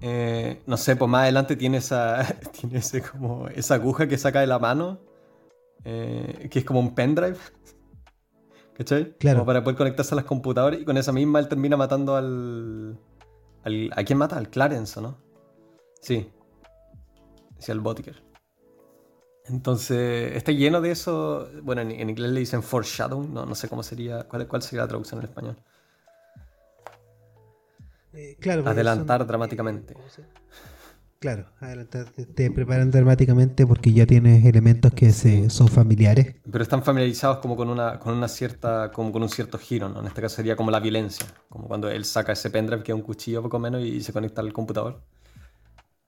Eh, 0.00 0.62
no 0.66 0.76
sé, 0.76 0.96
pues 0.96 1.10
más 1.10 1.22
adelante 1.22 1.56
tiene 1.56 1.78
esa, 1.78 2.24
tiene 2.60 2.78
ese 2.78 3.02
como, 3.02 3.48
esa 3.48 3.74
aguja 3.74 4.06
que 4.06 4.18
saca 4.18 4.40
de 4.40 4.46
la 4.46 4.58
mano, 4.58 4.98
eh, 5.84 6.48
que 6.50 6.58
es 6.60 6.64
como 6.64 6.80
un 6.80 6.94
pendrive. 6.94 7.38
¿Cachai? 8.74 9.16
Claro. 9.16 9.38
Como 9.38 9.46
para 9.46 9.64
poder 9.64 9.76
conectarse 9.76 10.14
a 10.14 10.16
las 10.16 10.26
computadoras 10.26 10.80
y 10.80 10.84
con 10.84 10.98
esa 10.98 11.12
misma 11.12 11.38
él 11.38 11.48
termina 11.48 11.76
matando 11.76 12.14
al. 12.14 12.98
al 13.64 13.90
¿A 13.96 14.04
quién 14.04 14.18
mata? 14.18 14.36
Al 14.36 14.50
Clarence, 14.50 15.00
¿no? 15.00 15.16
Sí. 16.02 16.30
Sí, 17.58 17.72
al 17.72 17.80
Botiker. 17.80 18.22
Entonces, 19.46 20.36
está 20.36 20.52
lleno 20.52 20.82
de 20.82 20.90
eso. 20.90 21.48
Bueno, 21.62 21.80
en, 21.80 22.10
inglés 22.10 22.32
le 22.32 22.40
dicen 22.40 22.62
foreshadowing, 22.62 23.32
no, 23.32 23.46
no 23.46 23.54
sé 23.54 23.68
cómo 23.68 23.82
sería. 23.82 24.24
¿Cuál, 24.24 24.46
cuál 24.46 24.60
sería 24.60 24.82
la 24.82 24.88
traducción 24.88 25.20
en 25.20 25.26
español? 25.26 25.56
Eh, 28.16 28.36
claro, 28.40 28.66
adelantar 28.66 29.26
dramáticamente. 29.26 29.94
Claro, 31.18 31.46
adelantar, 31.60 32.06
te, 32.10 32.50
preparan 32.50 32.90
dramáticamente 32.90 33.66
porque 33.66 33.92
ya 33.92 34.06
tienes 34.06 34.44
elementos 34.44 34.92
que 34.92 35.12
se, 35.12 35.50
son 35.50 35.68
familiares. 35.68 36.36
Pero 36.50 36.62
están 36.62 36.82
familiarizados 36.82 37.38
como 37.38 37.56
con 37.56 37.68
una, 37.68 37.98
con 37.98 38.14
una 38.14 38.28
cierta, 38.28 38.90
como 38.90 39.12
con 39.12 39.22
un 39.22 39.28
cierto 39.28 39.58
giro, 39.58 39.88
¿no? 39.88 40.00
En 40.00 40.06
este 40.06 40.22
caso 40.22 40.36
sería 40.36 40.56
como 40.56 40.70
la 40.70 40.80
violencia, 40.80 41.26
como 41.48 41.68
cuando 41.68 41.90
él 41.90 42.04
saca 42.04 42.32
ese 42.32 42.50
pendrive 42.50 42.82
que 42.82 42.92
es 42.92 42.96
un 42.96 43.02
cuchillo 43.02 43.42
poco 43.42 43.58
menos 43.58 43.82
y 43.82 44.00
se 44.00 44.12
conecta 44.12 44.40
al 44.40 44.52
computador. 44.52 45.02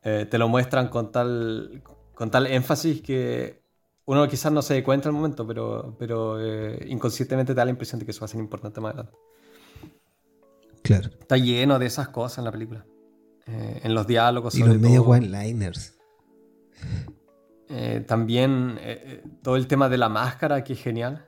Eh, 0.02 0.26
te 0.30 0.38
lo 0.38 0.48
muestran 0.48 0.88
con 0.88 1.10
tal, 1.12 1.82
con 2.14 2.30
tal 2.30 2.46
énfasis 2.46 3.02
que 3.02 3.62
uno 4.04 4.26
quizás 4.28 4.52
no 4.52 4.62
se 4.62 4.74
dé 4.74 4.82
cuenta 4.82 5.08
en 5.08 5.14
el 5.14 5.20
momento, 5.20 5.46
pero, 5.46 5.96
pero 5.98 6.38
eh, 6.40 6.86
inconscientemente 6.88 7.52
te 7.52 7.56
da 7.56 7.64
la 7.64 7.70
impresión 7.70 7.98
de 7.98 8.06
que 8.06 8.12
eso 8.12 8.20
va 8.20 8.26
a 8.26 8.28
ser 8.28 8.40
importante 8.40 8.80
más 8.80 8.94
adelante. 8.94 9.18
Está 10.94 11.36
lleno 11.36 11.78
de 11.78 11.86
esas 11.86 12.08
cosas 12.08 12.38
en 12.38 12.44
la 12.44 12.52
película. 12.52 12.86
Eh, 13.46 13.80
en 13.82 13.94
los 13.94 14.06
diálogos. 14.06 14.54
Y 14.54 14.62
los 14.62 14.78
medio 14.78 15.02
one-liners. 15.02 15.96
Eh, 17.68 18.04
también 18.06 18.78
eh, 18.80 19.22
todo 19.42 19.56
el 19.56 19.66
tema 19.66 19.88
de 19.88 19.98
la 19.98 20.08
máscara, 20.08 20.64
que 20.64 20.74
es 20.74 20.80
genial. 20.80 21.26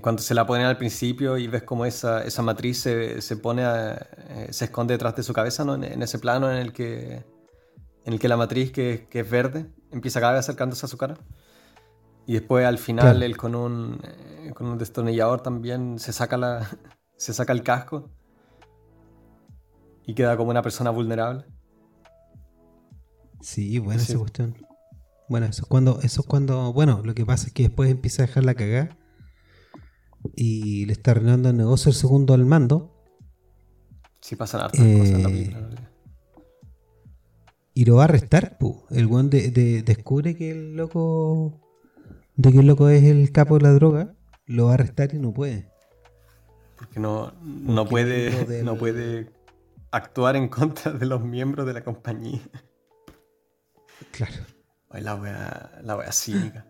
cuando 0.00 0.22
se 0.22 0.34
la 0.34 0.46
ponen 0.46 0.66
al 0.66 0.76
principio 0.76 1.36
y 1.36 1.48
ves 1.48 1.64
cómo 1.64 1.84
esa, 1.84 2.22
esa 2.22 2.42
matriz 2.42 2.78
se, 2.78 3.20
se 3.20 3.36
pone 3.36 3.64
se 4.50 4.66
esconde 4.66 4.94
detrás 4.94 5.16
de 5.16 5.24
su 5.24 5.32
cabeza, 5.32 5.64
¿no? 5.64 5.74
en, 5.74 6.00
ese 6.00 6.20
plano 6.20 6.48
en 6.48 6.58
el 6.58 6.72
que 6.72 7.24
en 8.04 8.12
el 8.12 8.18
que 8.18 8.28
la 8.28 8.36
matriz, 8.36 8.70
que, 8.70 9.08
es 9.10 9.30
verde, 9.30 9.66
empieza 9.90 10.20
cada 10.20 10.34
vez 10.34 10.40
acercándose 10.40 10.84
a 10.86 10.88
su 10.88 10.98
cara. 10.98 11.16
Y 12.26 12.34
después 12.34 12.64
al 12.66 12.78
final 12.78 13.22
él 13.22 13.36
con 13.36 13.54
un, 13.54 14.00
eh, 14.02 14.52
con 14.54 14.66
un 14.66 14.78
destornillador 14.78 15.42
también 15.42 15.98
se 15.98 16.12
saca, 16.12 16.36
la, 16.36 16.68
se 17.16 17.34
saca 17.34 17.52
el 17.52 17.62
casco 17.62 18.10
y 20.06 20.14
queda 20.14 20.36
como 20.36 20.50
una 20.50 20.62
persona 20.62 20.90
vulnerable. 20.90 21.44
Sí, 23.40 23.78
buena 23.78 24.02
esa 24.02 24.18
cuestión. 24.18 24.56
Bueno, 25.28 25.46
eso 25.46 25.62
es 25.62 25.68
cuando, 25.68 26.00
eso 26.02 26.20
es 26.22 26.26
cuando, 26.26 26.72
bueno, 26.72 27.02
lo 27.04 27.14
que 27.14 27.24
pasa 27.24 27.46
es 27.46 27.52
que 27.52 27.64
después 27.64 27.90
empieza 27.90 28.22
a 28.22 28.26
dejar 28.26 28.44
la 28.44 28.54
cagada 28.54 28.96
y 30.34 30.86
le 30.86 30.92
está 30.92 31.12
arruinando 31.12 31.50
el 31.50 31.56
negocio 31.56 31.90
el 31.90 31.94
segundo 31.94 32.34
al 32.34 32.44
mando. 32.44 32.90
Sí, 34.20 34.36
pasan 34.36 34.62
hartas 34.62 34.80
cosas 34.80 35.10
en 35.10 35.22
la 35.22 35.28
eh, 35.28 35.74
Y 37.74 37.84
lo 37.84 37.96
va 37.96 38.02
a 38.02 38.04
arrestar, 38.04 38.56
pu. 38.58 38.84
El 38.90 39.06
buen 39.06 39.28
descubre 39.28 40.36
que 40.36 40.50
el 40.50 40.76
loco. 40.76 41.60
De 42.36 42.52
que 42.52 42.58
el 42.58 42.66
loco 42.66 42.88
es 42.88 43.04
el 43.04 43.30
capo 43.32 43.58
de 43.58 43.62
la 43.62 43.72
droga. 43.72 44.14
Lo 44.46 44.66
va 44.66 44.72
a 44.72 44.74
arrestar 44.74 45.14
y 45.14 45.18
no 45.18 45.32
puede. 45.32 45.70
Porque 46.76 47.00
no, 47.00 47.32
no 47.42 47.86
puede. 47.86 48.62
No 48.64 48.76
puede 48.76 49.32
actuar 49.90 50.34
en 50.36 50.48
contra 50.48 50.92
de 50.92 51.06
los 51.06 51.22
miembros 51.22 51.66
de 51.66 51.72
la 51.72 51.84
compañía. 51.84 52.40
Claro. 54.10 54.34
la 54.90 55.14
wea, 55.14 55.80
la 55.82 55.96
wea 55.96 56.12
cínica. 56.12 56.66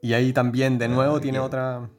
Y 0.00 0.14
ahí 0.14 0.32
también, 0.32 0.78
de 0.78 0.88
nuevo, 0.88 1.20
tiene 1.20 1.38
otra. 1.38 1.90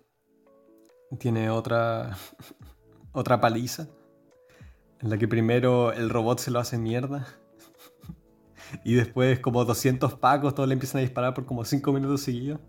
Tiene 1.20 1.50
otra. 1.50 2.18
otra 3.12 3.40
paliza. 3.40 3.88
En 5.02 5.10
la 5.10 5.18
que 5.18 5.28
primero 5.28 5.94
el 5.94 6.10
robot 6.10 6.40
se 6.40 6.52
lo 6.52 6.60
hace 6.60 6.78
mierda. 6.78 7.28
Y 8.84 8.94
después, 8.96 9.40
como 9.40 9.66
200 9.66 10.16
pacos, 10.16 10.56
todos 10.56 10.68
le 10.68 10.74
empiezan 10.74 11.00
a 11.00 11.02
disparar 11.02 11.34
por 11.34 11.46
como 11.46 11.66
5 11.66 11.92
minutos 11.94 12.22
seguidos. 12.22 12.60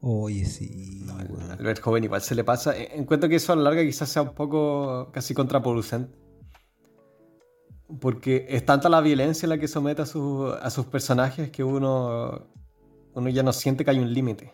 Oye, 0.00 0.44
sí. 0.44 1.06
al 1.50 1.64
ver 1.64 1.80
joven 1.80 2.04
igual 2.04 2.20
se 2.20 2.34
le 2.34 2.44
pasa. 2.44 2.76
Encuentro 2.76 3.28
que 3.28 3.36
eso 3.36 3.52
a 3.54 3.56
la 3.56 3.62
larga 3.62 3.82
quizás 3.82 4.08
sea 4.10 4.22
un 4.22 4.34
poco 4.34 5.10
casi 5.12 5.32
contraproducente. 5.32 6.18
Porque 8.00 8.46
es 8.50 8.66
tanta 8.66 8.88
la 8.88 9.00
violencia 9.00 9.48
la 9.48 9.58
que 9.58 9.68
somete 9.68 10.02
a, 10.02 10.04
a 10.04 10.70
sus 10.70 10.86
personajes 10.86 11.50
que 11.50 11.64
uno, 11.64 12.48
uno 13.14 13.28
ya 13.30 13.42
no 13.42 13.52
siente 13.52 13.84
que 13.84 13.92
hay 13.92 13.98
un 13.98 14.12
límite. 14.12 14.52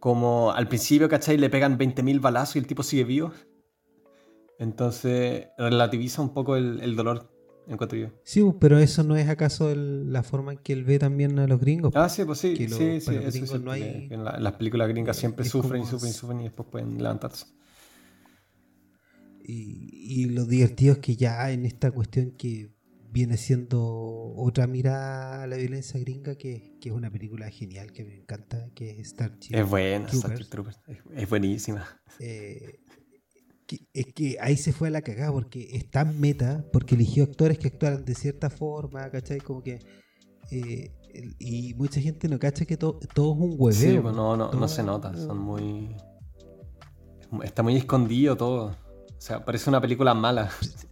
Como 0.00 0.52
al 0.52 0.68
principio, 0.68 1.08
¿cachai? 1.08 1.38
Le 1.38 1.48
pegan 1.48 1.78
20.000 1.78 2.20
balazos 2.20 2.56
y 2.56 2.58
el 2.58 2.66
tipo 2.66 2.82
sigue 2.82 3.04
vivo. 3.04 3.32
Entonces 4.60 5.48
relativiza 5.56 6.20
un 6.20 6.34
poco 6.34 6.56
el, 6.56 6.94
dolor, 6.94 7.30
encuentro 7.66 7.98
yo. 7.98 8.08
Sí, 8.24 8.42
pues, 8.42 8.56
pero 8.60 8.78
eso 8.78 9.02
no 9.04 9.16
es 9.16 9.28
acaso 9.28 9.74
la 9.74 10.22
forma 10.22 10.52
en 10.52 10.58
que 10.58 10.72
él 10.72 10.84
ve 10.84 10.98
también 10.98 11.38
a 11.38 11.46
los 11.46 11.60
gringos. 11.60 11.92
Ah, 11.94 12.08
sí, 12.08 12.24
pues 12.24 12.38
sí. 12.38 12.56
sí, 12.56 13.00
sí, 13.00 13.14
eso 13.42 13.58
no 13.58 13.70
hay... 13.70 14.08
en, 14.10 14.24
las 14.24 14.52
películas 14.54 14.88
gringas 14.88 15.16
siempre 15.16 15.44
sufren 15.44 15.82
y 15.82 15.86
sufren 15.86 16.10
y 16.10 16.14
sufren 16.14 16.40
y 16.40 16.44
después 16.44 16.68
pueden 16.70 16.98
levantarse. 16.98 17.46
Y, 19.52 20.26
lo 20.26 20.44
divertido 20.44 20.94
es 20.94 20.98
que 21.00 21.16
ya 21.16 21.50
en 21.50 21.66
esta 21.66 21.90
cuestión 21.90 22.32
que 22.32 22.72
viene 23.10 23.36
siendo 23.36 23.80
otra 24.36 24.68
mirada 24.68 25.42
a 25.42 25.46
la 25.48 25.56
violencia 25.56 25.98
gringa, 25.98 26.36
que, 26.36 26.76
es 26.80 26.92
una 26.92 27.10
película 27.10 27.50
genial 27.50 27.92
que 27.92 28.04
me 28.04 28.14
encanta, 28.14 28.70
que 28.74 28.90
es 28.90 29.08
Star 29.08 29.36
Es 29.50 29.68
buena, 29.68 30.06
Es, 31.16 31.28
buenísima. 31.28 31.84
Eh, 32.20 32.80
es 33.92 34.06
que 34.12 34.36
ahí 34.40 34.56
se 34.56 34.72
fue 34.72 34.88
a 34.88 34.90
la 34.90 35.02
cagada 35.02 35.32
porque 35.32 35.68
es 35.72 35.90
tan 35.90 36.18
meta, 36.20 36.64
porque 36.72 36.94
eligió 36.94 37.24
actores 37.24 37.58
que 37.58 37.68
actuaran 37.68 38.04
de 38.04 38.14
cierta 38.14 38.50
forma, 38.50 39.08
¿cachai? 39.10 39.38
Como 39.38 39.62
que... 39.62 39.78
Eh, 40.50 40.92
y 41.38 41.74
mucha 41.74 42.00
gente 42.00 42.28
no 42.28 42.38
cacha 42.38 42.64
que 42.64 42.76
todo, 42.76 43.00
es 43.00 43.08
un 43.16 43.54
hueveo. 43.58 43.72
Sí, 43.72 43.98
pues 43.98 44.14
no, 44.14 44.36
no, 44.36 44.52
no 44.52 44.68
se 44.68 44.82
nota, 44.82 45.16
son 45.16 45.38
muy... 45.38 45.94
Está 47.42 47.62
muy 47.62 47.76
escondido 47.76 48.36
todo. 48.36 48.66
O 48.66 49.20
sea, 49.20 49.44
parece 49.44 49.70
una 49.70 49.80
película 49.80 50.14
mala. 50.14 50.50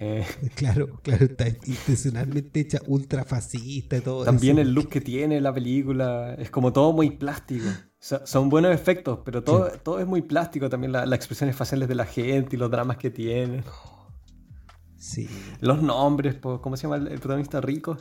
Eh, 0.00 0.24
claro, 0.54 1.00
claro, 1.02 1.24
está 1.24 1.48
intencionalmente 1.48 2.60
hecha 2.60 2.78
ultra 2.86 3.24
fascista 3.24 3.96
y 3.96 4.00
todo. 4.00 4.24
También 4.24 4.60
el 4.60 4.70
look 4.70 4.88
que 4.88 5.00
tiene 5.00 5.40
la 5.40 5.52
película 5.52 6.34
es 6.34 6.50
como 6.50 6.72
todo 6.72 6.92
muy 6.92 7.10
plástico. 7.10 7.66
Son 8.00 8.48
buenos 8.48 8.72
efectos, 8.72 9.20
pero 9.24 9.42
todo, 9.42 9.70
todo 9.82 9.98
es 9.98 10.06
muy 10.06 10.22
plástico. 10.22 10.68
También 10.68 10.92
las 10.92 11.12
expresiones 11.12 11.56
faciales 11.56 11.88
de 11.88 11.94
la 11.94 12.06
gente 12.06 12.56
y 12.56 12.58
los 12.58 12.70
dramas 12.70 12.96
que 12.96 13.10
tiene. 13.10 13.64
Sí. 14.96 15.28
Los 15.60 15.82
nombres, 15.82 16.36
¿cómo 16.40 16.76
se 16.76 16.84
llama 16.84 16.96
el, 16.96 17.18
protagonista 17.18 17.60
Rico? 17.60 17.96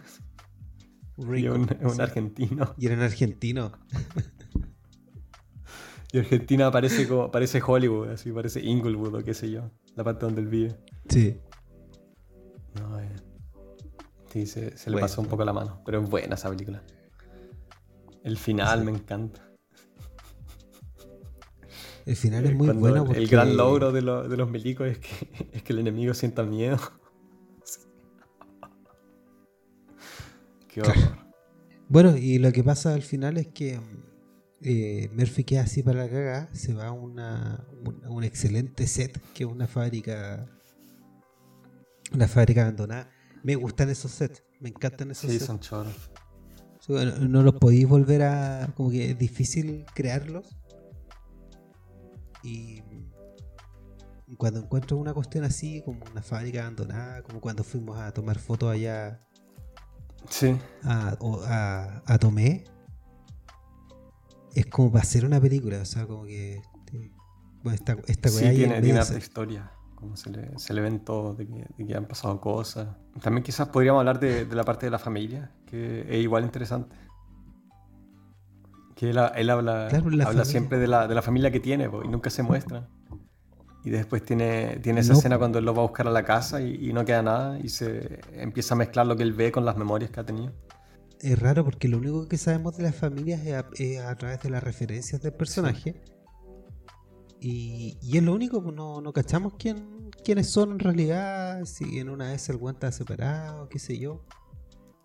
Rico. 1.18 1.54
un, 1.56 1.68
un 1.82 2.02
argentino. 2.02 2.76
Y 2.78 2.86
era 2.86 2.96
un 2.96 3.02
argentino. 3.02 3.72
Y 6.12 6.20
Argentina 6.20 6.72
parece 6.72 7.08
como, 7.08 7.30
parece 7.32 7.62
Hollywood, 7.66 8.10
así 8.10 8.32
parece 8.32 8.62
Inglewood 8.62 9.16
o 9.16 9.24
qué 9.24 9.34
sé 9.34 9.52
yo, 9.52 9.70
la 9.96 10.04
parte 10.04 10.26
donde 10.26 10.42
él 10.42 10.48
vive. 10.48 10.76
Sí. 11.10 11.40
No, 12.80 13.00
eh. 13.00 13.16
Sí, 14.32 14.46
se, 14.46 14.72
le 14.90 15.00
pasó 15.00 15.22
un 15.22 15.28
poco 15.28 15.44
la 15.44 15.54
mano, 15.54 15.82
pero 15.86 16.02
es 16.02 16.10
buena 16.10 16.36
esa 16.36 16.50
película. 16.50 16.82
El 18.24 18.38
final 18.38 18.84
me 18.84 18.92
encanta. 18.92 19.47
El 22.08 22.16
final 22.16 22.46
es 22.46 22.56
muy 22.56 22.70
bueno 22.70 23.04
porque... 23.04 23.22
El 23.22 23.28
gran 23.28 23.58
logro 23.58 23.92
de, 23.92 24.02
los 24.02 24.50
milicos 24.50 24.88
es 24.88 24.98
que, 24.98 25.50
es 25.52 25.62
que 25.62 25.74
el 25.74 25.80
enemigo 25.80 26.14
sienta 26.14 26.44
miedo. 26.44 26.80
Qué 30.70 30.80
horror. 30.82 31.28
Bueno, 31.90 32.16
y 32.16 32.40
lo 32.40 32.54
que 32.54 32.64
pasa 32.64 32.94
al 32.94 33.02
final 33.02 33.36
es 33.38 33.48
que 33.48 33.82
eh, 34.62 35.10
Murphy 35.14 35.44
queda 35.44 35.64
así 35.64 35.84
para 35.84 36.06
la 36.06 36.10
caga, 36.10 36.48
se 36.54 36.74
va 36.74 36.88
a 36.88 36.94
una, 36.94 37.68
un, 38.10 38.24
excelente 38.24 38.88
set 38.88 39.20
que 39.34 39.44
es 39.44 39.50
una 39.50 39.68
fábrica 39.68 40.48
una 42.14 42.30
fábrica 42.30 42.62
abandonada. 42.62 43.12
Me 43.44 43.56
gustan 43.56 43.90
esos 43.90 44.12
sets, 44.12 44.44
me 44.62 44.70
encantan 44.70 45.12
esos 45.12 45.30
sí, 45.30 45.40
sets. 45.40 45.46
son 45.46 45.60
choros. 45.60 46.10
no 47.20 47.44
los 47.44 47.56
podéis 47.56 47.86
volver 47.88 48.24
a. 48.24 48.72
como 48.76 48.92
que 48.92 49.12
es 49.12 49.20
difícil 49.20 49.86
crearlos. 49.94 50.58
Y 52.48 54.36
cuando 54.36 54.60
encuentro 54.60 54.98
una 54.98 55.14
cuestión 55.14 55.44
así, 55.44 55.82
como 55.84 56.00
una 56.12 56.22
fábrica 56.22 56.62
abandonada, 56.62 57.22
como 57.24 57.42
cuando 57.42 57.64
fuimos 57.64 57.98
a 57.98 58.12
tomar 58.14 58.40
fotos 58.40 58.72
allá 58.72 59.22
sí. 60.30 60.58
a, 60.84 61.18
a, 61.46 62.04
a 62.06 62.18
Tomé, 62.18 62.64
es 64.56 64.66
como 64.66 64.92
para 64.92 65.04
hacer 65.04 65.26
una 65.26 65.40
película, 65.40 65.80
o 65.82 65.86
sea, 65.86 66.08
como 66.08 66.26
que. 66.26 66.56
Este, 66.56 67.12
bueno, 67.64 67.76
esta, 67.76 67.98
esta 68.08 68.30
sí, 68.30 68.50
tiene, 68.56 68.82
tiene 68.82 69.02
historia, 69.18 69.72
como 69.96 70.16
se 70.16 70.30
le, 70.30 70.58
se 70.58 70.74
le 70.74 70.82
ven 70.82 71.04
todo, 71.04 71.34
de 71.34 71.48
que, 71.48 71.96
han 71.96 72.06
pasado 72.06 72.40
cosas. 72.42 72.88
También 73.22 73.44
quizás 73.44 73.70
podríamos 73.70 74.00
hablar 74.00 74.20
de, 74.20 74.46
la 74.46 74.64
parte 74.64 74.86
de 74.86 74.92
la 74.92 75.00
familia, 75.00 75.52
que 75.66 76.02
es 76.10 76.24
igual 76.24 76.44
interesante. 76.44 76.96
Que 78.98 79.12
él, 79.12 79.18
habla, 79.18 79.88
habla 80.26 80.44
siempre 80.44 80.78
de 80.78 80.88
la, 80.88 81.08
de 81.08 81.16
la, 81.16 81.22
familia 81.22 81.52
que 81.52 81.62
tiene, 81.62 81.90
y 82.04 82.08
nunca 82.10 82.30
se 82.30 82.44
muestra. 82.44 82.90
Y 83.86 83.90
después 83.90 84.24
tiene, 84.24 84.80
tiene 84.82 85.00
esa 85.00 85.14
escena 85.14 85.38
cuando 85.38 85.60
él 85.60 85.66
lo 85.66 85.74
va 85.74 85.84
a 85.84 85.86
buscar 85.86 86.08
a 86.08 86.12
la 86.12 86.24
casa 86.24 86.60
y, 86.62 86.90
y 86.90 86.94
no 86.94 87.06
queda 87.06 87.22
nada 87.22 87.58
y 87.60 87.70
se 87.70 88.20
empieza 88.34 88.74
a 88.74 88.78
mezclar 88.78 89.08
lo 89.08 89.16
que 89.16 89.24
él 89.24 89.32
ve 89.32 89.52
con 89.52 89.64
las 89.64 89.78
memorias 89.78 90.12
que 90.12 90.20
ha 90.20 90.26
tenido 90.26 90.52
es 91.22 91.40
raro 91.40 91.64
porque 91.64 91.88
lo 91.88 91.98
único 91.98 92.28
que 92.28 92.38
sabemos 92.38 92.78
de 92.78 92.84
las 92.84 92.96
familias 92.96 93.42
es 93.76 94.00
a, 94.00 94.16
través 94.16 94.42
de 94.42 94.50
las 94.50 94.64
referencias 94.64 95.22
del 95.22 95.34
personaje. 95.34 96.02
Y, 97.40 97.98
es 98.02 98.24
lo 98.24 98.34
único, 98.34 98.62
no, 98.62 99.02
no 99.02 99.14
cachamos 99.14 99.54
quién, 99.58 100.10
quiénes 100.24 100.50
son 100.50 100.72
en 100.72 100.80
realidad, 100.80 101.66
si 101.66 102.00
en 102.00 102.10
una 102.10 102.32
vez 102.32 102.50
el 102.50 102.58
guante 102.58 102.88
está 102.88 102.98
separado, 102.98 103.70
qué 103.70 103.80
sé 103.80 103.98
yo. 103.98 104.24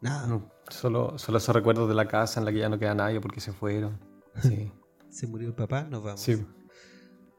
Nada. 0.00 0.51
Solo, 0.68 1.18
solo 1.18 1.38
esos 1.38 1.54
recuerdos 1.54 1.88
de 1.88 1.94
la 1.94 2.06
casa 2.06 2.40
en 2.40 2.46
la 2.46 2.52
que 2.52 2.58
ya 2.58 2.68
no 2.68 2.78
queda 2.78 2.94
nadie 2.94 3.20
porque 3.20 3.40
se 3.40 3.52
fueron. 3.52 4.00
se 5.10 5.26
murió 5.26 5.48
el 5.48 5.54
papá, 5.54 5.84
nos 5.84 6.02
vamos. 6.02 6.28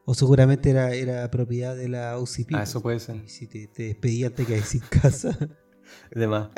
O 0.06 0.14
seguramente 0.14 0.70
era, 0.70 0.92
era 0.92 1.30
propiedad 1.30 1.74
de 1.74 1.88
la 1.88 2.18
OCP. 2.18 2.54
Ah, 2.54 2.62
eso 2.62 2.82
puede 2.82 3.00
ser. 3.00 3.16
Y 3.16 3.28
si 3.28 3.46
te, 3.46 3.66
te 3.68 3.84
despedías 3.84 4.32
te 4.32 4.44
quedas 4.44 4.68
sin 4.68 4.82
casa. 4.82 5.36
de 6.10 6.26
más. 6.26 6.50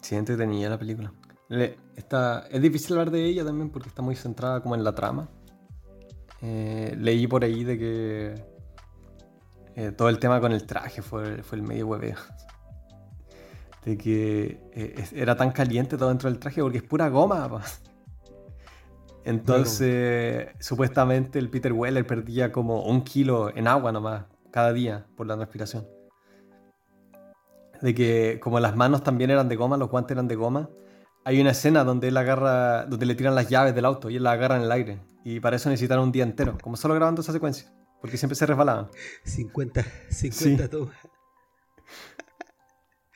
Sí, 0.00 0.14
entretenida 0.14 0.70
la 0.70 0.78
película. 0.78 1.12
está, 1.96 2.46
es 2.50 2.62
difícil 2.62 2.92
hablar 2.92 3.10
de 3.10 3.24
ella 3.24 3.44
también 3.44 3.70
porque 3.70 3.88
está 3.88 4.00
muy 4.00 4.16
centrada 4.16 4.62
como 4.62 4.74
en 4.74 4.84
la 4.84 4.94
trama. 4.94 5.28
Eh, 6.40 6.94
leí 6.98 7.26
por 7.26 7.44
ahí 7.44 7.64
de 7.64 7.78
que 7.78 8.34
eh, 9.74 9.92
todo 9.92 10.08
el 10.08 10.18
tema 10.18 10.40
con 10.40 10.52
el 10.52 10.66
traje 10.66 11.02
fue, 11.02 11.42
fue 11.42 11.58
el 11.58 11.62
medio 11.62 11.88
hueveo. 11.88 12.16
De 13.86 13.96
que 13.96 14.60
eh, 14.72 15.04
era 15.14 15.34
tan 15.36 15.52
caliente 15.52 15.96
todo 15.96 16.10
dentro 16.10 16.28
del 16.28 16.38
traje 16.38 16.60
porque 16.60 16.78
es 16.78 16.84
pura 16.84 17.08
goma. 17.08 17.48
Entonces, 19.24 20.48
supuestamente 20.60 21.38
el 21.38 21.48
Peter 21.48 21.72
Weller 21.72 22.06
perdía 22.06 22.52
como 22.52 22.82
un 22.82 23.02
kilo 23.02 23.56
en 23.56 23.66
agua 23.66 23.90
nomás 23.90 24.24
cada 24.50 24.72
día 24.72 25.06
por 25.16 25.26
la 25.26 25.36
respiración. 25.36 25.86
De 27.80 27.94
que 27.94 28.38
como 28.40 28.60
las 28.60 28.76
manos 28.76 29.02
también 29.02 29.30
eran 29.30 29.48
de 29.48 29.56
goma, 29.56 29.76
los 29.76 29.90
guantes 29.90 30.14
eran 30.14 30.28
de 30.28 30.36
goma, 30.36 30.68
hay 31.24 31.40
una 31.40 31.50
escena 31.50 31.82
donde 31.82 32.08
él 32.08 32.16
agarra, 32.16 32.86
donde 32.86 33.04
le 33.04 33.16
tiran 33.16 33.34
las 33.34 33.48
llaves 33.48 33.74
del 33.74 33.84
auto 33.84 34.10
y 34.10 34.16
él 34.16 34.22
la 34.22 34.32
agarra 34.32 34.56
en 34.56 34.62
el 34.62 34.70
aire. 34.70 35.00
Y 35.24 35.40
para 35.40 35.56
eso 35.56 35.68
necesitaron 35.68 36.04
un 36.04 36.12
día 36.12 36.22
entero, 36.22 36.56
como 36.62 36.76
solo 36.76 36.94
grabando 36.94 37.20
esa 37.20 37.32
secuencia, 37.32 37.72
porque 38.00 38.16
siempre 38.16 38.36
se 38.36 38.46
resbalaban. 38.46 38.88
50, 39.24 39.84
50 40.08 40.70
tomas. 40.70 40.96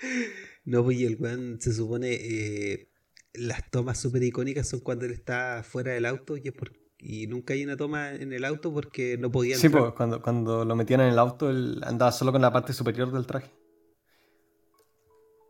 no, 0.71 0.85
pues 0.85 1.01
el 1.01 1.17
weón 1.19 1.61
se 1.61 1.73
supone 1.73 2.13
eh, 2.13 2.89
las 3.35 3.69
tomas 3.71 3.99
súper 3.99 4.23
icónicas 4.23 4.69
son 4.69 4.81
cuando 4.81 5.05
él 5.05 5.11
está 5.11 5.65
fuera 5.65 5.93
del 5.93 6.07
auto 6.07 6.37
y, 6.37 6.43
es 6.47 6.55
y 6.99 7.27
nunca 7.27 7.55
hay 7.55 7.65
una 7.65 7.77
toma 7.77 8.15
en 8.15 8.33
el 8.33 8.45
auto 8.45 8.73
porque 8.73 9.19
no 9.19 9.33
podía 9.33 9.57
Sí, 9.57 9.69
pues 9.69 9.93
cuando, 9.97 10.23
cuando 10.23 10.65
lo 10.65 10.77
metían 10.77 11.01
en 11.01 11.09
el 11.09 11.19
auto 11.19 11.51
él 11.51 11.81
andaba 11.83 12.13
solo 12.13 12.31
con 12.31 12.41
la 12.41 12.53
parte 12.53 12.73
superior 12.73 13.13
del 13.13 13.27
traje. 13.27 13.51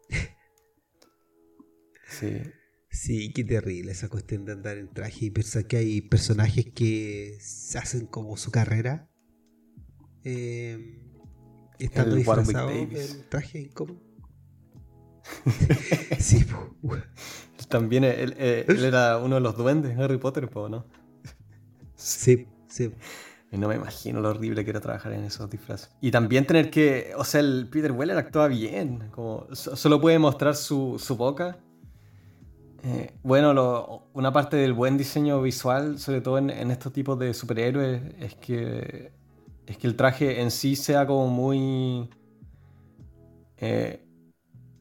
Sí. 2.08 2.42
Sí, 2.90 3.32
qué 3.32 3.44
terrible 3.44 3.92
esa 3.92 4.08
cuestión 4.08 4.44
de 4.44 4.52
andar 4.52 4.76
en 4.76 4.92
traje 4.92 5.26
y 5.26 5.30
pensar 5.30 5.66
que 5.66 5.76
hay 5.76 6.00
personajes 6.00 6.66
que 6.74 7.38
se 7.40 7.78
hacen 7.78 8.06
como 8.06 8.36
su 8.36 8.50
carrera 8.50 9.08
eh, 10.24 10.98
estando 11.78 12.16
disfrazados 12.16 12.72
en 12.72 13.28
traje 13.28 13.60
incómodo. 13.60 14.09
sí, 16.18 16.46
También 17.68 18.04
él, 18.04 18.34
eh, 18.38 18.64
él, 18.68 18.84
era 18.84 19.18
uno 19.18 19.36
de 19.36 19.40
los 19.40 19.56
duendes 19.56 19.98
Harry 19.98 20.18
Potter, 20.18 20.50
¿no? 20.54 20.84
Sí, 21.94 22.46
sí. 22.68 22.92
Y 23.52 23.58
no 23.58 23.68
me 23.68 23.74
imagino 23.74 24.20
lo 24.20 24.30
horrible 24.30 24.64
que 24.64 24.70
era 24.70 24.80
trabajar 24.80 25.12
en 25.12 25.24
esos 25.24 25.50
disfraces. 25.50 25.90
Y 26.00 26.10
también 26.10 26.46
tener 26.46 26.70
que. 26.70 27.12
O 27.16 27.24
sea, 27.24 27.40
el 27.40 27.68
Peter 27.70 27.90
Weller 27.90 28.16
actúa 28.16 28.46
bien. 28.48 29.08
Como 29.10 29.46
solo 29.52 30.00
puede 30.00 30.18
mostrar 30.18 30.54
su, 30.54 30.98
su 30.98 31.16
boca. 31.16 31.58
Eh, 32.82 33.12
bueno, 33.22 34.08
una 34.14 34.32
parte 34.32 34.56
del 34.56 34.72
buen 34.72 34.96
diseño 34.96 35.42
visual, 35.42 35.98
sobre 35.98 36.20
todo 36.20 36.38
en, 36.38 36.48
en, 36.48 36.70
estos 36.70 36.92
tipos 36.92 37.18
de 37.18 37.34
superhéroes, 37.34 38.02
es 38.20 38.34
que. 38.36 39.12
Es 39.66 39.78
que 39.78 39.86
el 39.86 39.96
traje 39.96 40.40
en 40.40 40.50
sí 40.50 40.76
sea 40.76 41.06
como 41.06 41.26
muy. 41.26 42.08
Eh, 43.58 44.04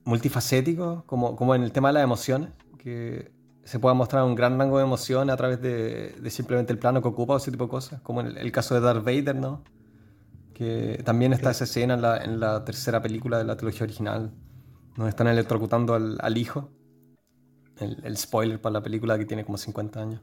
multifacético, 0.05 1.03
como, 1.05 1.35
como 1.35 1.55
en 1.55 1.63
el 1.63 1.71
tema 1.71 1.89
de 1.89 1.93
las 1.95 2.03
emociones, 2.03 2.49
que 2.77 3.31
se 3.63 3.79
pueda 3.79 3.93
mostrar 3.93 4.23
un 4.23 4.35
gran 4.35 4.57
rango 4.57 4.77
de 4.77 4.83
emociones 4.83 5.33
a 5.33 5.37
través 5.37 5.61
de, 5.61 6.15
simplemente 6.29 6.73
el 6.73 6.79
plano 6.79 7.01
que 7.01 7.07
ocupa 7.07 7.33
o 7.33 7.37
ese 7.37 7.51
tipo 7.51 7.65
de 7.65 7.69
cosas, 7.69 8.01
como 8.01 8.21
en 8.21 8.37
el, 8.37 8.51
caso 8.51 8.73
de 8.73 8.81
Darth 8.81 9.03
Vader, 9.03 9.35
¿no? 9.35 9.63
Que 10.53 11.01
también 11.05 11.33
está 11.33 11.51
esa 11.51 11.65
escena 11.65 11.93
en 11.93 12.01
la, 12.01 12.17
en 12.17 12.39
la, 12.39 12.65
tercera 12.65 13.01
película 13.01 13.37
de 13.37 13.43
la 13.43 13.55
trilogía 13.57 13.83
original, 13.83 14.31
donde 14.95 15.09
están 15.09 15.27
electrocutando 15.27 15.93
al, 15.93 16.17
al 16.19 16.37
hijo. 16.37 16.71
El, 17.77 18.01
el, 18.03 18.17
spoiler 18.17 18.59
para 18.59 18.73
la 18.73 18.81
película 18.81 19.17
que 19.17 19.25
tiene 19.25 19.45
como 19.45 19.57
50 19.57 20.01
años. 20.01 20.21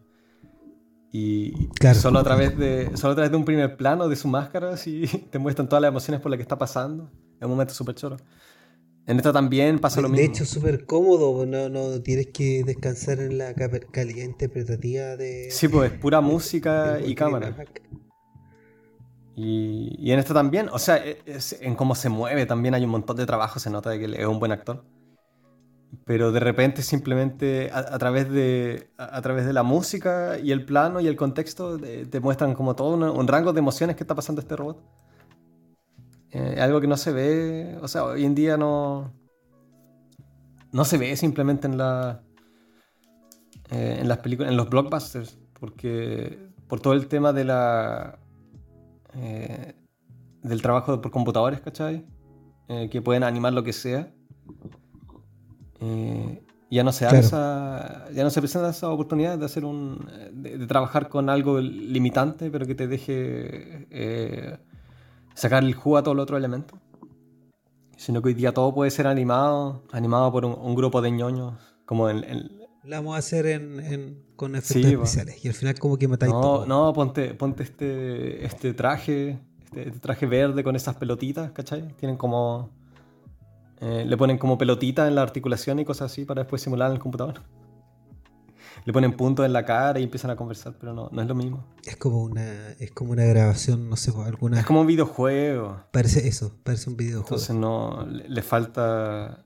Y 1.13 1.71
solo, 1.95 2.19
a 2.19 2.25
través 2.25 2.59
de, 2.59 2.97
solo 2.97 3.13
a 3.13 3.15
través 3.15 3.31
de 3.31 3.37
un 3.37 3.45
primer 3.45 3.77
plano 3.77 4.09
de 4.09 4.17
su 4.17 4.29
máscara, 4.29 4.71
así, 4.71 5.07
te 5.31 5.39
muestran 5.39 5.69
todas 5.69 5.81
las 5.83 5.91
emociones 5.91 6.21
por 6.21 6.31
las 6.31 6.37
que 6.37 6.43
está 6.43 6.59
pasando. 6.59 7.11
Es 7.39 7.45
un 7.45 7.51
momento 7.51 7.73
súper 7.73 7.95
choro. 7.95 8.17
En 9.07 9.19
esta 9.19 9.33
también 9.33 9.79
pasa 9.79 10.01
lo 10.01 10.09
mismo. 10.09 10.19
De 10.19 10.25
hecho, 10.25 10.45
súper 10.45 10.85
cómodo, 10.85 11.47
no, 11.47 11.69
no 11.69 12.03
tienes 12.03 12.29
que 12.29 12.65
descansar 12.65 13.21
en 13.21 13.39
la 13.39 13.55
calidad 13.55 14.25
interpretativa 14.25 15.17
de. 15.17 15.49
Sí, 15.51 15.69
pues 15.69 15.93
pura 15.93 16.21
música 16.23 16.99
y 17.05 17.15
cámara. 17.15 17.57
Y, 19.37 19.95
y, 19.99 20.13
en 20.13 20.19
esto 20.19 20.35
también, 20.35 20.69
o 20.73 20.79
sea, 20.79 20.97
e, 20.97 21.19
en 21.61 21.75
cómo 21.77 21.95
se 21.95 22.09
mueve 22.09 22.47
también 22.47 22.75
hay 22.75 22.85
un 22.85 22.91
montón 22.91 23.17
de 23.17 23.27
trabajo, 23.27 23.61
se 23.61 23.71
nota 23.71 23.91
de 23.91 23.99
que 23.99 24.21
es 24.21 24.27
un 24.27 24.41
buen 24.41 24.51
actor. 24.51 24.85
Pero 26.05 26.33
de 26.33 26.41
repente 26.41 26.83
simplemente 26.83 27.71
a, 27.73 27.97
través, 27.99 28.31
de, 28.31 28.91
a, 28.99 29.23
través 29.23 29.47
de 29.47 29.53
la 29.53 29.63
música 29.63 30.39
y 30.39 30.51
el 30.51 30.65
plano 30.65 31.01
y 31.01 31.07
el 31.07 31.17
contexto 31.17 31.79
te, 31.79 32.21
muestran 32.21 32.55
como 32.55 32.75
todo 32.75 32.95
un 33.13 33.29
rango 33.29 33.53
de 33.53 33.61
emociones 33.61 33.95
que 33.97 34.03
está 34.03 34.15
pasando 34.15 34.41
este 34.41 34.57
robot. 34.57 34.83
Eh, 36.39 36.61
algo 36.61 36.83
que 36.83 36.87
no 36.87 36.99
se 36.99 37.13
ve, 37.13 37.79
o 37.81 37.89
sea, 37.89 38.05
hoy 38.05 38.27
en 38.27 38.35
día 38.35 38.59
no, 38.59 39.11
no 40.71 40.85
se 40.85 40.99
ve 40.99 41.17
simplemente 41.17 41.67
en 41.67 41.79
la 41.79 42.21
eh, 43.71 43.97
en 44.01 44.07
las 44.07 44.19
películas, 44.19 44.51
en 44.51 44.59
los 44.59 44.69
blockbusters, 44.69 45.39
porque 45.59 46.39
por 46.69 46.81
todo 46.81 46.93
el 46.93 47.07
tema 47.07 47.33
de 47.33 47.45
la 47.45 48.19
eh, 49.15 49.77
del 50.43 50.61
trabajo 50.61 51.01
por 51.01 51.11
computadores, 51.11 51.61
¿cachai? 51.63 52.05
que 52.91 53.01
pueden 53.01 53.23
animar 53.23 53.55
lo 53.55 53.63
que 53.63 53.73
sea. 53.73 54.13
ya 56.71 56.85
no 56.85 56.93
se 56.93 57.07
ya 57.07 58.25
no 58.25 58.31
se 58.31 58.41
presenta 58.41 58.69
esa 58.69 58.91
oportunidad 58.91 59.39
de 59.39 59.47
hacer 59.47 59.65
un 59.65 60.07
de 60.33 60.67
trabajar 60.67 61.09
con 61.09 61.31
algo 61.31 61.61
limitante, 61.61 62.51
pero 62.51 62.67
que 62.67 62.75
te 62.75 62.89
deje 62.89 63.87
sacar 65.37 65.63
el 65.63 65.75
jugo 65.75 65.99
a 65.99 66.03
todos 66.03 66.17
los 66.17 66.25
otros 66.25 66.39
elementos. 66.39 66.79
Sino 67.97 68.21
que 68.21 68.29
hoy 68.29 68.35
día 68.35 68.53
todo 68.53 68.75
puede 68.75 68.91
ser 68.91 69.07
animado, 69.07 69.85
animado 69.93 70.33
por 70.33 70.45
un, 70.45 70.75
grupo 70.75 71.01
de 71.01 71.11
ñoños, 71.13 71.55
como 71.85 72.11
en... 72.11 72.67
La 72.83 72.99
vamos 72.99 73.17
a 73.17 73.19
hacer 73.19 73.47
en, 73.47 74.23
con 74.37 74.55
efectos 74.55 74.93
especiales. 74.93 75.45
Y 75.45 75.49
al 75.49 75.55
final 75.55 75.79
como 75.79 75.97
que 75.97 76.07
matáis 76.07 76.33
no, 76.33 76.41
todo. 76.41 76.67
No, 76.67 76.93
ponte, 76.93 77.35
ponte 77.35 77.63
este, 77.63 78.45
este 78.45 78.75
traje, 78.75 79.39
este, 79.65 79.89
este, 79.89 79.99
traje 79.99 80.27
verde 80.27 80.63
con 80.63 80.77
esas 80.77 80.97
pelotitas, 80.97 81.51
¿cachai? 81.53 81.89
Tienen 81.97 82.17
como... 82.17 82.71
Eh, 83.81 84.05
le 84.07 84.17
ponen 84.17 84.39
como 84.39 84.57
pelotitas 84.57 85.09
en 85.09 85.15
la 85.15 85.23
articulación 85.23 85.79
y 85.79 85.85
cosas 85.85 86.11
así 86.13 86.25
para 86.25 86.43
después 86.43 86.63
simular 86.63 86.89
en 86.89 86.95
el 86.95 86.99
computador 86.99 87.43
le 88.87 88.93
ponen 88.93 89.15
puntos 89.15 89.45
en 89.45 89.53
la 89.53 89.65
cara 89.65 89.99
y 89.99 90.05
empiezan 90.05 90.31
a 90.31 90.37
conversar, 90.37 90.77
pero 90.79 90.95
no, 90.95 91.09
no 91.11 91.21
es 91.21 91.27
lo 91.27 91.35
mismo. 91.35 91.67
Es 91.85 91.97
como 91.97 92.23
una, 92.23 92.71
es 92.79 92.93
como 92.93 93.11
una 93.11 93.25
grabación, 93.25 93.91
no 93.91 93.97
sé, 93.97 94.13
alguna. 94.25 94.61
Es 94.61 94.65
como 94.65 94.83
un 94.83 94.87
videojuego. 94.87 95.83
Parece 95.91 96.29
eso, 96.29 96.53
parece 96.63 96.89
un 96.89 96.97
videojuego. 96.97 97.27
Entonces 97.27 97.57
no, 97.57 98.07
le, 98.07 98.43
falta, 98.43 99.45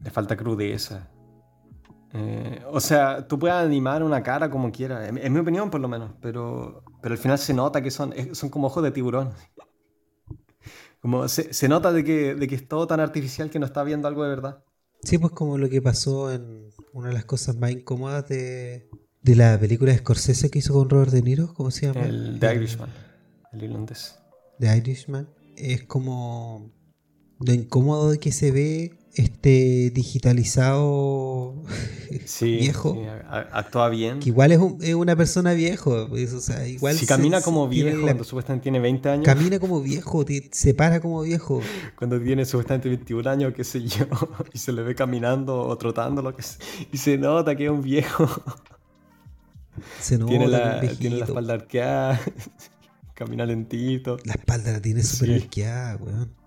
le 0.00 0.10
falta 0.10 0.36
crudeza. 0.36 1.08
Eh, 2.12 2.60
o 2.72 2.80
sea, 2.80 3.28
tú 3.28 3.38
puedes 3.38 3.56
animar 3.56 4.02
una 4.02 4.20
cara 4.24 4.50
como 4.50 4.72
quieras, 4.72 5.08
en, 5.08 5.32
mi 5.32 5.38
opinión 5.38 5.70
por 5.70 5.80
lo 5.80 5.86
menos, 5.86 6.10
pero, 6.20 6.82
pero 7.00 7.12
al 7.12 7.18
final 7.18 7.38
se 7.38 7.54
nota 7.54 7.82
que 7.82 7.92
son, 7.92 8.12
son 8.32 8.50
como 8.50 8.66
ojos 8.66 8.82
de 8.82 8.90
tiburón. 8.90 9.30
Como 11.00 11.28
se, 11.28 11.54
se 11.54 11.68
nota 11.68 11.92
de 11.92 12.02
que, 12.02 12.34
de 12.34 12.48
que 12.48 12.56
es 12.56 12.66
todo 12.66 12.88
tan 12.88 12.98
artificial 12.98 13.48
que 13.48 13.60
no 13.60 13.66
está 13.66 13.84
viendo 13.84 14.08
algo 14.08 14.24
de 14.24 14.30
verdad. 14.30 14.64
Sí, 15.04 15.18
pues 15.18 15.32
como 15.32 15.56
lo 15.56 15.68
que 15.68 15.80
pasó 15.80 16.32
en 16.32 16.73
una 16.94 17.08
de 17.08 17.14
las 17.14 17.24
cosas 17.24 17.56
más 17.56 17.72
incómodas 17.72 18.28
de, 18.28 18.88
de 19.20 19.36
la 19.36 19.58
película 19.58 19.92
de 19.92 19.98
Scorsese 19.98 20.48
que 20.50 20.60
hizo 20.60 20.72
con 20.72 20.88
Robert 20.88 21.10
De 21.10 21.22
Niro, 21.22 21.52
¿cómo 21.52 21.70
se 21.70 21.86
llama? 21.86 22.06
El 22.06 22.38
The 22.38 22.54
Irishman, 22.54 22.88
el 23.52 23.64
irlandés. 23.64 24.16
The 24.60 24.76
Irishman. 24.76 25.28
Es 25.56 25.82
como 25.82 26.72
lo 27.40 27.52
incómodo 27.52 28.12
de 28.12 28.18
que 28.18 28.30
se 28.30 28.52
ve 28.52 28.98
este 29.16 29.90
digitalizado 29.90 31.54
viejo. 32.40 32.96
actúa 33.30 33.88
bien. 33.88 34.20
Que 34.20 34.30
igual 34.30 34.52
es, 34.52 34.94
una 34.94 35.16
persona 35.16 35.52
viejo. 35.52 36.08
Pues, 36.08 36.32
o 36.32 36.40
sea, 36.40 36.66
igual 36.66 36.96
si 36.96 37.06
camina 37.06 37.40
como 37.40 37.68
viejo 37.68 38.02
cuando 38.02 38.24
supuestamente 38.24 38.64
tiene 38.64 38.80
20 38.80 39.08
años. 39.08 39.24
Camina 39.24 39.58
como 39.58 39.80
viejo, 39.80 40.24
se 40.50 40.74
para 40.74 41.00
como 41.00 41.22
viejo. 41.22 41.60
Cuando 41.96 42.20
tiene 42.20 42.44
supuestamente 42.44 42.88
21 42.88 43.30
años, 43.30 43.54
qué 43.54 43.64
sé 43.64 43.82
yo, 43.82 44.06
y 44.52 44.58
se 44.58 44.72
le 44.72 44.82
ve 44.82 44.94
caminando 44.94 45.60
o 45.60 45.76
trotando, 45.78 46.22
lo 46.22 46.34
que 46.34 46.42
y 46.92 46.98
se 46.98 47.16
nota 47.16 47.54
que 47.56 47.64
es 47.64 47.70
un 47.70 47.82
viejo. 47.82 48.28
Se 50.00 50.18
nota 50.18 50.30
tiene 50.30 50.48
la, 50.48 50.80
tiene 50.80 51.16
la 51.16 51.24
espalda 51.24 51.54
arqueada, 51.54 52.20
camina 53.14 53.46
lentito. 53.46 54.18
La 54.24 54.34
espalda 54.34 54.72
la 54.72 54.80
tiene 54.80 55.02
súper 55.02 55.42
arqueada, 55.42 55.96
weón. 55.96 56.43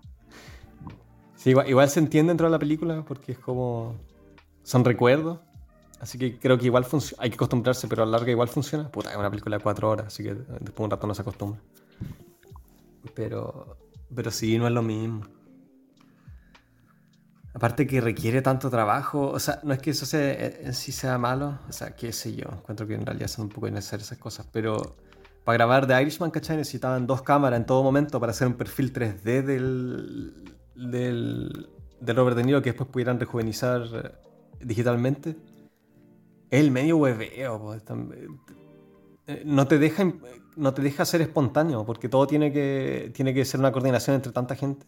Sí, 1.38 1.50
igual, 1.50 1.88
se 1.88 2.00
entiende 2.00 2.30
dentro 2.30 2.48
de 2.48 2.50
la 2.50 2.58
película 2.58 3.04
porque 3.06 3.32
es 3.32 3.38
como. 3.38 3.94
Son 4.64 4.84
recuerdos. 4.84 5.38
Así 6.00 6.18
que 6.18 6.36
creo 6.38 6.58
que 6.58 6.66
igual 6.66 6.84
funciona. 6.84 7.22
Hay 7.22 7.30
que 7.30 7.36
acostumbrarse, 7.36 7.86
pero 7.86 8.02
a 8.02 8.06
la 8.06 8.12
larga 8.12 8.32
igual 8.32 8.48
funciona. 8.48 8.90
Puta, 8.90 9.10
es 9.10 9.16
una 9.16 9.30
película 9.30 9.56
de 9.56 9.62
cuatro 9.62 9.88
horas, 9.88 10.08
así 10.08 10.24
que 10.24 10.34
después 10.34 10.76
de 10.76 10.82
un 10.82 10.90
rato 10.90 11.06
no 11.06 11.14
se 11.14 11.22
acostumbra. 11.22 11.60
Pero. 13.14 13.78
Pero 14.12 14.30
sí, 14.32 14.58
no 14.58 14.66
es 14.66 14.72
lo 14.72 14.82
mismo. 14.82 15.22
Aparte 17.54 17.86
que 17.86 18.00
requiere 18.00 18.42
tanto 18.42 18.68
trabajo, 18.68 19.30
o 19.30 19.38
sea, 19.38 19.60
no 19.62 19.72
es 19.72 19.80
que 19.80 19.90
eso 19.90 20.06
sea, 20.06 20.32
en 20.32 20.74
sí 20.74 20.92
sea 20.92 21.18
malo, 21.18 21.58
o 21.68 21.72
sea, 21.72 21.94
qué 21.94 22.12
sé 22.12 22.34
yo, 22.34 22.46
encuentro 22.52 22.86
que 22.86 22.94
en 22.94 23.04
realidad 23.04 23.26
son 23.26 23.46
un 23.46 23.48
poco 23.48 23.66
innecesarias 23.66 24.08
esas 24.08 24.18
cosas, 24.18 24.46
pero 24.52 24.96
para 25.44 25.56
grabar 25.56 25.86
The 25.86 26.00
Irishman, 26.00 26.30
¿cachai? 26.30 26.56
Necesitaban 26.56 27.06
dos 27.06 27.22
cámaras 27.22 27.58
en 27.58 27.66
todo 27.66 27.82
momento 27.82 28.20
para 28.20 28.30
hacer 28.30 28.46
un 28.46 28.54
perfil 28.54 28.92
3D 28.92 29.42
del, 29.42 30.57
del, 30.78 31.68
de 32.00 32.12
Robert 32.12 32.36
De 32.36 32.44
Niro 32.44 32.62
que 32.62 32.70
después 32.70 32.88
pudieran 32.88 33.18
rejuvenizar 33.18 33.82
eh, 33.92 34.10
digitalmente. 34.64 35.36
el 36.50 36.70
medio 36.70 36.96
hueveo, 36.98 37.74
eh, 39.26 39.42
no 39.44 39.66
te 39.66 39.78
deja 39.78 40.04
no 40.58 40.74
te 40.74 40.82
deja 40.82 41.04
ser 41.04 41.22
espontáneo, 41.22 41.86
porque 41.86 42.08
todo 42.08 42.26
tiene 42.26 42.52
que, 42.52 43.12
tiene 43.14 43.32
que 43.32 43.44
ser 43.44 43.60
una 43.60 43.70
coordinación 43.70 44.16
entre 44.16 44.32
tanta 44.32 44.56
gente. 44.56 44.86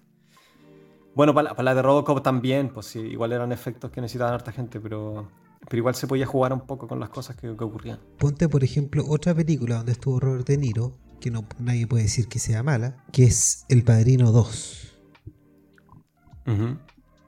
Bueno, 1.15 1.33
para 1.33 1.63
la, 1.63 1.75
de 1.75 1.83
Robocop 1.83 2.23
también, 2.23 2.71
pues 2.73 2.97
igual 2.97 3.33
eran 3.33 3.53
efectos 3.53 3.91
que 3.91 4.01
necesitaban 4.01 4.35
harta 4.35 4.53
gente, 4.53 4.81
pero, 4.81 5.29
pero 5.69 5.77
igual 5.77 5.95
se 5.95 6.07
podía 6.07 6.27
jugar 6.27 6.53
un 6.53 6.63
poco 6.63 6.89
con 6.89 6.99
las 6.99 7.11
cosas 7.11 7.37
que, 7.37 7.49
ocurrían. 7.49 8.01
Ponte, 8.19 8.49
por 8.49 8.65
ejemplo, 8.65 9.05
otra 9.09 9.35
película 9.35 9.77
donde 9.77 9.93
estuvo 9.93 10.19
Robert 10.19 10.47
De 10.47 10.59
Niro, 10.59 10.99
que 11.21 11.33
nadie 11.59 11.87
puede 11.87 12.05
decir 12.05 12.27
que 12.27 12.39
sea 12.39 12.63
mala, 12.63 13.05
que 13.13 13.25
es 13.25 13.65
El 13.69 13.85
Padrino 13.85 14.33
2. 14.33 14.90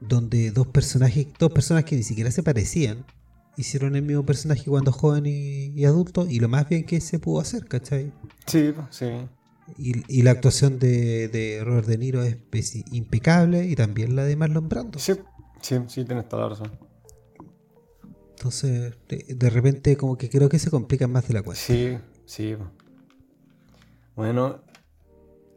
Donde 0.01 0.51
dos 0.51 0.67
personajes, 0.67 1.29
dos 1.39 1.53
personas 1.53 1.85
que 1.85 1.97
ni 1.97 2.03
siquiera 2.03 2.31
se 2.31 2.43
parecían, 2.43 3.05
hicieron 3.57 3.97
el 3.97 4.03
mismo 4.03 4.25
personaje 4.25 4.65
cuando 4.65 4.93
joven 4.93 5.25
y, 5.27 5.85
adulto 5.85 6.27
y 6.29 6.41
lo 6.41 6.49
más 6.49 6.69
bien 6.69 6.85
que 6.85 7.01
se 7.01 7.19
pudo 7.19 7.41
hacer, 7.41 7.67
¿cachai? 7.67 8.13
Sí, 8.47 8.75
sí. 8.91 9.07
Y, 9.79 10.23
la 10.23 10.33
actuación 10.33 10.79
de, 10.79 11.61
Robert 11.65 11.87
De 11.87 11.99
Niro 11.99 12.23
es 12.23 12.37
impecable 12.93 13.67
y 13.67 13.77
también 13.77 14.17
la 14.17 14.25
de 14.25 14.37
Marlon 14.37 14.69
Brando. 14.69 14.99
Sí, 14.99 15.15
sí, 15.61 15.77
sí, 15.87 16.05
tienes 16.05 16.29
toda 16.29 16.43
la 16.43 16.49
razón. 16.51 16.73
Entonces, 18.43 18.95
de, 19.09 19.51
repente 19.51 19.97
como 19.97 20.19
que 20.19 20.29
creo 20.29 20.49
que 20.49 20.59
se 20.59 20.69
complica 20.69 21.07
más 21.07 21.29
de 21.29 21.35
la 21.35 21.43
cuenta. 21.43 21.63
Sí, 21.63 21.97
sí. 22.27 22.57
Bueno, 24.17 24.63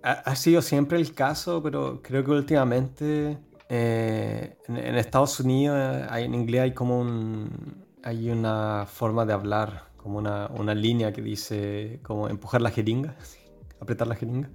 ha, 0.05 0.35
sido 0.35 0.61
siempre 0.61 0.99
el 0.99 1.13
caso, 1.13 1.63
pero 1.63 2.01
creo 2.03 2.23
que 2.23 2.31
últimamente 2.31 3.39
eh, 3.69 4.57
en, 4.67 4.95
Estados 4.95 5.39
Unidos, 5.39 6.07
en 6.15 6.35
inglés 6.35 6.61
hay 6.61 6.73
como 6.73 6.99
un, 6.99 7.85
hay 8.03 8.29
una 8.29 8.85
forma 8.87 9.25
de 9.25 9.33
hablar, 9.33 9.89
como 9.97 10.19
una, 10.19 10.47
una 10.47 10.75
línea 10.75 11.11
que 11.11 11.23
dice 11.23 11.99
como 12.03 12.29
empujar 12.29 12.61
la 12.61 12.69
jeringa, 12.69 13.15
apretar 13.81 14.07
la 14.07 14.15
jeringa, 14.15 14.49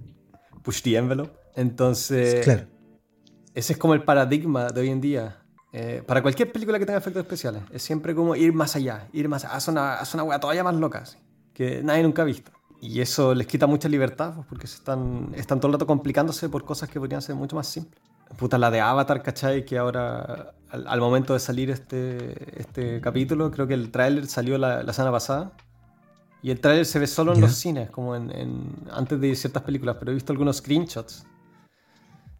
push 0.63 0.81
the 0.81 0.95
envelope. 0.95 1.31
Entonces, 1.55 2.45
claro. 2.45 2.67
ese 3.53 3.73
es 3.73 3.77
como 3.77 3.93
el 3.93 4.03
paradigma 4.03 4.67
de 4.69 4.81
hoy 4.81 4.89
en 4.89 5.01
día. 5.01 5.37
Eh, 5.73 6.01
para 6.05 6.21
cualquier 6.21 6.51
película 6.51 6.79
que 6.79 6.85
tenga 6.85 6.99
efectos 6.99 7.23
especiales, 7.23 7.63
es 7.71 7.83
siempre 7.83 8.15
como 8.15 8.37
ir 8.37 8.53
más 8.53 8.77
allá, 8.77 9.09
ir 9.11 9.27
más 9.27 9.43
allá, 9.43 9.55
haz 9.55 9.67
una, 9.67 9.93
haz 9.95 10.13
una 10.13 10.39
todavía 10.39 10.63
más 10.63 10.75
loca, 10.75 11.03
que 11.53 11.83
nadie 11.83 12.03
nunca 12.03 12.21
ha 12.21 12.25
visto. 12.25 12.51
Y 12.81 12.99
eso 12.99 13.35
les 13.35 13.45
quita 13.45 13.67
mucha 13.67 13.87
libertad, 13.87 14.33
pues, 14.33 14.47
porque 14.47 14.65
se 14.65 14.77
están, 14.77 15.31
están 15.35 15.59
todo 15.59 15.67
el 15.67 15.73
rato 15.73 15.85
complicándose 15.85 16.49
por 16.49 16.65
cosas 16.65 16.89
que 16.89 16.99
podrían 16.99 17.21
ser 17.21 17.35
mucho 17.35 17.55
más 17.55 17.67
simples. 17.67 18.01
Puta, 18.37 18.57
la 18.57 18.71
de 18.71 18.81
Avatar, 18.81 19.21
¿cachai? 19.21 19.65
Que 19.65 19.77
ahora, 19.77 20.55
al, 20.69 20.99
momento 20.99 21.33
de 21.33 21.39
salir 21.39 21.69
este, 21.69 22.59
este 22.59 22.99
capítulo, 22.99 23.51
creo 23.51 23.67
que 23.67 23.75
el 23.75 23.91
tráiler 23.91 24.25
salió 24.25 24.57
la, 24.57 24.81
la, 24.81 24.93
semana 24.93 25.11
pasada. 25.11 25.51
Y 26.41 26.49
el 26.49 26.59
tráiler 26.59 26.87
se 26.87 26.97
ve 26.97 27.05
solo 27.05 27.33
en 27.33 27.41
los 27.41 27.53
cines, 27.53 27.91
como 27.91 28.15
en, 28.15 28.73
antes 28.91 29.21
de 29.21 29.35
ciertas 29.35 29.61
películas, 29.61 29.97
pero 29.99 30.11
he 30.11 30.15
visto 30.15 30.33
algunos 30.33 30.57
screenshots. 30.57 31.27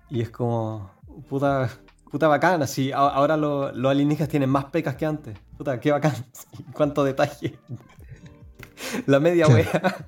Y 0.09 0.21
es 0.21 0.31
como, 0.31 0.89
puta, 1.29 1.69
puta 2.09 2.27
bacán, 2.27 2.63
así. 2.63 2.91
Ahora 2.91 3.37
los 3.37 3.91
alienígenas 3.91 4.29
tienen 4.29 4.49
más 4.49 4.65
pecas 4.65 4.95
que 4.95 5.05
antes. 5.05 5.37
Puta, 5.55 5.79
qué 5.79 5.91
bacán. 5.91 6.15
Cuánto 6.73 7.03
detalle. 7.03 7.59
La 9.05 9.19
media 9.19 9.47
wea. 9.47 10.05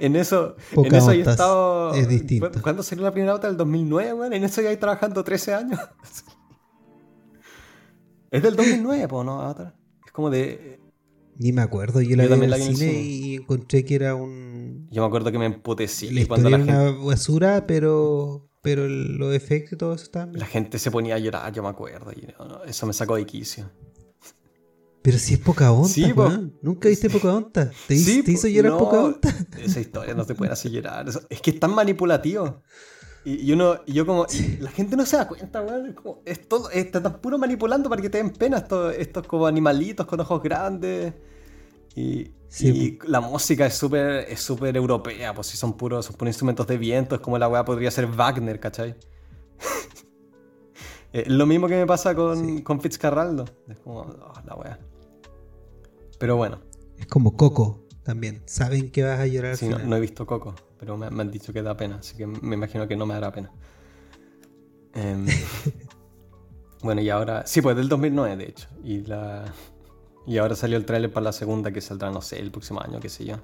En 0.00 0.16
eso, 0.16 0.56
en 0.72 0.94
eso 0.94 1.10
he 1.10 1.20
estado. 1.20 1.94
Es 1.94 2.08
distinto. 2.08 2.50
¿Cuándo 2.62 2.82
salió 2.82 3.04
la 3.04 3.12
primera 3.12 3.34
nota? 3.34 3.48
¿Del 3.48 3.56
2009, 3.56 4.12
weón? 4.14 4.32
En 4.32 4.44
eso 4.44 4.62
ya 4.62 4.72
he 4.72 4.76
trabajando 4.76 5.22
13 5.22 5.54
años. 5.54 5.80
es 8.30 8.42
del 8.42 8.56
2009, 8.56 9.08
¿no? 9.24 9.50
Es 10.04 10.12
como 10.12 10.30
de. 10.30 10.80
Ni 11.38 11.52
me 11.52 11.60
acuerdo, 11.60 12.00
yo 12.00 12.16
la 12.16 12.26
vi 12.26 12.32
en 12.32 12.44
el 12.44 12.62
cine 12.62 13.02
y 13.02 13.34
encontré 13.36 13.84
que 13.84 13.94
era 13.94 14.14
un. 14.14 14.88
Yo 14.90 15.02
me 15.02 15.08
acuerdo 15.08 15.30
que 15.30 15.38
me 15.38 15.46
emputecí. 15.46 16.10
La 16.10 16.26
cuando 16.26 16.50
la 16.50 16.56
una 16.56 16.90
basura, 16.92 17.66
pero. 17.66 18.48
Pero 18.62 18.88
los 18.88 19.32
efectos 19.32 19.74
y 19.74 19.76
todo 19.76 19.94
eso 19.94 20.10
también. 20.10 20.40
La 20.40 20.46
gente 20.46 20.80
se 20.80 20.90
ponía 20.90 21.14
a 21.14 21.18
llorar, 21.18 21.52
yo 21.52 21.62
me 21.62 21.68
acuerdo. 21.68 22.10
Y 22.10 22.26
eso 22.68 22.86
me 22.86 22.92
sacó 22.92 23.14
de 23.14 23.24
quicio. 23.24 23.70
Pero 25.06 25.20
si 25.20 25.34
es 25.34 25.38
poca 25.38 25.72
sí, 25.84 26.12
Nunca 26.62 26.88
viste 26.88 27.08
Pocahontas. 27.08 27.70
¿Te, 27.86 27.96
sí, 27.96 28.24
¿te 28.24 28.32
hizo 28.32 28.48
llorar 28.48 28.72
no, 28.72 29.20
Esa 29.62 29.78
historia 29.78 30.14
no 30.14 30.24
se 30.24 30.34
puede 30.34 30.50
hacer 30.50 30.72
llorar. 30.72 31.06
Es 31.30 31.40
que 31.40 31.50
es 31.50 31.60
tan 31.60 31.72
manipulativo. 31.76 32.64
Y, 33.24 33.52
uno, 33.52 33.76
y 33.86 33.92
yo 33.92 34.04
como, 34.04 34.26
la 34.58 34.68
gente 34.72 34.96
no 34.96 35.06
se 35.06 35.16
da 35.16 35.28
cuenta, 35.28 35.62
weón. 35.62 35.94
Es, 36.24 36.48
todo, 36.48 36.70
está 36.70 37.00
tan 37.00 37.20
puro 37.20 37.38
manipulando 37.38 37.88
para 37.88 38.02
que 38.02 38.10
te 38.10 38.18
den 38.18 38.30
pena 38.30 38.56
estos, 38.56 38.96
estos 38.96 39.24
como 39.28 39.46
animalitos 39.46 40.06
con 40.06 40.18
ojos 40.18 40.42
grandes. 40.42 41.14
Y, 41.94 42.32
y 42.58 42.98
la 43.06 43.20
música 43.20 43.64
es 43.64 43.74
súper 43.74 44.26
es 44.28 44.40
súper 44.40 44.76
europea, 44.76 45.32
pues 45.32 45.46
si 45.46 45.56
son 45.56 45.76
puros, 45.76 46.06
son 46.06 46.16
puros 46.16 46.30
instrumentos 46.30 46.66
de 46.66 46.78
viento, 46.78 47.14
es 47.14 47.20
como 47.20 47.38
la 47.38 47.46
weá 47.46 47.64
podría 47.64 47.92
ser 47.92 48.08
Wagner, 48.08 48.58
¿cachai? 48.58 48.96
lo 51.26 51.46
mismo 51.46 51.68
que 51.68 51.76
me 51.76 51.86
pasa 51.86 52.12
con, 52.12 52.62
con 52.62 52.80
Fitzcarraldo. 52.80 53.44
Es 53.68 53.78
como, 53.78 54.00
oh, 54.00 54.32
la 54.44 54.54
weá. 54.56 54.80
Pero 56.18 56.36
bueno. 56.36 56.60
Es 56.98 57.06
como 57.06 57.36
Coco 57.36 57.86
también. 58.02 58.42
Saben 58.46 58.90
que 58.90 59.02
vas 59.02 59.20
a 59.20 59.26
llorar. 59.26 59.56
Sí, 59.56 59.68
no, 59.68 59.96
he 59.96 60.00
visto 60.00 60.26
Coco, 60.26 60.54
pero 60.78 60.96
me, 60.96 61.06
han 61.06 61.30
dicho 61.30 61.52
que 61.52 61.62
da 61.62 61.76
pena, 61.76 61.96
así 61.96 62.16
que 62.16 62.26
me 62.26 62.54
imagino 62.54 62.86
que 62.86 62.96
no 62.96 63.06
me 63.06 63.14
dará 63.14 63.32
pena. 63.32 63.52
Em, 64.94 65.26
bueno, 66.82 67.00
y 67.00 67.10
ahora. 67.10 67.46
Sí, 67.46 67.60
pues 67.60 67.76
del 67.76 67.88
2009, 67.88 68.36
de 68.36 68.48
hecho. 68.48 68.68
Y, 68.82 69.00
la, 69.02 69.52
y 70.26 70.38
ahora 70.38 70.56
salió 70.56 70.76
el 70.76 70.86
tráiler 70.86 71.12
para 71.12 71.24
la 71.24 71.32
segunda 71.32 71.70
que 71.72 71.80
saldrá, 71.80 72.10
no 72.10 72.22
sé, 72.22 72.38
el 72.38 72.50
próximo 72.50 72.80
año, 72.80 73.00
qué 73.00 73.08
sé 73.08 73.24
yo. 73.24 73.36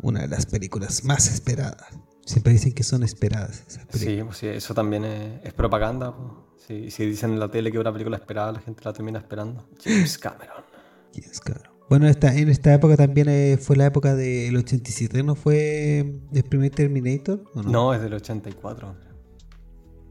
Una 0.00 0.22
de 0.22 0.28
las 0.28 0.46
películas 0.46 1.04
más 1.04 1.28
esperadas. 1.28 1.86
Siempre 2.24 2.52
dicen 2.52 2.72
que 2.72 2.82
son 2.82 3.02
esperadas. 3.02 3.64
sí, 3.90 4.22
pues 4.22 4.36
sí, 4.36 4.46
eso 4.46 4.74
también 4.74 5.04
es, 5.04 5.52
propaganda. 5.54 6.14
Pues. 6.16 6.30
Si, 6.66 6.90
si 6.90 7.06
dicen 7.06 7.32
en 7.32 7.40
la 7.40 7.50
tele 7.50 7.72
que 7.72 7.78
una 7.78 7.92
película 7.92 8.16
esperada, 8.16 8.52
la 8.52 8.60
gente 8.60 8.82
la 8.84 8.92
termina 8.92 9.18
esperando. 9.18 9.68
James 9.82 10.16
Cameron. 10.18 10.64
James 11.12 11.40
Cameron. 11.40 11.72
Bueno, 11.88 12.08
esta, 12.08 12.34
en 12.34 12.48
esta 12.48 12.72
época 12.72 12.96
también 12.96 13.28
eh, 13.28 13.58
fue 13.60 13.76
la 13.76 13.86
época 13.86 14.14
del 14.14 14.56
87, 14.56 15.22
¿no 15.22 15.34
fue 15.34 16.20
el 16.32 16.44
primer 16.44 16.70
Terminator? 16.70 17.44
no? 17.54 17.92
es 17.92 18.00
del 18.00 18.14
84. 18.14 18.94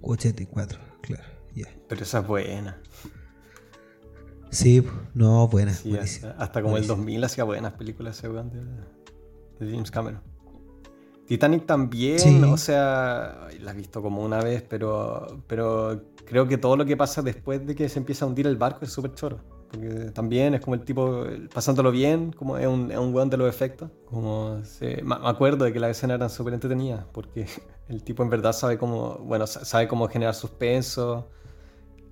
84, 0.01 0.79
claro. 1.01 1.23
Pero 1.87 2.03
esa 2.03 2.19
es 2.19 2.27
buena. 2.27 2.81
Sí, 4.49 4.85
no, 5.13 5.47
buena. 5.47 5.71
hasta, 6.37 6.61
como 6.61 6.77
el 6.77 6.85
2000 6.85 7.23
hacía 7.23 7.43
buenas 7.45 7.73
películas 7.73 8.21
de, 8.21 8.29
de 8.29 9.71
James 9.71 9.91
Cameron. 9.91 10.21
Titanic 11.31 11.65
también, 11.65 12.43
o 12.43 12.57
sea, 12.57 13.47
la 13.61 13.71
he 13.71 13.73
visto 13.73 14.01
como 14.01 14.21
una 14.21 14.41
vez, 14.41 14.63
pero, 14.67 15.41
pero 15.47 16.01
creo 16.25 16.45
que 16.45 16.57
todo 16.57 16.75
lo 16.75 16.83
que 16.83 16.97
pasa 16.97 17.21
después 17.21 17.65
de 17.65 17.73
que 17.73 17.87
se 17.87 17.99
empieza 17.99 18.25
a 18.25 18.27
hundir 18.27 18.47
el 18.47 18.57
barco 18.57 18.83
es 18.83 18.91
súper 18.91 19.13
choro. 19.13 19.39
Porque 19.69 20.11
también 20.11 20.55
es 20.55 20.59
como 20.59 20.75
el 20.75 20.81
tipo 20.81 21.23
pasándolo 21.53 21.89
bien, 21.89 22.33
como 22.33 22.57
es 22.57 22.67
un, 22.67 22.91
es 22.91 22.97
un 22.97 23.13
weón 23.15 23.29
de 23.29 23.37
los 23.37 23.47
efectos. 23.47 23.89
Como 24.09 24.61
me 24.81 25.15
acuerdo 25.23 25.63
de 25.63 25.71
que 25.71 25.79
las 25.79 25.91
escenas 25.91 26.15
eran 26.15 26.29
súper 26.29 26.53
entretenidas, 26.53 27.05
porque 27.13 27.45
el 27.87 28.03
tipo 28.03 28.23
en 28.23 28.29
verdad 28.29 28.51
sabe 28.51 28.77
cómo, 28.77 29.19
bueno, 29.23 29.47
sabe 29.47 29.87
cómo 29.87 30.09
generar 30.09 30.35
suspenso 30.35 31.29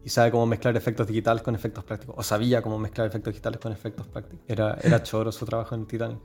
y 0.09 0.11
sabe 0.11 0.31
cómo 0.31 0.47
mezclar 0.47 0.75
efectos 0.75 1.05
digitales 1.05 1.43
con 1.43 1.53
efectos 1.53 1.83
prácticos. 1.83 2.15
O 2.17 2.23
sabía 2.23 2.63
cómo 2.63 2.79
mezclar 2.79 3.05
efectos 3.05 3.31
digitales 3.31 3.59
con 3.59 3.71
efectos 3.71 4.07
prácticos. 4.07 4.43
Era, 4.47 4.75
era 4.81 5.03
choro 5.03 5.31
su 5.31 5.45
trabajo 5.45 5.75
en 5.75 5.85
Titanic. 5.85 6.17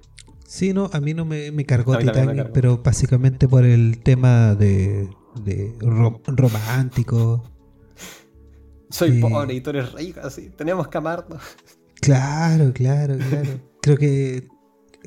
Sí, 0.47 0.72
no, 0.72 0.89
a 0.91 1.01
mí 1.01 1.12
no 1.12 1.26
me, 1.26 1.53
me 1.53 1.66
cargó 1.66 1.99
Titanic, 1.99 2.51
pero 2.55 2.78
básicamente 2.78 3.47
por 3.47 3.66
el 3.66 4.03
tema 4.03 4.55
de, 4.55 5.11
de 5.43 5.76
romántico. 6.26 7.45
Soy 8.89 9.20
pobre 9.20 9.53
y 9.53 9.61
tú 9.61 9.68
eres 9.70 9.93
rico, 9.93 10.20
así, 10.22 10.49
tenemos 10.49 10.89
que 10.89 10.97
amarnos. 10.97 11.43
Claro, 12.01 12.72
claro, 12.72 13.18
claro. 13.18 13.61
Creo 13.82 13.99
que 13.99 14.49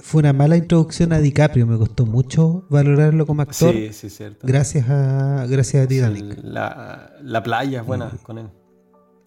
fue 0.03 0.19
una 0.19 0.33
mala 0.33 0.55
introducción 0.55 1.13
a 1.13 1.19
DiCaprio, 1.19 1.65
me 1.65 1.79
costó 1.79 2.05
mucho 2.05 2.67
valorarlo 2.69 3.25
como 3.25 3.41
actor. 3.41 3.73
Sí, 3.73 3.89
sí, 3.91 4.11
cierto. 4.11 4.45
Gracias 4.45 4.87
a, 4.87 5.47
gracias 5.49 5.85
a 5.85 5.87
Titanic. 5.87 6.37
la, 6.43 7.13
la, 7.23 7.41
playa 7.41 7.81
es 7.81 7.87
buena 7.87 8.11
con 8.21 8.37
él. 8.37 8.49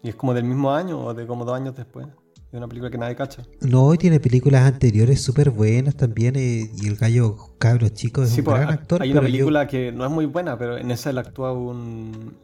¿Y 0.03 0.09
es 0.09 0.14
como 0.14 0.34
del 0.34 0.44
mismo 0.44 0.72
año 0.72 0.98
o 0.98 1.14
de 1.14 1.26
como 1.26 1.44
dos 1.44 1.55
años 1.55 1.76
después? 1.76 2.07
Es 2.51 2.57
una 2.57 2.66
película 2.66 2.90
que 2.90 2.98
nadie 2.98 3.14
cacha. 3.14 3.44
No, 3.61 3.94
y 3.94 3.98
tiene 3.98 4.18
películas 4.18 4.62
anteriores 4.62 5.22
súper 5.22 5.51
buenas 5.51 5.94
también. 5.94 6.34
Eh, 6.34 6.68
y 6.76 6.88
el 6.88 6.96
gallo 6.96 7.36
cabro 7.59 7.88
chico 7.90 8.22
es 8.22 8.36
un 8.36 8.44
pues, 8.44 8.57
gran 8.57 8.72
actor. 8.72 9.03
Hay 9.03 9.12
una 9.12 9.20
película 9.20 9.66
que 9.68 9.92
no 9.92 10.05
es 10.05 10.11
muy 10.11 10.26
buena, 10.26 10.59
pero 10.59 10.76
en 10.76 10.90
esa 10.90 11.11
él 11.11 11.18
actúa 11.18 11.53
un, 11.53 12.34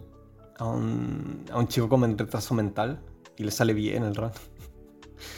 a, 0.58 0.64
un, 0.64 1.44
a 1.50 1.58
un 1.58 1.66
chico 1.66 1.88
como 1.88 2.04
en 2.04 2.16
retraso 2.16 2.54
mental 2.54 3.00
y 3.36 3.42
le 3.42 3.50
sale 3.50 3.74
bien 3.74 4.04
el 4.04 4.14
rol. 4.14 4.30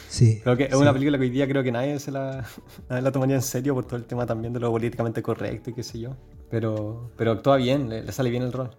Sí. 0.07 0.39
Creo 0.43 0.55
que 0.55 0.65
es 0.65 0.75
una 0.75 0.93
película 0.93 1.17
que 1.17 1.23
hoy 1.23 1.29
día 1.31 1.47
creo 1.47 1.63
que 1.63 1.71
nadie 1.71 1.97
se 1.99 2.11
la, 2.11 2.45
la 2.89 3.11
tomaría 3.11 3.37
en 3.37 3.41
serio 3.41 3.73
por 3.73 3.85
todo 3.85 3.95
el 3.95 4.05
tema 4.05 4.27
también 4.27 4.53
de 4.53 4.59
lo 4.59 4.69
políticamente 4.69 5.23
correcto 5.23 5.71
y 5.71 5.73
qué 5.73 5.81
sé 5.81 5.99
yo. 5.99 6.15
Pero, 6.51 7.09
pero 7.17 7.31
actúa 7.31 7.57
bien, 7.57 7.89
le, 7.89 8.03
le 8.03 8.11
sale 8.11 8.29
bien 8.29 8.43
el 8.43 8.53
rol. 8.53 8.69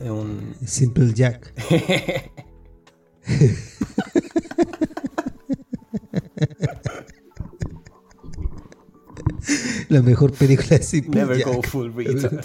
Es 0.00 0.10
un... 0.10 0.56
Simple 0.64 1.12
Jack. 1.14 1.52
La 9.88 10.02
mejor 10.02 10.32
película 10.32 10.78
de 10.78 10.82
Simple 10.82 11.20
Never 11.20 11.38
Jack. 11.38 11.46
go 11.46 11.62
full 11.62 11.90
retard. 11.92 12.44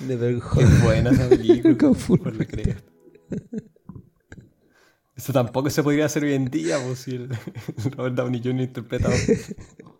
Never 0.06 0.36
go, 0.40 0.58
Qué 0.58 0.64
buena 0.82 1.10
esa 1.10 1.28
película. 1.28 1.74
go 1.74 1.94
full 1.94 2.18
por. 2.18 2.34
Eso 5.14 5.32
tampoco 5.32 5.70
se 5.70 5.82
podría 5.82 6.06
hacer 6.06 6.24
hoy 6.24 6.32
en 6.32 6.46
día, 6.46 6.78
pues, 6.84 7.00
si 7.00 7.14
el 7.14 7.28
Robert 7.96 8.16
Downey 8.16 8.40
Jr. 8.42 8.62
interpreta 8.62 9.08
a 9.08 9.10
un- 9.10 9.96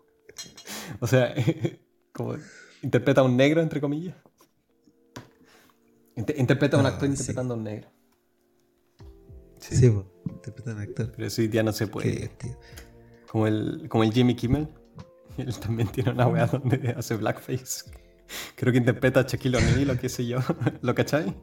O 0.99 1.07
sea, 1.07 1.33
como 2.11 2.35
interpreta 2.81 3.21
a 3.21 3.23
un 3.23 3.37
negro, 3.37 3.61
entre 3.61 3.79
comillas. 3.79 4.15
Inter- 6.17 6.37
interpreta 6.37 6.77
a 6.77 6.79
un 6.81 6.85
Ah, 6.85 6.89
actor 6.89 7.07
sí. 7.07 7.11
interpretando 7.13 7.53
a 7.53 7.57
un 7.57 7.63
negro. 7.63 7.89
Sí, 9.71 9.89
po, 9.89 10.05
interpreta 10.29 10.71
a 10.71 10.73
un 10.75 10.81
actor. 10.81 11.11
Pero 11.15 11.27
eso 11.27 11.41
hoy 11.41 11.47
día 11.47 11.63
no 11.63 11.71
se 11.71 11.85
Qué 11.85 11.91
puede. 11.91 12.11
divertido. 12.11 12.59
Como 13.29 13.47
el, 13.47 13.87
como 13.89 14.03
el 14.03 14.11
Jimmy 14.13 14.35
Kimmel. 14.35 14.67
Él 15.37 15.57
también 15.59 15.87
tiene 15.89 16.11
una 16.11 16.27
weá 16.27 16.45
donde 16.47 16.93
hace 16.97 17.15
blackface. 17.15 17.91
Creo 18.55 18.71
que 18.71 18.77
interpreta 18.79 19.21
a 19.21 19.23
Shaquille 19.23 19.57
O'Neal 19.57 19.89
o 19.91 19.97
qué 19.97 20.09
sé 20.09 20.25
yo. 20.25 20.37
¿Lo 20.81 20.93
cachai? 20.95 21.35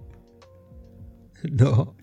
No. 1.50 1.96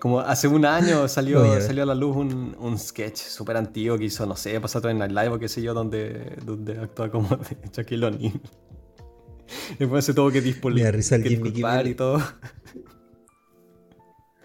Como 0.00 0.18
hace 0.20 0.48
un 0.48 0.64
año 0.64 1.06
salió, 1.06 1.42
ver. 1.42 1.62
salió 1.62 1.84
a 1.84 1.86
la 1.86 1.94
luz 1.94 2.16
un, 2.16 2.56
un 2.58 2.76
sketch 2.78 3.16
súper 3.18 3.56
antiguo 3.56 3.96
que 3.96 4.06
hizo, 4.06 4.26
no 4.26 4.34
sé, 4.34 4.60
pasado 4.60 4.88
en 4.90 4.98
Night 4.98 5.12
Live 5.12 5.28
o 5.28 5.38
qué 5.38 5.48
sé 5.48 5.62
yo, 5.62 5.74
donde, 5.74 6.36
donde 6.44 6.78
actúa 6.80 7.08
como 7.10 7.28
de 7.36 7.56
Shaquille 7.72 8.06
O'Neal. 8.06 8.40
Después 9.78 10.04
se 10.04 10.12
tuvo 10.14 10.30
que, 10.32 10.42
dispul- 10.42 10.74
que 11.22 11.28
disculpar 11.28 11.86
y 11.86 11.94
todo. 11.94 12.20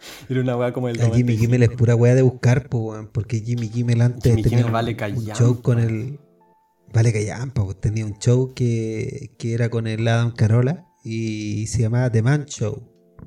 Era 0.30 0.42
una 0.42 0.58
weá 0.58 0.74
como 0.74 0.90
el 0.90 1.00
A 1.02 1.06
Jimmy 1.06 1.36
95. 1.36 1.42
Kimmel 1.42 1.64
es 1.64 1.70
pura 1.70 1.96
weá 1.96 2.16
de 2.16 2.22
buscar, 2.22 2.70
po, 2.70 2.92
weón, 2.92 3.08
porque 3.12 3.40
Jimmy 3.40 3.70
Kimmel 3.70 4.02
antes 4.02 4.24
Jimmy 4.24 4.44
tenía 4.44 4.50
Kimmel 4.60 4.66
un- 4.66 4.72
vale 4.74 4.92
un 4.92 4.98
callampa. 4.98 5.34
show 5.36 5.62
con 5.62 5.80
el... 5.80 6.20
Vale 6.94 7.12
Callampa, 7.12 7.66
pues, 7.66 7.80
tenía 7.82 8.06
un 8.06 8.18
show 8.18 8.54
que, 8.54 9.36
que 9.38 9.54
era 9.54 9.70
con 9.70 9.88
el 9.88 10.08
Adam 10.08 10.34
Carola 10.34 10.86
y 11.04 11.68
se 11.68 11.82
llamaba 11.82 12.10
The 12.12 12.22
Man 12.22 12.46
Show. 12.46 12.82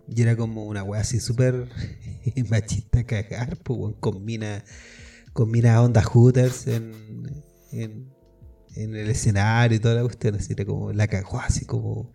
Y 0.09 0.22
era 0.22 0.35
como 0.37 0.64
una 0.64 0.83
weá 0.83 1.03
así 1.03 1.20
súper 1.20 1.68
machista 2.51 3.05
cagar, 3.05 3.59
pues, 3.59 3.78
weón, 3.78 3.93
combina, 4.01 4.64
combina 5.35 5.83
onda 5.83 6.03
Hooters 6.03 6.66
en, 6.68 7.35
en, 7.72 8.11
en 8.76 8.97
el 8.97 9.11
escenario 9.11 9.76
y 9.76 9.81
toda 9.81 9.95
la 9.97 10.03
cuestión, 10.03 10.37
así 10.37 10.53
era 10.55 10.64
como 10.64 10.93
la 10.93 11.07
cagó, 11.07 11.41
así 11.41 11.64
como... 11.66 12.12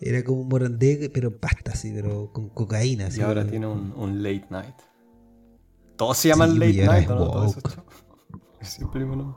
Era 0.00 0.24
como 0.24 0.40
un 0.42 0.48
morandé, 0.48 1.10
pero 1.12 1.36
pasta, 1.36 1.72
así, 1.72 1.92
pero 1.94 2.32
con 2.32 2.48
cocaína. 2.48 3.06
así, 3.08 3.20
Y 3.20 3.22
ahora 3.22 3.42
como- 3.42 3.50
tiene 3.50 3.66
un, 3.66 3.92
un 3.96 4.22
late 4.22 4.46
night. 4.50 4.74
Todos 5.96 6.16
se 6.16 6.28
llaman 6.28 6.52
Sí, 6.52 6.58
late 6.58 6.86
night, 6.86 7.04
es 7.04 7.10
¿o 7.10 7.14
¿no? 7.14 7.30
Todos. 7.30 7.56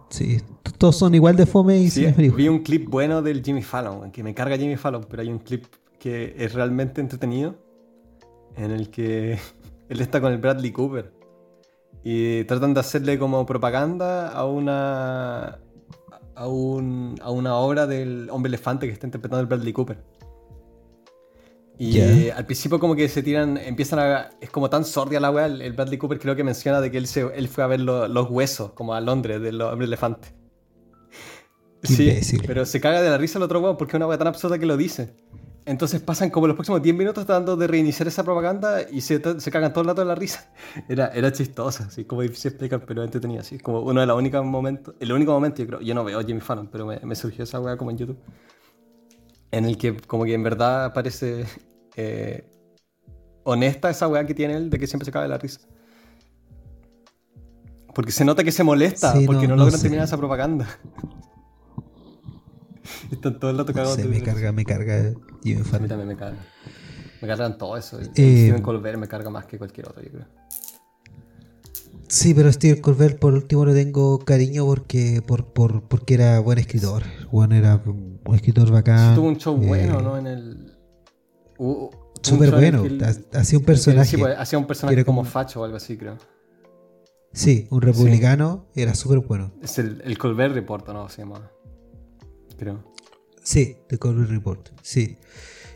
Sí, 0.09 0.37
todos 0.77 0.97
son 0.97 1.15
igual 1.15 1.35
de 1.37 1.45
fome 1.45 1.77
y 1.79 1.89
Sí, 1.89 2.05
vi 2.35 2.49
un 2.49 2.59
clip 2.59 2.89
bueno 2.89 3.21
del 3.21 3.41
Jimmy 3.43 3.61
Fallon, 3.61 4.11
que 4.11 4.21
me 4.21 4.33
carga 4.33 4.57
Jimmy 4.57 4.75
Fallon, 4.75 5.05
pero 5.09 5.21
hay 5.21 5.29
un 5.29 5.39
clip 5.39 5.65
que 5.97 6.35
es 6.37 6.53
realmente 6.53 6.99
entretenido 6.99 7.55
en 8.57 8.71
el 8.71 8.89
que 8.89 9.39
él 9.89 10.01
está 10.01 10.19
con 10.19 10.31
el 10.33 10.39
Bradley 10.39 10.71
Cooper 10.73 11.13
y 12.03 12.43
tratan 12.43 12.73
de 12.73 12.81
hacerle 12.81 13.17
como 13.17 13.45
propaganda 13.45 14.27
a 14.29 14.45
una 14.45 15.59
a, 16.35 16.47
un- 16.47 17.15
a 17.21 17.31
una 17.31 17.55
obra 17.55 17.87
del 17.87 18.27
hombre 18.29 18.49
elefante 18.49 18.87
que 18.87 18.91
está 18.91 19.07
interpretando 19.07 19.39
el 19.41 19.47
Bradley 19.47 19.71
Cooper. 19.71 20.03
Y 21.77 21.93
Ya. 21.93 22.27
eh, 22.27 22.31
al 22.31 22.45
principio 22.45 22.79
como 22.79 22.95
que 22.95 23.09
se 23.09 23.23
tiran, 23.23 23.57
empiezan 23.57 23.99
a... 23.99 24.29
Es 24.41 24.49
como 24.49 24.69
tan 24.69 24.85
sordia 24.85 25.19
la 25.19 25.31
weá, 25.31 25.47
el, 25.47 25.61
el 25.61 25.73
Bradley 25.73 25.97
Cooper 25.97 26.19
creo 26.19 26.35
que 26.35 26.43
menciona 26.43 26.79
de 26.81 26.91
que 26.91 26.97
él, 26.97 27.07
se, 27.07 27.21
él 27.35 27.47
fue 27.47 27.63
a 27.63 27.67
ver 27.67 27.79
lo- 27.81 28.07
los 28.07 28.29
huesos, 28.29 28.71
como 28.73 28.93
a 28.93 29.01
Londres, 29.01 29.41
del 29.41 29.59
hombre 29.61 29.87
elefante. 29.87 30.29
Qué 31.81 31.87
Sí, 31.87 32.03
imbécil. 32.03 32.43
pero 32.45 32.65
se 32.65 32.79
caga 32.79 33.01
de 33.01 33.09
la 33.09 33.17
risa 33.17 33.37
el 33.39 33.43
otro 33.43 33.59
weón 33.59 33.77
porque 33.77 33.91
es 33.91 33.95
una 33.95 34.07
weá 34.07 34.17
tan 34.17 34.27
absurda 34.27 34.57
que 34.57 34.65
lo 34.65 34.77
dice. 34.77 35.15
Entonces 35.65 36.01
pasan 36.01 36.29
como 36.29 36.47
los 36.47 36.55
próximos 36.55 36.81
10 36.81 36.95
minutos 36.95 37.25
tratando 37.25 37.55
de 37.55 37.67
reiniciar 37.67 38.07
esa 38.07 38.23
propaganda 38.23 38.81
y 38.89 39.01
se, 39.01 39.21
se 39.39 39.51
cagan 39.51 39.71
todo 39.71 39.81
el 39.81 39.87
rato 39.87 40.01
de 40.01 40.07
la 40.07 40.15
risa. 40.15 40.51
Era, 40.89 41.07
era 41.09 41.31
chistosa, 41.31 41.85
así 41.85 42.03
como 42.05 42.21
difícil 42.21 42.51
de 42.51 42.55
explicar, 42.55 42.85
pero 42.85 43.03
entretenida, 43.03 43.41
así 43.41 43.59
como 43.59 43.79
uno 43.81 44.01
de 44.01 44.07
los 44.07 44.17
únicos 44.17 44.43
momentos, 44.45 44.95
el 44.99 45.11
único 45.13 45.31
momento, 45.31 45.61
yo 45.61 45.67
creo, 45.67 45.81
yo 45.81 45.93
no 45.95 46.03
veo 46.03 46.21
Jimmy 46.21 46.41
Fallon, 46.41 46.67
pero 46.67 46.85
me, 46.85 46.99
me 47.01 47.15
surgió 47.15 47.43
esa 47.45 47.59
weá 47.61 47.77
como 47.77 47.91
en 47.91 47.97
YouTube, 47.97 48.17
en 49.53 49.65
el 49.65 49.77
que 49.77 49.95
como 49.97 50.25
que 50.25 50.33
en 50.33 50.41
verdad 50.43 50.93
parece 50.93 51.45
eh, 51.95 52.43
honesta 53.43 53.89
esa 53.89 54.07
weá 54.07 54.25
que 54.25 54.33
tiene 54.33 54.55
él 54.55 54.69
de 54.69 54.79
que 54.79 54.87
siempre 54.87 55.05
se 55.05 55.11
caga 55.11 55.23
de 55.23 55.29
la 55.29 55.37
risa. 55.37 55.61
Porque 57.93 58.11
se 58.11 58.25
nota 58.25 58.43
que 58.43 58.51
se 58.51 58.63
molesta 58.63 59.13
Sí, 59.13 59.25
porque 59.27 59.47
no, 59.47 59.49
no- 59.55 59.57
no 59.57 59.63
logran 59.65 59.77
sé. 59.79 59.83
terminar 59.83 60.05
esa 60.05 60.17
propaganda. 60.17 60.67
Están 63.11 63.39
todo 63.39 63.51
el 63.51 63.57
rato 63.59 63.71
No 63.73 63.85
sé, 63.85 64.05
me 64.05 64.21
carga, 64.23 64.51
me 64.51 64.65
carga 64.65 65.13
Jimmy 65.43 65.61
A 65.71 65.79
mí 65.79 65.87
también 65.87 66.07
me 66.07 66.17
carga. 66.17 66.39
Me 67.21 67.27
cargan 67.27 67.57
todo 67.57 67.77
eso. 67.77 68.01
Y 68.01 68.05
Eh, 68.05 68.07
Steven 68.47 68.61
Colbert 68.63 68.97
me 68.97 69.07
carga 69.07 69.29
más 69.29 69.45
que 69.45 69.57
cualquier 69.59 69.87
otro, 69.87 70.01
yo 70.03 70.09
creo. 70.09 70.25
Sí, 72.07 72.33
pero 72.33 72.51
Steve 72.51 72.81
Colbert 72.81 73.19
por 73.19 73.33
último 73.33 73.65
le 73.65 73.73
tengo 73.73 74.19
cariño 74.19 74.65
porque 74.65 75.21
por, 75.25 75.45
por, 75.53 75.83
porque 75.83 76.15
era 76.15 76.39
buen 76.39 76.57
escritor. 76.57 77.03
Juan 77.29 77.51
era 77.53 77.81
un 78.25 78.35
escritor 78.35 78.71
bacán. 78.71 79.15
Tuvo 79.15 79.27
un 79.27 79.37
show 79.37 79.61
eh, 79.61 79.67
bueno, 79.67 80.01
¿no? 80.01 80.17
En 80.17 80.27
el. 80.27 80.77
un 81.57 81.89
Súper 82.21 82.49
el 82.49 82.55
bueno. 82.55 82.83
Hacía 83.33 83.57
un 83.57 83.63
el 83.63 83.65
personaje. 83.65 84.09
Sí, 84.11 84.17
pues, 84.17 84.37
hacía 84.37 84.57
un 84.59 84.65
personaje 84.65 84.95
era 84.95 85.03
como 85.05 85.19
como- 85.21 85.29
facho 85.29 85.61
o 85.61 85.63
algo 85.65 85.77
así, 85.77 85.97
creo. 85.97 86.17
Sí, 87.33 87.67
un 87.71 87.81
republicano. 87.81 88.67
Era 88.75 88.93
súper 88.95 89.19
bueno. 89.19 89.51
Es 89.61 89.79
el, 89.79 90.01
el 90.05 90.17
Colbert 90.17 90.53
Report, 90.53 90.87
¿no? 90.89 91.09
Se 91.09 91.23
llama. 91.23 91.51
Creo. 92.57 92.83
Sí, 93.41 93.77
The 93.87 93.97
Colbert 93.97 94.29
Report. 94.29 94.69
Sí. 94.81 95.17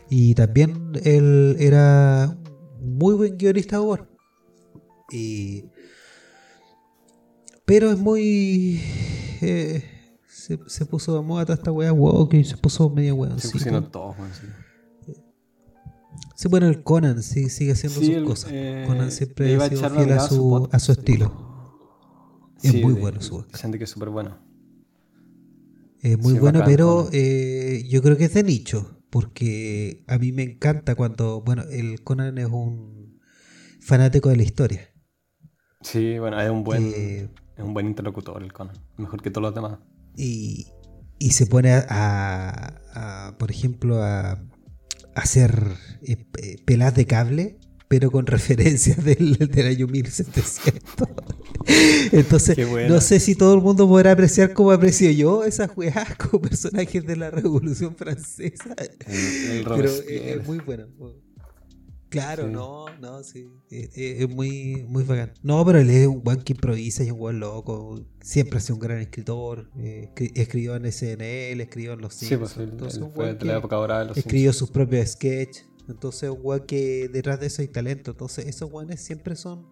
Y 0.08 0.34
también 0.34 0.92
él 1.04 1.56
era 1.58 2.36
muy 2.80 3.14
buen 3.14 3.36
guionista 3.36 3.76
de 3.76 3.82
humor. 3.82 4.08
Y. 5.10 5.64
Pero 7.64 7.90
es 7.90 7.98
muy. 7.98 8.80
eh, 9.42 9.84
se, 10.48 10.58
se 10.66 10.86
puso 10.86 11.14
de 11.14 11.22
moda 11.22 11.44
toda 11.44 11.54
esta 11.56 11.70
wea 11.70 11.92
woke 11.92 12.34
y 12.34 12.44
se 12.44 12.56
puso 12.56 12.88
media 12.90 13.14
weón. 13.14 13.38
Se 13.38 13.50
pusieron 13.50 13.90
todos, 13.90 14.18
weón, 14.18 14.32
sí. 14.34 14.46
Sí, 16.34 16.48
bueno, 16.48 16.66
el 16.68 16.82
Conan 16.82 17.22
sí, 17.22 17.48
sigue 17.50 17.72
haciendo 17.72 18.00
Sí, 18.00 18.06
sus 18.06 18.14
el- 18.16 18.24
cosas. 18.24 18.50
eh, 18.52 18.84
Conan 18.86 19.10
siempre 19.12 19.54
ha 19.56 19.68
sido 19.68 19.90
fiel 19.90 20.12
a 20.12 20.20
su 20.20 20.68
a 20.72 20.78
su 20.78 20.92
estilo. 20.92 21.44
Es 22.62 22.74
muy 22.74 22.94
de- 22.94 23.00
bueno 23.00 23.20
su 23.20 23.42
de 23.44 23.78
que 23.78 23.84
es 23.84 23.90
súper 23.90 24.08
bueno. 24.10 24.38
Es 26.00 26.16
muy 26.18 26.34
Sí, 26.34 26.38
bueno, 26.38 26.60
bacán, 26.60 26.72
pero 26.72 27.08
eh, 27.12 27.84
yo 27.88 28.02
creo 28.02 28.16
que 28.16 28.24
es 28.24 28.34
de 28.34 28.42
nicho. 28.42 28.94
Porque 29.10 30.04
a 30.06 30.18
mí 30.18 30.32
me 30.32 30.42
encanta 30.42 30.94
cuando. 30.94 31.40
Bueno, 31.40 31.62
el 31.70 32.02
Conan 32.04 32.36
es 32.38 32.46
un 32.46 33.18
fanático 33.80 34.28
de 34.28 34.36
la 34.36 34.42
historia. 34.42 34.80
Sí, 35.80 36.18
bueno, 36.18 36.38
es 36.40 36.50
un 36.50 36.62
buen, 36.62 36.92
Eh, 36.94 37.30
es 37.56 37.64
un 37.64 37.72
buen 37.72 37.86
interlocutor 37.86 38.42
el 38.42 38.52
Conan. 38.52 38.76
Mejor 38.98 39.22
que 39.22 39.30
todos 39.30 39.42
los 39.44 39.54
demás. 39.54 39.78
Y, 40.18 40.66
y 41.18 41.30
se 41.30 41.46
pone 41.46 41.72
a, 41.72 41.86
a- 41.88 43.28
a, 43.28 43.38
por 43.38 43.50
ejemplo, 43.50 44.02
a, 44.02 44.42
hacer 45.14 45.52
eh, 46.02 46.16
pelas 46.64 46.94
de 46.94 47.06
cable, 47.06 47.58
pero 47.88 48.10
con 48.10 48.26
referencias 48.36 49.02
del, 49.04 49.36
del 49.38 49.66
año 49.66 49.86
1700. 49.86 51.08
Entonces, 52.12 52.56
no 52.88 53.00
sé 53.00 53.20
si 53.20 53.34
todo 53.34 53.54
el 53.54 53.60
mundo 53.60 53.86
podrá 53.88 54.12
apreciar 54.12 54.52
como 54.52 54.72
aprecio 54.72 55.10
yo 55.10 55.44
esas 55.44 55.70
weas 55.76 56.14
como 56.16 56.42
personajes 56.42 57.04
de 57.06 57.16
la 57.16 57.30
Revolución 57.30 57.94
Francesa. 57.96 58.74
El, 59.06 59.58
el 59.58 59.64
Pero 59.64 59.90
eh, 60.08 60.36
es 60.40 60.46
muy 60.46 60.58
bueno. 60.58 60.86
Claro, 62.10 62.44
Sí. 62.46 62.50
no, 62.52 62.86
no, 63.00 63.22
sí. 63.22 63.50
Es, 63.70 63.90
es- 63.96 64.20
es 64.22 64.28
muy, 64.34 64.84
muy 64.88 65.02
bacán. 65.04 65.32
No, 65.42 65.64
pero 65.66 65.78
él 65.78 65.90
es 65.90 66.06
un 66.06 66.22
buen 66.22 66.40
que 66.42 66.54
improvisa 66.54 67.04
y 67.04 67.10
un 67.10 67.18
buen 67.18 67.38
loco. 67.38 68.00
Siempre 68.22 68.58
ha 68.58 68.60
sido 68.60 68.76
un 68.76 68.80
gran 68.80 68.98
escritor. 68.98 69.68
eh, 69.76 70.10
escri- 70.14 70.32
escribió 70.34 70.74
en 70.76 70.86
SNL, 70.86 71.60
escribió 71.62 71.92
en 71.92 72.00
Los 72.00 72.14
Sí, 72.14 72.26
Simpsons. 72.26 72.52
pues 72.54 72.64
él, 72.64 72.70
entonces, 72.72 73.02
weón 73.14 73.38
de 73.38 73.44
la 73.44 73.56
época 73.58 73.76
de 73.98 74.04
los 74.06 74.16
escribió 74.16 74.52
sus 74.52 74.70
propios 74.70 75.08
sketches. 75.10 75.66
Entonces, 75.88 76.30
un 76.30 76.38
weón 76.42 76.64
que 76.66 77.08
detrás 77.08 77.40
de 77.40 77.46
eso 77.46 77.62
hay 77.62 77.68
talento. 77.68 78.10
Entonces, 78.12 78.46
esos 78.46 78.72
weones 78.72 79.00
siempre 79.02 79.36
son 79.36 79.66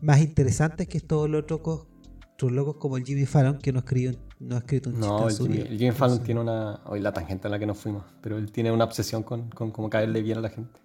más 0.00 0.20
interesantes 0.20 0.88
que 0.88 0.98
estos 0.98 1.28
los 1.30 1.44
locos, 1.48 1.86
otros 2.34 2.50
locos 2.52 2.76
como 2.76 2.96
el 2.96 3.04
Jimmy 3.04 3.24
Fallon, 3.26 3.58
que 3.58 3.72
no, 3.72 3.78
escribió, 3.80 4.12
no 4.40 4.56
ha 4.56 4.58
escrito 4.58 4.90
un 4.90 4.98
No, 4.98 5.28
chiste 5.28 5.44
en 5.44 5.52
el 5.52 5.58
el 5.60 5.78
Jimmy 5.78 5.90
Fallon 5.92 6.14
Entonces, 6.18 6.24
tiene 6.24 6.40
una. 6.40 6.80
Hoy 6.86 7.00
la 7.00 7.12
tangente 7.12 7.46
en 7.46 7.52
la 7.52 7.58
que 7.58 7.66
nos 7.66 7.78
fuimos. 7.78 8.04
Pero 8.20 8.36
él 8.38 8.50
tiene 8.50 8.72
una 8.72 8.84
obsesión 8.84 9.22
con, 9.22 9.48
con 9.50 9.70
cómo 9.70 9.88
caerle 9.90 10.22
bien 10.22 10.38
a 10.38 10.40
la 10.40 10.48
gente. 10.48 10.80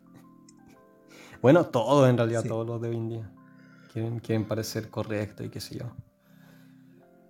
Bueno, 1.42 1.66
todos 1.66 2.10
en 2.10 2.18
realidad, 2.18 2.42
Sí. 2.44 2.48
todos 2.48 2.66
los 2.68 2.82
de 2.82 2.90
hoy 2.90 2.98
en 2.98 3.10
día. 3.10 3.32
Quieren, 3.92 4.20
quieren 4.20 4.48
parecer 4.48 4.90
correctos 4.90 5.46
y 5.46 5.50
qué 5.50 5.60
sé 5.60 5.78
yo. 5.80 5.86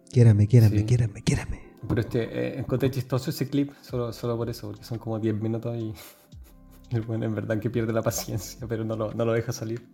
Quiérame, 0.10 0.48
quiérame, 0.48 0.80
Sí. 0.80 0.86
quiérame, 0.86 1.24
quiérame. 1.24 1.62
Pero 1.88 2.02
este, 2.02 2.24
eh, 2.24 2.60
encontré 2.60 2.90
chistoso 2.90 3.30
ese 3.30 3.48
clip 3.50 3.72
solo, 3.82 4.12
solo 4.12 4.36
por 4.38 4.50
eso, 4.50 4.68
porque 4.68 4.84
son 4.84 4.98
como 4.98 5.20
10 5.20 5.36
minutos 5.40 5.76
y. 5.78 5.94
El 6.96 7.02
bueno, 7.02 7.26
en 7.26 7.36
verdad 7.36 7.60
que 7.60 7.70
pierde 7.70 7.92
la 7.92 8.02
paciencia, 8.02 8.66
pero 8.68 8.86
no 8.86 8.96
lo, 8.96 9.14
no 9.14 9.26
lo 9.26 9.34
deja 9.34 9.52
salir. 9.52 9.86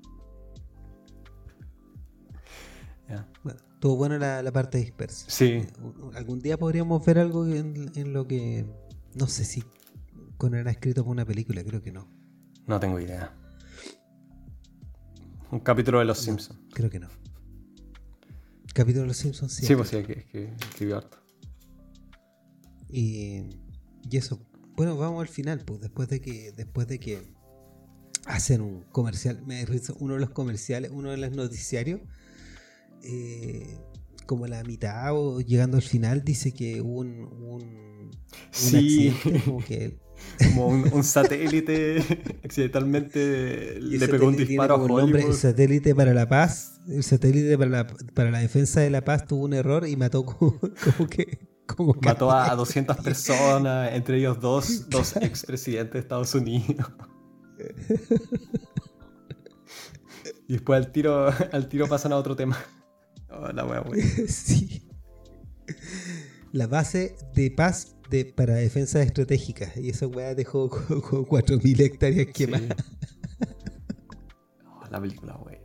Ya. 3.10 3.28
Bueno, 3.44 3.60
Estuvo 3.84 3.98
buena 3.98 4.42
la, 4.42 4.52
parte 4.54 4.78
dispersa. 4.78 5.26
Sí. 5.28 5.46
Eh, 5.46 5.68
algún 6.16 6.40
día 6.40 6.58
podríamos 6.58 7.06
ver 7.06 7.20
algo 7.20 7.46
en, 7.46 8.14
lo 8.14 8.26
que. 8.26 8.66
No 9.14 9.28
sé 9.28 9.44
si 9.44 9.62
con 10.38 10.56
era 10.56 10.72
escrito 10.72 11.04
por 11.04 11.12
una 11.12 11.26
película, 11.26 11.62
creo 11.66 11.82
que 11.82 11.92
no. 11.92 12.08
No 12.66 12.80
tengo 12.80 12.98
idea. 12.98 13.36
Un 15.54 15.60
capítulo 15.60 16.00
de 16.00 16.06
Los 16.06 16.18
Simpsons. 16.18 16.60
Creo 16.74 16.90
que 16.90 17.00
no. 17.00 17.10
Capítulo 18.74 19.02
de 19.02 19.10
Los 19.10 19.18
Simpsons, 19.18 19.54
sí. 19.54 19.68
Sí, 19.68 19.76
pues 19.76 19.90
sí, 19.90 20.02
que, 20.02 20.26
que 20.26 20.46
escribió 20.46 20.98
harto. 20.98 21.20
Y, 22.90 23.44
y 24.10 24.18
eso. 24.18 24.44
Bueno, 24.76 24.98
vamos 24.98 25.22
al 25.22 25.28
final, 25.28 25.60
pues 25.60 25.80
después 25.80 26.10
de 26.10 26.22
que 26.22 26.54
después 26.54 26.88
de 26.88 27.00
que 27.00 27.22
hacen 28.26 28.62
un 28.62 28.82
comercial, 28.86 29.44
me 29.46 29.64
uno 30.00 30.16
de 30.16 30.22
los 30.22 30.32
comerciales, 30.32 30.90
uno 30.92 31.12
de 31.12 31.18
los 31.18 31.32
noticiarios 31.34 32.02
eh, 33.04 33.78
como 34.26 34.48
la 34.48 34.64
mitad 34.64 35.16
o 35.16 35.40
llegando 35.40 35.78
al 35.78 35.84
final, 35.84 36.24
dice 36.24 36.52
que 36.52 36.82
hubo 36.82 37.02
un, 37.02 37.30
un, 37.44 38.12
sí. 38.50 39.16
como 39.46 39.64
que 39.64 40.00
como 40.44 40.68
un, 40.68 41.04
satélite 41.04 42.04
accidentalmente 42.44 43.80
le 43.80 44.08
pegó 44.08 44.28
un 44.28 44.36
disparo 44.36 44.76
a 44.76 44.78
Hollywood. 44.78 45.16
el 45.16 45.34
satélite 45.34 45.96
para 45.96 46.14
la 46.14 46.28
paz, 46.28 46.80
el 46.88 47.04
satélite 47.04 47.58
para 47.58 47.70
la, 47.70 47.88
para 48.14 48.32
la 48.32 48.40
defensa 48.40 48.82
de 48.82 48.90
la 48.90 49.04
paz 49.04 49.28
tuvo 49.28 49.46
un 49.46 49.54
error 49.54 49.88
y 49.88 49.96
mató 49.96 50.26
como, 50.26 50.60
que 51.10 51.40
como 51.66 51.96
mató 52.02 52.32
a 52.32 52.56
200 52.56 52.98
personas, 53.04 53.94
entre 53.94 54.18
ellos 54.18 54.40
dos, 54.40 54.90
dos 54.90 55.16
expresidentes 55.18 55.94
de 55.94 56.00
Estados 56.00 56.36
Unidos. 56.36 56.92
y 60.48 60.54
después 60.54 60.78
al 60.78 60.92
tiro, 60.92 61.32
al 61.52 61.70
tiro 61.70 61.88
pasan 61.88 62.14
a 62.14 62.18
otro 62.18 62.36
tema. 62.36 62.58
Oh, 63.36 63.52
la 63.52 63.66
sí. 64.28 64.88
La 66.52 66.68
base 66.68 67.16
de 67.34 67.50
paz 67.50 67.93
de, 68.10 68.26
para 68.26 68.56
defensa 68.56 69.02
estratégica. 69.02 69.72
Y 69.76 69.90
esa 69.90 70.08
weá 70.08 70.36
dejó 70.36 70.70
con, 70.70 71.26
4.000 71.26 71.80
hectáreas 71.82 72.28
quemadas. 72.34 72.78
Oh, 74.66 74.84
la 74.90 75.00
película, 75.00 75.36
wey. 75.46 75.58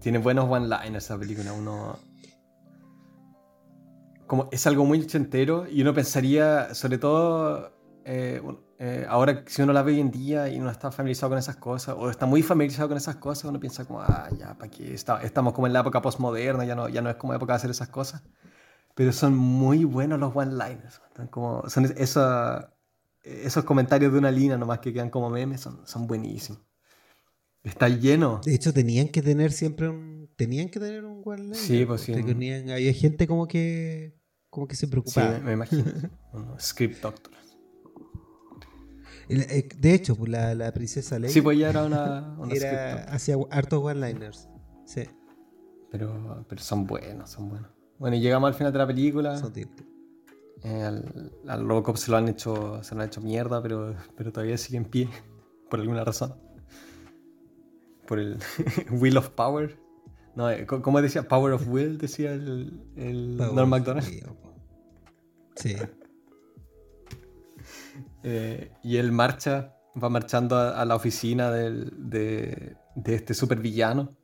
Tiene 0.00 0.18
buenos 0.18 0.46
one-liners 0.48 1.04
esa 1.04 1.18
película. 1.18 1.52
Uno. 1.52 1.98
Como 4.26 4.48
es 4.50 4.66
algo 4.66 4.84
muy 4.84 5.00
ochentero 5.00 5.66
y 5.68 5.82
uno 5.82 5.94
pensaría, 5.94 6.74
sobre 6.74 6.98
todo. 6.98 7.72
Eh, 8.04 8.40
eh, 8.78 9.06
ahora, 9.08 9.42
si 9.46 9.62
uno 9.62 9.72
la 9.72 9.82
ve 9.82 9.92
hoy 9.92 10.00
en 10.00 10.10
día 10.10 10.48
y 10.48 10.58
no 10.58 10.70
está 10.70 10.90
familiarizado 10.90 11.30
con 11.30 11.38
esas 11.38 11.56
cosas, 11.56 11.96
o 11.98 12.10
está 12.10 12.26
muy 12.26 12.42
familiarizado 12.42 12.88
con 12.88 12.98
esas 12.98 13.16
cosas, 13.16 13.46
uno 13.46 13.58
piensa 13.58 13.84
como, 13.84 14.00
ah, 14.00 14.28
ya, 14.38 14.54
¿para 14.54 14.70
qué? 14.70 14.94
estamos 14.94 15.52
como 15.54 15.66
en 15.66 15.72
la 15.72 15.80
época 15.80 16.02
postmoderna, 16.02 16.64
ya 16.64 16.74
no, 16.74 16.88
ya 16.88 17.00
no 17.00 17.08
es 17.08 17.16
como 17.16 17.32
época 17.32 17.54
de 17.54 17.56
hacer 17.56 17.70
esas 17.70 17.88
cosas. 17.88 18.22
Pero 18.96 19.12
son 19.12 19.36
muy 19.36 19.84
buenos 19.84 20.18
los 20.18 20.34
one-liners. 20.34 21.02
Como, 21.30 21.68
son 21.68 21.84
esos 21.94 23.64
comentarios 23.64 24.10
de 24.10 24.18
una 24.18 24.30
línea 24.30 24.56
nomás 24.56 24.78
que 24.78 24.90
quedan 24.90 25.10
como 25.10 25.28
memes, 25.28 25.60
son, 25.60 25.86
son 25.86 26.06
buenísimos. 26.06 26.62
Está 27.62 27.90
lleno. 27.90 28.40
De 28.42 28.54
hecho, 28.54 28.72
tenían 28.72 29.08
que 29.08 29.20
tener 29.20 29.52
siempre 29.52 29.90
un. 29.90 30.30
Tenían 30.36 30.70
que 30.70 30.80
tener 30.80 31.04
un 31.04 31.20
one-liner. 31.22 31.56
Sí, 31.56 31.84
pues 31.84 32.00
sí. 32.00 32.14
había 32.14 32.92
gente 32.94 33.26
como 33.26 33.46
que. 33.46 34.18
Como 34.48 34.66
que 34.66 34.76
se 34.76 34.88
preocupaba. 34.88 35.36
Sí, 35.36 35.42
me 35.42 35.52
imagino. 35.52 35.84
script 36.58 37.02
doctor. 37.02 37.34
Eh, 39.28 39.68
de 39.76 39.94
hecho, 39.94 40.16
pues 40.16 40.30
la, 40.30 40.54
la 40.54 40.72
princesa 40.72 41.18
Leia. 41.18 41.34
Sí, 41.34 41.42
pues 41.42 41.58
ya 41.58 41.68
era 41.68 41.84
una. 41.84 42.38
era 42.50 43.04
hacia 43.12 43.36
hartos 43.50 43.82
one-liners. 43.82 44.48
Sí. 44.86 45.02
Pero, 45.90 46.46
pero 46.48 46.62
son 46.62 46.86
buenos, 46.86 47.28
son 47.28 47.50
buenos. 47.50 47.75
Bueno, 47.98 48.16
y 48.16 48.20
llegamos 48.20 48.48
al 48.48 48.54
final 48.54 48.72
de 48.72 48.78
la 48.78 48.86
película. 48.86 49.40
Eh, 50.62 50.82
al, 50.82 51.32
al, 51.46 51.68
Robocop 51.68 51.96
se 51.96 52.10
lo 52.10 52.16
han 52.16 52.28
hecho, 52.28 52.82
se 52.82 52.94
lo 52.94 53.02
han 53.02 53.08
hecho 53.08 53.20
mierda, 53.20 53.62
pero, 53.62 53.94
pero 54.16 54.32
todavía 54.32 54.58
sigue 54.58 54.78
en 54.78 54.84
pie. 54.84 55.08
Por 55.70 55.80
alguna 55.80 56.04
razón. 56.04 56.34
Por 58.06 58.18
el 58.18 58.38
Will 58.90 59.16
of 59.16 59.30
Power. 59.30 59.78
No, 60.34 60.50
eh, 60.50 60.66
¿cómo 60.66 61.00
decía? 61.00 61.26
Power 61.26 61.54
of 61.54 61.66
Will, 61.68 61.96
decía 61.96 62.32
el, 62.32 62.80
el 62.94 63.36
Norm 63.36 63.70
McDonald. 63.70 64.06
Sí. 65.56 65.76
Eh, 68.28 68.72
y 68.82 68.96
él 68.96 69.12
marcha, 69.12 69.76
va 70.02 70.08
marchando 70.08 70.58
a, 70.58 70.84
la 70.84 70.96
oficina 70.96 71.52
de, 71.52 71.88
de, 71.96 73.14
este 73.14 73.34
super 73.34 73.60
villano. 73.60 74.15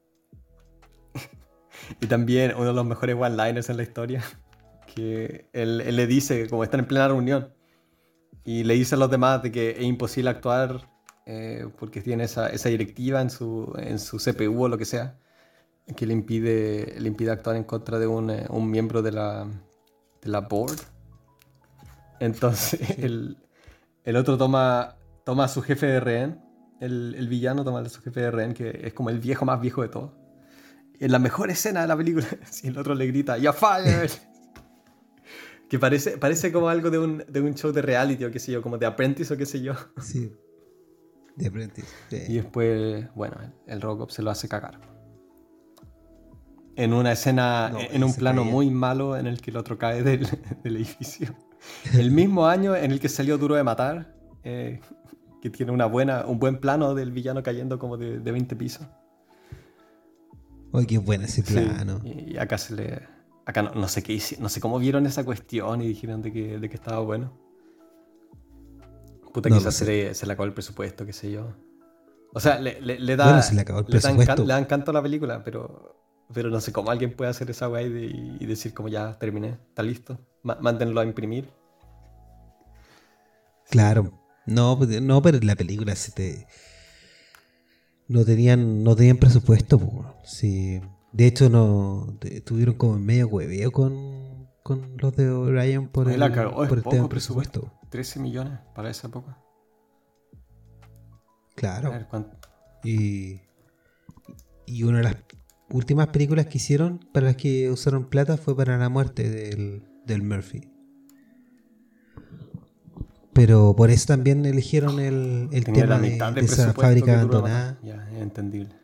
Y 2.01 2.07
también 2.07 2.53
uno 2.57 2.67
de 2.67 2.73
los 2.73 2.85
mejores 2.85 3.17
one-liners 3.19 3.71
en 3.71 3.77
la 3.77 3.83
historia, 3.83 4.23
que 4.95 5.49
él, 5.53 5.79
le 5.79 6.07
dice, 6.07 6.49
como 6.49 6.65
están 6.65 6.81
en 6.81 6.87
plena 6.87 7.09
reunión, 7.09 7.53
y 8.45 8.65
le 8.65 8.75
dice 8.75 8.97
a 8.97 8.99
los 8.99 9.11
demás 9.11 9.43
de 9.43 9.53
que 9.53 9.71
es 9.71 9.83
imposible 9.83 10.31
actuar 10.31 10.89
eh, 11.27 11.69
porque 11.79 12.01
tiene 12.01 12.25
esa, 12.25 12.49
directiva 12.49 13.21
en 13.21 13.31
su, 13.31 13.73
en 13.79 14.01
su 14.01 14.19
CPU 14.19 14.65
o 14.65 14.69
lo 14.69 14.79
que 14.79 14.85
sea, 14.85 15.19
que 15.97 16.07
le 16.07 16.13
impide, 16.13 16.97
le 16.99 17.09
impide 17.09 17.31
actuar 17.31 17.57
en 17.57 17.65
contra 17.65 17.99
de 17.99 18.07
un, 18.07 18.31
eh, 18.31 18.47
miembro 18.51 19.03
de 19.03 19.13
la, 19.13 19.47
de 20.21 20.29
la 20.29 20.41
board. 20.41 20.79
Entonces, 22.19 22.99
el, 22.99 23.37
el 24.05 24.17
otro 24.17 24.37
toma, 24.37 24.97
toma 25.25 25.45
a 25.45 25.49
su 25.49 25.63
jefe 25.63 25.87
de 25.87 26.01
rehén. 26.01 26.41
El, 26.81 27.29
villano 27.29 27.65
toma 27.65 27.81
a 27.81 27.89
su 27.89 28.01
jefe 28.01 28.21
de 28.21 28.31
rehén, 28.31 28.55
que 28.55 28.81
es 28.85 28.93
como 28.93 29.11
el 29.11 29.21
viejo 29.21 29.45
más 29.45 29.61
viejo 29.61 29.83
de 29.83 29.89
todos. 29.89 30.11
En 31.03 31.11
la 31.11 31.19
mejor 31.19 31.51
escena 31.51 31.81
de 31.81 31.89
la 31.89 31.97
película, 31.97 32.27
si 32.51 32.69
el 32.69 32.79
otro 32.79 32.95
le 32.95 33.09
grita, 33.09 33.37
¡Ya 33.37 33.53
fire! 33.53 34.09
que 35.69 35.79
parece, 35.79 36.17
parece 36.17 36.53
como 36.53 36.69
algo 36.69 36.91
de 36.91 36.99
un, 37.01 37.25
de 37.29 37.41
un, 37.41 37.55
show 37.55 37.73
de 37.73 37.83
reality 37.83 38.25
o 38.25 38.31
qué 38.31 38.39
sé 38.39 38.53
yo, 38.53 38.63
como 38.63 38.79
de 38.79 38.87
Apprentice 38.87 39.35
o 39.35 39.37
qué 39.37 39.45
sé 39.45 39.61
yo. 39.61 39.75
Sí. 40.01 40.33
De 41.35 41.49
Apprentice. 41.49 41.89
Y 42.29 42.35
después, 42.35 43.13
bueno, 43.17 43.37
el 43.67 43.81
Robocop 43.81 44.11
se 44.11 44.23
lo 44.23 44.31
hace 44.31 44.49
cagar. 44.49 44.81
En 46.77 46.93
una 46.93 47.13
escena, 47.13 47.73
en 47.91 48.05
un 48.05 48.15
plano 48.15 48.45
muy 48.45 48.71
malo 48.71 49.17
en 49.17 49.27
el 49.27 49.41
que 49.41 49.51
el 49.51 49.57
otro 49.57 49.79
cae 49.79 50.03
del, 50.03 50.29
del 50.63 50.77
edificio. 50.77 51.35
El 51.95 52.13
mismo 52.13 52.47
año 52.47 52.77
en 52.77 52.93
el 52.93 53.01
que 53.01 53.09
salió 53.09 53.39
Duro 53.39 53.57
de 53.57 53.65
Matar, 53.65 54.15
eh, 54.45 54.81
que 55.41 55.51
tiene 55.51 55.73
una 55.73 55.87
buena, 55.87 56.27
un 56.27 56.39
buen 56.39 56.59
plano 56.59 56.95
del 56.95 57.11
villano 57.11 57.43
cayendo 57.43 57.79
como 57.79 57.97
de, 57.97 58.19
20 58.19 58.55
pisos. 58.57 58.87
Uy, 60.73 60.87
qué 60.87 60.99
bueno 60.99 61.25
ese 61.25 61.43
plano. 61.43 62.01
y 62.05 62.37
acá 62.39 62.59
se 62.59 62.75
le. 62.75 63.03
Acá 63.45 63.63
no, 63.63 63.89
sé 63.89 64.03
qué 64.03 64.21
no 64.39 64.49
sé 64.49 64.61
cómo 64.61 64.79
vieron 64.79 65.05
esa 65.05 65.25
cuestión 65.25 65.83
y 65.83 65.89
dijeron 65.89 66.23
de 66.23 66.33
que, 66.33 66.59
de 66.59 66.69
que 66.69 66.77
estaba 66.77 67.01
bueno. 67.01 67.37
Puta, 69.33 69.51
quizás 69.51 69.75
se 69.75 69.85
le, 69.85 70.15
se 70.15 70.27
le 70.27 70.33
acabó 70.33 70.47
el 70.47 70.53
presupuesto, 70.53 71.05
qué 71.05 71.13
sé 71.13 71.31
yo. 71.31 71.55
O 72.35 72.41
sea, 72.41 72.59
le, 72.59 72.81
le, 72.81 73.17
da. 73.17 73.25
Bueno, 73.25 73.43
se 73.43 73.55
le 73.55 73.63
acabó 73.63 73.81
el 73.81 73.87
presupuesto. 73.87 74.43
Le 74.43 74.53
da 74.53 74.59
encanto 74.59 74.91
a 74.91 74.95
la 74.95 75.03
película, 75.03 75.43
pero. 75.45 75.99
Pero 76.33 76.49
no 76.49 76.61
sé 76.61 76.73
cómo 76.73 76.91
alguien 76.91 77.15
puede 77.15 77.31
hacer 77.31 77.51
esa 77.51 77.69
weá 77.69 77.83
y, 77.83 78.47
decir 78.47 78.73
como 78.73 78.89
ya 78.89 79.19
terminé, 79.19 79.59
está 79.69 79.83
listo. 79.83 80.19
Mántenlo 80.43 81.01
a 81.01 81.05
imprimir. 81.05 81.51
Claro. 83.69 84.19
No, 84.47 84.79
pues, 84.79 85.03
no, 85.03 85.21
pero 85.21 85.39
la 85.43 85.55
película 85.55 85.95
se 85.95 86.13
te... 86.13 86.47
No 88.09 88.25
tenían, 88.25 88.83
no 88.85 88.95
tenían 88.97 89.17
presupuesto, 89.17 90.17
sí. 90.25 90.81
De 91.13 91.27
hecho, 91.27 91.49
no 91.49 92.19
tuvieron 92.45 92.75
como 92.75 92.99
medio 92.99 93.29
hueveo 93.29 93.71
con, 93.71 94.49
con 94.63 94.97
los 94.99 95.15
de 95.17 95.31
Orion 95.31 95.89
por 95.89 96.11
el, 96.11 96.19
por 96.21 96.79
el 96.79 96.85
tema 96.85 97.09
presupuesto. 97.09 97.73
13 97.91 98.21
millones 98.21 98.59
para 98.75 98.91
esa 98.91 99.09
época. 99.09 99.39
Claro. 101.55 101.93
y, 102.83 103.41
y 104.67 104.83
una 104.85 104.99
de 104.99 105.05
las 105.05 105.17
últimas 105.69 106.09
películas 106.09 106.47
que 106.47 106.59
hicieron 106.59 107.01
para 107.13 107.27
las 107.27 107.37
que 107.37 107.71
usaron 107.71 108.09
plata 108.09 108.37
fue 108.37 108.57
para 108.57 108.79
la 108.79 108.89
muerte 108.89 109.29
del, 109.29 109.85
del 110.07 110.23
Murphy. 110.23 110.72
Pero 113.33 113.75
por 113.75 113.91
eso 113.91 114.07
también 114.09 114.45
eligieron 114.45 115.01
el, 115.01 115.49
el 115.53 115.65
tema 115.65 115.99
de, 115.99 116.41
esa 116.41 116.73
fábrica 116.75 117.15
abandonada. 117.15 117.79
Ya, 117.83 118.09
es 118.13 118.21
entendible. 118.21 118.75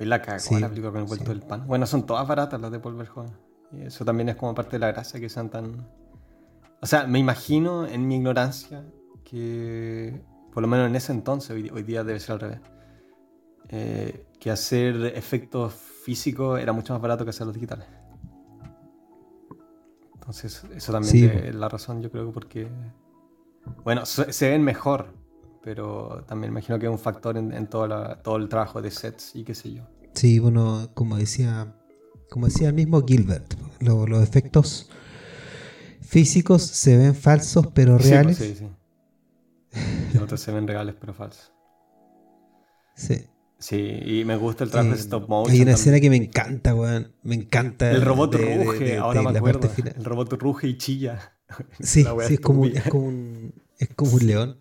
Hoy 0.00 0.06
la 0.06 0.20
cagó 0.20 0.58
la 0.58 0.68
película 0.68 0.92
con 0.92 1.02
el 1.02 1.06
vuelto 1.06 1.30
del 1.30 1.42
pan. 1.42 1.66
Bueno, 1.66 1.86
son 1.86 2.06
todas 2.06 2.26
baratas 2.26 2.60
las 2.60 2.72
de 2.72 2.80
Paul 2.80 2.96
Verhoeven. 2.96 3.32
Y 3.70 3.82
eso 3.82 4.04
también 4.04 4.28
es 4.28 4.36
como 4.36 4.54
parte 4.54 4.72
de 4.72 4.78
la 4.80 4.92
gracia 4.92 5.20
que 5.20 5.28
sean 5.28 5.48
tan. 5.48 5.88
O 6.82 6.86
sea, 6.86 7.06
me 7.06 7.20
imagino 7.20 7.86
en 7.86 8.06
mi 8.06 8.16
ignorancia 8.16 8.84
que, 9.22 10.20
por 10.52 10.62
lo 10.62 10.68
menos 10.68 10.88
en 10.88 10.96
ese 10.96 11.12
entonces, 11.12 11.50
hoy, 11.50 11.82
día 11.82 12.02
debe 12.02 12.18
ser 12.18 12.32
al 12.32 12.40
revés, 12.40 12.60
eh, 13.68 14.26
que 14.40 14.50
hacer 14.50 15.12
efectos 15.14 15.72
físicos 15.72 16.60
era 16.60 16.72
mucho 16.72 16.92
más 16.92 17.00
barato 17.00 17.24
que 17.24 17.30
hacerlos 17.30 17.54
digitales. 17.54 17.86
Entonces, 20.14 20.64
eso 20.74 20.92
también 20.92 21.30
es 21.30 21.54
la 21.54 21.68
razón, 21.68 22.02
yo 22.02 22.10
creo, 22.10 22.32
porque 22.32 22.68
bueno, 23.84 24.06
se, 24.06 24.48
ven 24.48 24.62
mejor, 24.62 25.14
pero 25.62 26.24
también 26.26 26.52
imagino 26.52 26.78
que 26.78 26.86
es 26.86 26.92
un 26.92 26.98
factor 26.98 27.36
en, 27.36 27.66
todo, 27.68 28.16
todo 28.18 28.36
el 28.36 28.48
trabajo 28.48 28.82
de 28.82 28.90
sets 28.90 29.34
y 29.34 29.44
qué 29.44 29.54
sé 29.54 29.72
yo. 29.72 29.82
Sí, 30.14 30.38
bueno, 30.38 30.90
como 30.94 31.16
decía, 31.16 31.74
como 32.30 32.46
decía 32.46 32.68
el 32.68 32.74
mismo 32.74 33.04
Gilbert, 33.04 33.54
los 33.80 34.22
efectos 34.22 34.90
físicos 36.00 36.62
se 36.62 36.96
ven 36.96 37.14
falsos 37.14 37.68
pero 37.68 37.96
pues, 37.96 38.08
reales. 38.08 38.38
Sí, 38.38 38.54
sí. 38.54 40.18
Otros 40.22 40.40
se 40.40 40.52
ven 40.52 40.68
reales 40.68 40.94
pero 40.98 41.14
falsos. 41.14 41.52
Sí. 42.94 43.26
Sí, 43.58 43.98
y 44.04 44.24
me 44.24 44.36
gusta 44.36 44.64
el 44.64 44.70
traje 44.70 44.90
de 44.90 44.96
stop 44.96 45.28
motion. 45.28 45.54
Hay 45.54 45.62
una 45.62 45.72
escena 45.72 45.98
que 45.98 46.10
me 46.10 46.16
encanta, 46.16 46.74
weón. 46.74 47.14
Me 47.22 47.34
encanta. 47.34 47.90
El 47.90 48.02
robot 48.02 48.34
ruge, 48.34 48.98
ahora 48.98 49.22
me 49.22 49.38
acuerdo. 49.38 49.70
El 49.96 50.04
robot 50.04 50.34
ruge 50.34 50.68
y 50.68 50.76
chilla. 50.76 51.33
Sí, 51.80 52.04
sí 52.26 52.34
es, 52.34 52.40
como, 52.40 52.66
es, 52.66 52.82
como 52.84 53.06
un, 53.06 53.54
es 53.78 53.88
como 53.94 54.12
un 54.12 54.26
león. 54.26 54.60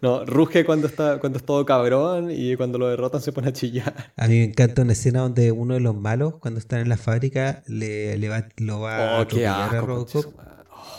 No, 0.00 0.24
ruge 0.24 0.64
cuando 0.64 0.86
está 0.86 1.18
cuando 1.18 1.38
es 1.38 1.44
todo 1.44 1.66
cabrón 1.66 2.30
y 2.30 2.54
cuando 2.56 2.78
lo 2.78 2.88
derrotan 2.88 3.20
se 3.20 3.32
pone 3.32 3.48
a 3.48 3.52
chillar. 3.52 4.12
A 4.16 4.28
mí 4.28 4.38
me 4.38 4.44
encanta 4.44 4.82
una 4.82 4.92
escena 4.92 5.20
donde 5.20 5.50
uno 5.50 5.74
de 5.74 5.80
los 5.80 5.96
malos, 5.96 6.34
cuando 6.38 6.60
está 6.60 6.80
en 6.80 6.88
la 6.88 6.96
fábrica, 6.96 7.64
le, 7.66 8.16
le 8.16 8.28
va, 8.28 8.46
lo 8.58 8.80
va 8.80 8.98
oh, 8.98 9.02
a 9.02 9.20
atropellar 9.22 9.74
a 9.74 9.80
Robocop. 9.80 10.26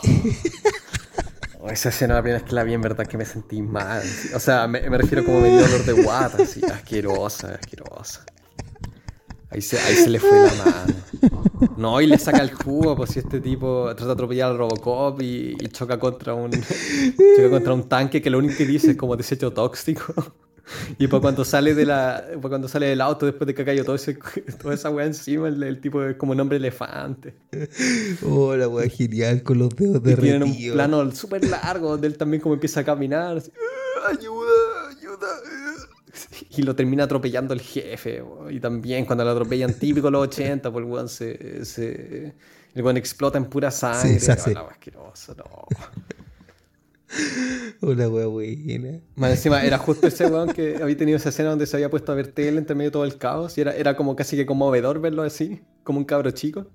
Oh, 1.60 1.70
esa 1.70 1.88
escena 1.88 2.14
la 2.14 2.22
primera 2.22 2.40
vez 2.40 2.48
que 2.48 2.54
la 2.54 2.62
vi, 2.62 2.72
en 2.72 2.82
verdad 2.82 3.04
que 3.04 3.18
me 3.18 3.24
sentí 3.24 3.60
mal. 3.62 4.02
O 4.32 4.38
sea, 4.38 4.68
me, 4.68 4.80
refiero 4.96 5.24
como 5.24 5.40
me 5.40 5.48
dio 5.48 5.60
dolor 5.60 5.84
de 5.84 5.92
guata, 5.92 6.42
así, 6.44 6.60
asquerosa, 6.64 7.54
asquerosa. 7.54 8.24
Ahí 9.50 9.62
se, 9.62 9.78
ahí 9.78 9.94
se 9.94 10.10
le 10.10 10.20
fue 10.20 10.30
la 10.30 10.52
mano. 10.64 10.94
No, 11.76 12.00
y 12.00 12.06
le 12.06 12.18
saca 12.18 12.38
el 12.38 12.52
jugo, 12.52 12.96
pues 12.96 13.10
si 13.10 13.20
este 13.20 13.40
tipo 13.40 13.86
trata 13.86 14.06
de 14.06 14.12
atropellar 14.12 14.50
al 14.50 14.58
Robocop 14.58 15.20
y, 15.22 15.56
y 15.58 15.68
choca 15.68 15.98
contra 15.98 16.34
un 16.34 16.50
choca 16.50 17.50
contra 17.50 17.72
un 17.72 17.88
tanque 17.88 18.20
que 18.20 18.30
lo 18.30 18.38
único 18.38 18.56
que 18.56 18.66
dice 18.66 18.92
es 18.92 18.96
como 18.96 19.16
desecho 19.16 19.52
tóxico. 19.52 20.14
Y 20.98 21.06
pues 21.06 21.22
cuando 21.22 21.44
sale 21.44 21.74
de 21.74 21.86
la 21.86 22.24
pues 22.40 22.48
cuando 22.48 22.68
sale 22.68 22.86
del 22.86 23.00
auto 23.00 23.26
después 23.26 23.46
de 23.46 23.54
que 23.54 23.64
cayó 23.64 23.84
todo 23.84 23.96
ese, 23.96 24.18
toda 24.60 24.74
esa 24.74 24.90
weá 24.90 25.06
encima, 25.06 25.48
el, 25.48 25.80
tipo 25.80 26.02
es 26.04 26.16
como 26.16 26.32
un 26.32 26.40
hombre 26.40 26.58
elefante. 26.58 27.34
Oh, 28.22 28.54
la 28.54 28.68
weá 28.68 28.88
genial 28.88 29.42
con 29.42 29.58
los 29.58 29.70
dedos 29.70 30.02
de 30.02 30.16
Tienen 30.16 30.42
un 30.42 30.72
plano 30.72 31.10
súper 31.12 31.44
largo 31.44 31.90
donde 31.90 32.06
él 32.06 32.16
también 32.16 32.42
como 32.42 32.54
empieza 32.54 32.80
a 32.80 32.84
caminar. 32.84 33.42
Ayuda, 34.08 34.88
ayuda. 34.90 35.28
Y 36.50 36.62
lo 36.62 36.74
termina 36.74 37.04
atropellando 37.04 37.54
el 37.54 37.60
jefe. 37.60 38.22
Y 38.50 38.60
también 38.60 39.04
cuando 39.04 39.24
lo 39.24 39.30
atropellan 39.30 39.74
típico 39.74 40.10
los 40.10 40.28
80, 40.28 40.70
pues 40.70 40.84
el 40.84 40.90
weón 40.90 41.08
se, 41.08 41.64
se, 41.64 42.34
el 42.74 42.82
weón 42.82 42.96
explota 42.96 43.38
en 43.38 43.46
pura 43.46 43.70
sangre. 43.70 44.20
Sí, 44.20 44.32
sí. 44.36 44.54
asqueroso, 44.70 45.34
no. 45.34 45.66
Una 47.80 48.08
wea 48.08 48.26
buena. 48.26 49.00
Más 49.16 49.30
encima, 49.30 49.62
era 49.62 49.78
justo 49.78 50.06
ese 50.06 50.26
weón 50.26 50.52
que 50.52 50.76
había 50.82 50.96
tenido 50.96 51.16
esa 51.16 51.30
escena 51.30 51.50
donde 51.50 51.66
se 51.66 51.76
había 51.76 51.90
puesto 51.90 52.12
a 52.12 52.14
ver 52.14 52.28
tele 52.28 52.58
entre 52.58 52.74
medio 52.74 52.90
de 52.90 52.92
todo 52.92 53.04
el 53.04 53.18
caos. 53.18 53.56
Y 53.58 53.62
era, 53.62 53.74
era 53.74 53.96
como 53.96 54.14
casi 54.14 54.36
que 54.36 54.46
conmovedor 54.46 55.00
verlo 55.00 55.22
así, 55.22 55.62
como 55.84 55.98
un 55.98 56.04
cabro 56.04 56.30
chico. 56.30 56.66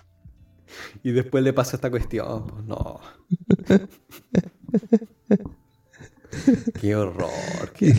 Y 1.04 1.12
después 1.12 1.44
le 1.44 1.54
pasa 1.54 1.76
esta 1.76 1.92
cuestión. 1.92 2.48
Pues 2.48 2.66
no. 2.66 3.00
qué 6.82 6.96
horror, 6.96 7.30
qué 7.76 7.94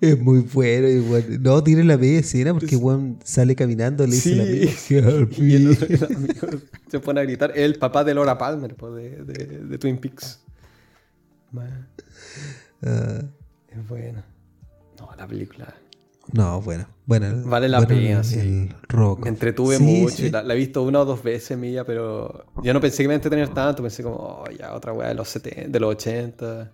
Es 0.00 0.18
muy 0.18 0.40
bueno. 0.40 0.88
Igual. 0.88 1.42
No, 1.42 1.62
tiene 1.62 1.84
la 1.84 1.96
media 1.96 2.20
escena 2.20 2.52
porque 2.54 2.76
Juan 2.76 3.18
sale 3.24 3.54
caminando, 3.54 4.06
le 4.06 4.14
dice 4.14 4.34
la 4.36 4.44
media. 4.44 4.70
se 6.88 7.00
pone 7.00 7.20
a 7.20 7.24
gritar. 7.24 7.52
El 7.54 7.76
papá 7.76 8.04
de 8.04 8.14
Laura 8.14 8.38
Palmer, 8.38 8.74
pues, 8.74 8.94
de, 8.94 9.24
de, 9.24 9.58
de 9.64 9.78
Twin 9.78 9.98
Peaks. 9.98 10.40
Ah. 12.82 13.22
es 13.68 13.88
buena. 13.88 14.24
No, 14.98 15.10
la 15.16 15.26
película. 15.26 15.74
No, 16.32 16.60
bueno. 16.60 16.86
bueno 17.06 17.42
vale 17.44 17.68
la 17.68 17.86
pena, 17.86 18.22
sí. 18.22 18.68
Me 19.18 19.28
entretuve 19.28 19.78
mucho. 19.78 20.22
La, 20.30 20.54
he 20.54 20.56
visto 20.56 20.82
una 20.82 21.00
o 21.00 21.04
dos 21.04 21.22
veces, 21.22 21.58
mía, 21.58 21.84
pero 21.84 22.46
yo 22.62 22.72
no 22.72 22.80
pensé 22.80 22.98
que 22.98 23.08
me 23.08 23.14
iba 23.14 23.14
a 23.14 23.16
entretener 23.16 23.48
tanto. 23.48 23.82
Pensé 23.82 24.02
como, 24.02 24.16
oh, 24.16 24.44
ya, 24.50 24.74
otra 24.74 24.92
weá 24.92 25.08
de 25.08 25.14
los 25.14 25.28
70, 25.28 25.68
de 25.68 25.80
los 25.80 25.90
80. 25.90 26.72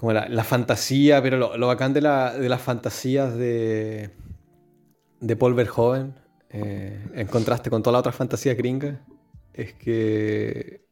Como 0.00 0.14
la, 0.14 0.44
fantasía, 0.44 1.22
pero 1.22 1.58
lo, 1.58 1.66
bacán 1.66 1.92
de, 1.92 2.00
la, 2.00 2.32
de 2.32 2.48
las 2.48 2.62
fantasías 2.62 3.36
de, 3.36 4.08
de 5.20 5.36
Paul 5.36 5.52
Verhoeven, 5.52 6.14
eh, 6.48 7.06
en 7.12 7.26
contraste 7.26 7.68
con 7.68 7.82
todas 7.82 7.92
las 7.92 8.00
otras 8.00 8.14
fantasías 8.14 8.56
gringas, 8.56 8.98
es 9.52 9.74
que 9.74 10.86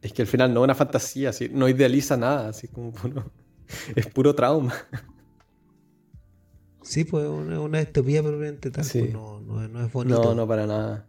es 0.00 0.12
que 0.12 0.22
al 0.22 0.26
final 0.26 0.52
no 0.52 0.62
es 0.62 0.64
una 0.64 0.74
fantasía, 0.74 1.28
así, 1.28 1.48
no 1.48 1.68
idealiza 1.68 2.16
nada, 2.16 2.48
así 2.48 2.66
como 2.66 2.92
es 3.94 4.06
puro 4.08 4.34
trauma. 4.34 4.74
Sí, 6.82 7.04
pues 7.04 7.24
una, 7.24 7.60
una 7.60 7.78
distopía 7.78 8.20
probablemente 8.20 8.72
tal, 8.72 8.84
pues, 8.84 9.12
no, 9.12 9.38
no, 9.38 9.86
es 9.86 9.92
bonito. 9.92 10.24
No, 10.24 10.34
no, 10.34 10.48
para 10.48 10.66
nada. 10.66 11.06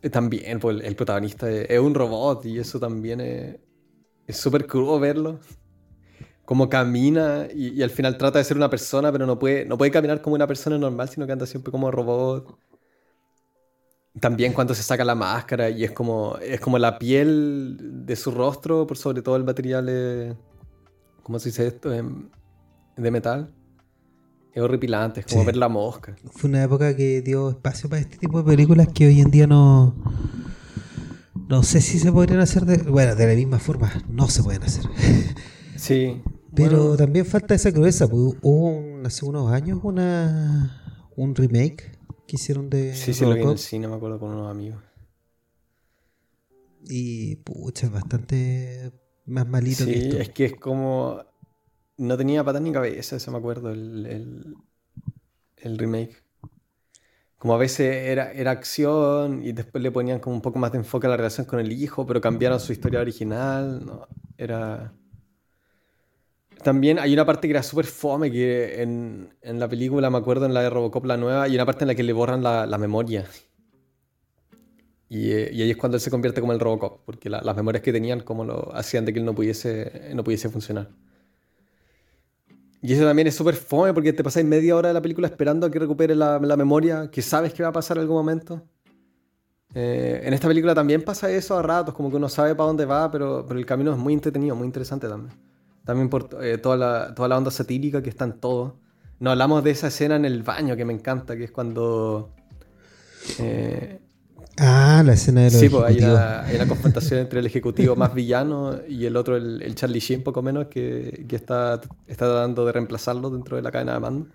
Eh, 0.00 0.08
también, 0.08 0.60
pues 0.60 0.82
el, 0.82 0.96
protagonista 0.96 1.50
es, 1.50 1.78
un 1.78 1.94
robot 1.94 2.46
y 2.46 2.58
eso 2.58 2.80
también 2.80 3.20
es 3.20 3.56
súper 4.36 4.66
crudo 4.66 4.98
verlo. 5.00 5.40
Cómo 6.44 6.68
camina 6.68 7.46
y, 7.54 7.78
y, 7.78 7.82
al 7.82 7.90
final 7.90 8.16
trata 8.16 8.38
de 8.38 8.44
ser 8.44 8.56
una 8.56 8.70
persona, 8.70 9.12
pero 9.12 9.26
no 9.26 9.38
puede, 9.38 9.66
no 9.66 9.76
puede 9.76 9.90
caminar 9.90 10.22
como 10.22 10.34
una 10.34 10.46
persona 10.46 10.78
normal, 10.78 11.08
sino 11.08 11.26
que 11.26 11.32
anda 11.32 11.46
siempre 11.46 11.70
como 11.70 11.90
robot. 11.90 12.58
También 14.20 14.52
cuando 14.52 14.74
se 14.74 14.82
saca 14.82 15.04
la 15.04 15.14
máscara 15.14 15.68
y 15.68 15.84
es 15.84 15.92
como, 15.92 16.38
es 16.38 16.60
como 16.60 16.78
la 16.78 16.98
piel 16.98 17.76
de 18.06 18.16
su 18.16 18.30
rostro, 18.30 18.86
por 18.86 18.96
sobre 18.96 19.22
todo 19.22 19.36
el 19.36 19.44
material, 19.44 19.86
de, 19.86 20.36
¿cómo 21.22 21.38
se 21.38 21.50
dice 21.50 21.66
esto? 21.66 21.90
De 21.90 23.10
metal. 23.10 23.52
Es 24.54 24.62
horripilante, 24.62 25.20
es 25.20 25.26
como 25.26 25.44
ver 25.44 25.56
la 25.56 25.68
mosca. 25.68 26.16
Fue 26.32 26.48
una 26.48 26.64
época 26.64 26.96
que 26.96 27.22
dio 27.22 27.50
espacio 27.50 27.88
para 27.88 28.00
este 28.00 28.16
tipo 28.16 28.42
de 28.42 28.50
películas 28.50 28.88
que 28.92 29.06
hoy 29.06 29.20
en 29.20 29.30
día 29.30 29.46
no... 29.46 29.94
No 31.48 31.62
sé 31.62 31.80
si 31.80 31.98
se 31.98 32.12
podrían 32.12 32.40
hacer 32.40 32.64
de... 32.66 32.76
Bueno, 32.78 33.16
de 33.16 33.26
la 33.26 33.34
misma 33.34 33.58
forma, 33.58 33.90
no 34.08 34.28
se 34.28 34.42
pueden 34.42 34.62
hacer. 34.62 34.84
Sí. 35.78 36.20
Pero 36.54 36.96
también 36.96 37.24
falta 37.24 37.54
esa 37.54 37.70
crudeza. 37.72 38.08
Pues, 38.08 38.34
hubo 38.42 39.06
hace 39.06 39.24
unos 39.24 39.52
años 39.52 39.78
una, 39.84 41.08
un 41.14 41.34
remake 41.34 41.98
que 42.26 42.36
hicieron 42.36 42.68
de. 42.68 42.94
Sí, 42.94 43.14
sí, 43.14 43.24
lo 43.24 43.34
vi 43.34 43.42
en 43.42 43.50
el 43.50 43.58
cine, 43.58 43.88
me 43.88 43.94
acuerdo 43.94 44.18
con 44.18 44.30
unos 44.30 44.50
amigos. 44.50 44.82
Y 46.88 47.36
pucha, 47.36 47.88
bastante 47.88 48.92
más 49.26 49.46
malito 49.46 49.84
que 49.84 49.98
esto. 49.98 50.18
es 50.18 50.30
que 50.30 50.44
es 50.46 50.56
como. 50.56 51.22
No 51.96 52.16
tenía 52.16 52.44
patas 52.44 52.62
ni 52.62 52.70
cabeza, 52.70 53.16
eso 53.16 53.32
me 53.32 53.38
acuerdo, 53.38 53.70
el, 53.72 54.54
el, 55.56 55.78
remake. 55.78 56.22
Como 57.38 57.54
a 57.54 57.58
veces 57.58 58.08
era, 58.08 58.32
era 58.32 58.50
acción 58.50 59.44
y 59.44 59.52
después 59.52 59.82
le 59.82 59.92
ponían 59.92 60.18
como 60.18 60.34
un 60.34 60.42
poco 60.42 60.58
más 60.58 60.72
de 60.72 60.78
enfoque 60.78 61.06
a 61.06 61.10
la 61.10 61.16
relación 61.16 61.46
con 61.46 61.60
el 61.60 61.72
hijo, 61.72 62.04
pero 62.04 62.20
cambiaron 62.20 62.58
su 62.58 62.72
historia 62.72 63.00
original. 63.00 64.06
Era. 64.36 64.92
También 66.64 66.98
hay 66.98 67.12
una 67.12 67.24
parte 67.24 67.46
que 67.46 67.52
era 67.52 67.62
súper 67.62 67.86
fome, 67.86 68.32
que 68.32 68.82
en, 68.82 69.32
en, 69.42 69.60
la 69.60 69.68
película, 69.68 70.10
me 70.10 70.18
acuerdo, 70.18 70.46
en 70.46 70.54
la 70.54 70.62
de 70.62 70.70
Robocop, 70.70 71.04
la 71.04 71.16
nueva, 71.16 71.44
hay 71.44 71.54
una 71.54 71.64
parte 71.64 71.84
en 71.84 71.88
la 71.88 71.94
que 71.94 72.02
le 72.02 72.12
borran 72.12 72.42
la, 72.42 72.66
la 72.66 72.78
memoria. 72.78 73.24
Y, 75.08 75.30
eh, 75.30 75.50
ahí 75.52 75.70
es 75.70 75.76
cuando 75.76 75.96
él 75.96 76.00
se 76.00 76.10
convierte 76.10 76.40
como 76.40 76.52
el 76.52 76.60
Robocop, 76.60 77.04
porque 77.04 77.30
las 77.30 77.56
memorias 77.56 77.82
que 77.82 77.92
tenían 77.92 78.20
como 78.20 78.44
lo 78.44 78.74
hacían 78.74 79.04
de 79.04 79.12
que 79.12 79.20
él 79.20 79.24
no 79.24 79.34
pudiese, 79.34 80.10
no 80.14 80.24
pudiese 80.24 80.48
funcionar. 80.48 80.88
Y 82.80 82.92
eso 82.92 83.04
también 83.04 83.26
es 83.26 83.34
súper 83.34 83.56
fome, 83.56 83.92
porque 83.92 84.12
te 84.12 84.22
pasáis 84.22 84.46
media 84.46 84.76
hora 84.76 84.88
de 84.88 84.94
la 84.94 85.02
película 85.02 85.26
esperando 85.26 85.66
a 85.66 85.70
que 85.70 85.78
recupere 85.78 86.14
la, 86.14 86.38
memoria, 86.38 87.10
que 87.10 87.22
sabes 87.22 87.52
que 87.52 87.62
va 87.62 87.70
a 87.70 87.72
pasar 87.72 87.96
en 87.96 88.02
algún 88.02 88.16
momento. 88.16 88.62
Eh, 89.74 90.22
en 90.24 90.32
esta 90.32 90.48
película 90.48 90.74
también 90.74 91.02
pasa 91.02 91.30
eso 91.30 91.58
a 91.58 91.62
ratos, 91.62 91.94
como 91.94 92.10
que 92.10 92.16
uno 92.16 92.28
sabe 92.28 92.54
para 92.54 92.68
dónde 92.68 92.84
va, 92.84 93.10
pero, 93.10 93.44
pero 93.46 93.58
el 93.58 93.66
camino 93.66 93.92
es 93.92 93.98
muy 93.98 94.14
entretenido, 94.14 94.54
muy 94.54 94.66
interesante 94.66 95.08
también. 95.08 95.36
También 95.84 96.08
por 96.08 96.28
eh, 96.42 96.58
toda, 96.58 96.76
la, 96.76 97.14
toda 97.14 97.28
la 97.28 97.38
onda 97.38 97.50
satírica 97.50 98.02
que 98.02 98.10
está 98.10 98.24
en 98.24 98.38
todo. 98.38 98.76
No 99.20 99.30
hablamos 99.30 99.64
de 99.64 99.70
esa 99.70 99.88
escena 99.88 100.16
en 100.16 100.24
el 100.24 100.42
baño 100.42 100.76
que 100.76 100.84
me 100.84 100.92
encanta, 100.92 101.36
que 101.36 101.44
es 101.44 101.50
cuando. 101.50 102.30
Eh, 103.40 103.98
ah, 104.58 105.02
la 105.04 105.14
escena 105.14 105.42
de 105.42 105.50
los 105.50 105.60
Sí, 105.60 105.68
pues 105.68 105.84
hay 105.84 105.98
una, 105.98 106.66
confrontación 106.68 107.20
entre 107.20 107.40
el 107.40 107.46
ejecutivo 107.46 107.96
más 107.96 108.14
villano 108.14 108.78
y 108.88 109.06
el 109.06 109.16
otro, 109.16 109.36
el, 109.36 109.74
Charlie 109.74 110.00
Sheen, 110.00 110.22
poco 110.22 110.42
menos, 110.42 110.66
que, 110.66 111.24
que, 111.28 111.36
está, 111.36 111.80
está 112.06 112.26
tratando 112.26 112.64
de 112.66 112.72
reemplazarlo 112.72 113.30
dentro 113.30 113.56
de 113.56 113.62
la 113.62 113.70
cadena 113.70 113.94
de 113.94 114.00
mando. 114.00 114.26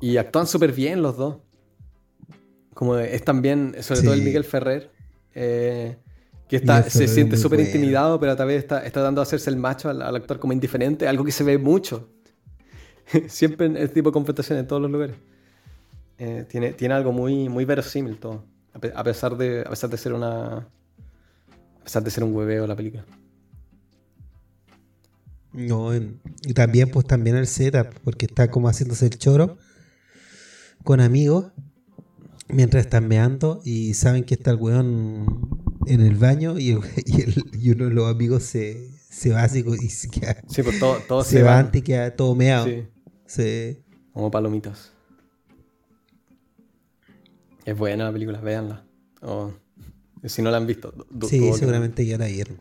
Y 0.00 0.16
actúan 0.16 0.46
súper 0.46 0.72
bien 0.72 1.02
los 1.02 1.16
dos. 1.16 1.36
Como 2.74 2.96
es 2.96 3.22
también, 3.24 3.76
sobre 3.80 4.02
todo 4.02 4.14
el 4.14 4.22
Miguel 4.22 4.44
Ferrer. 4.44 4.90
Eh, 5.34 5.96
que 6.48 6.56
está, 6.56 6.82
se 6.82 7.06
siente 7.06 7.36
súper 7.36 7.60
intimidado, 7.60 8.18
pero 8.18 8.32
a 8.32 8.36
través 8.36 8.58
está, 8.58 8.84
está 8.84 9.02
dando 9.02 9.20
a 9.20 9.22
hacerse 9.22 9.50
el 9.50 9.56
macho 9.56 9.88
al, 9.88 10.16
actor 10.16 10.40
como 10.40 10.52
indiferente, 10.52 11.06
algo 11.06 11.24
que 11.24 11.30
se 11.30 11.44
ve 11.44 11.58
mucho. 11.58 12.08
Siempre 13.28 13.66
en 13.66 13.76
este 13.76 13.94
tipo 13.94 14.08
de 14.08 14.14
confrontación 14.14 14.58
en 14.58 14.66
todos 14.66 14.82
los 14.82 14.90
lugares. 14.90 15.14
Eh, 16.18 16.44
tiene, 16.48 16.72
tiene 16.72 16.94
algo 16.94 17.12
muy, 17.12 17.48
muy 17.48 17.64
verosímil 17.64 18.18
todo. 18.18 18.42
A 18.72 19.04
pesar 19.04 19.36
de, 19.36 19.62
a 19.62 19.70
pesar 19.70 19.90
de 19.90 19.96
ser 19.96 20.12
una. 20.12 20.56
A 20.58 21.84
pesar 21.84 22.02
de 22.02 22.10
ser 22.10 22.24
un 22.24 22.34
hueveo 22.34 22.66
la 22.66 22.76
película. 22.76 23.04
No, 25.52 25.94
y 25.94 26.54
también, 26.54 26.90
pues 26.90 27.06
también 27.06 27.36
el 27.36 27.46
setup, 27.46 27.88
porque 28.04 28.26
está 28.26 28.50
como 28.50 28.68
haciéndose 28.68 29.06
el 29.06 29.18
choro. 29.18 29.58
con 30.84 31.00
amigos 31.00 31.46
mientras 32.52 32.84
están 32.84 33.08
meando 33.08 33.60
y 33.64 33.94
saben 33.94 34.24
que 34.24 34.34
está 34.34 34.52
el 34.52 34.56
weón 34.56 35.26
en 35.86 36.00
el 36.00 36.16
baño 36.16 36.58
y, 36.58 36.72
uno 36.72 37.84
de 37.86 37.90
los 37.90 38.10
amigos 38.10 38.44
se, 38.44 38.90
se 39.08 39.32
va 39.32 39.42
así 39.42 39.64
y 39.80 39.88
se 39.88 40.08
queda. 40.08 40.36
Sí, 40.48 40.62
pues 40.62 40.78
todo, 40.78 41.24
se, 41.24 41.42
va 41.42 41.58
antes 41.58 41.80
y 41.80 41.84
queda 41.84 42.14
todo 42.14 42.34
meado. 42.34 42.66
Sí. 43.26 43.78
Como 44.12 44.30
palomitas. 44.30 44.92
Es 47.64 47.76
buena 47.76 48.04
la 48.04 48.12
película, 48.12 48.40
véanla. 48.40 48.84
si 50.24 50.42
no 50.42 50.50
la 50.50 50.56
han 50.56 50.66
visto. 50.66 50.92
Sí, 51.28 51.52
seguramente 51.52 52.04
ya 52.06 52.18
la 52.18 52.26
vieron. 52.26 52.58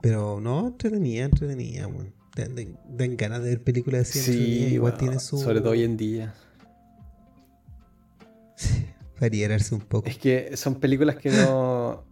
Pero 0.00 0.40
no, 0.40 0.68
entretenida, 0.68 1.24
entretenida, 1.24 1.86
weón. 1.86 2.14
Den, 2.36 3.16
ganas 3.16 3.42
de 3.42 3.48
ver 3.50 3.64
películas 3.64 4.08
así. 4.08 4.20
Sí, 4.20 4.74
igual 4.74 4.96
tiene 4.96 5.18
su... 5.18 5.38
sobre 5.38 5.60
todo 5.60 5.70
hoy 5.70 5.82
en 5.82 5.96
día. 5.96 6.34
Variarse 9.20 9.74
un 9.74 9.80
poco. 9.80 10.08
Es 10.08 10.18
que 10.18 10.56
son 10.56 10.76
películas 10.76 11.16
que 11.16 11.30
no. 11.30 12.04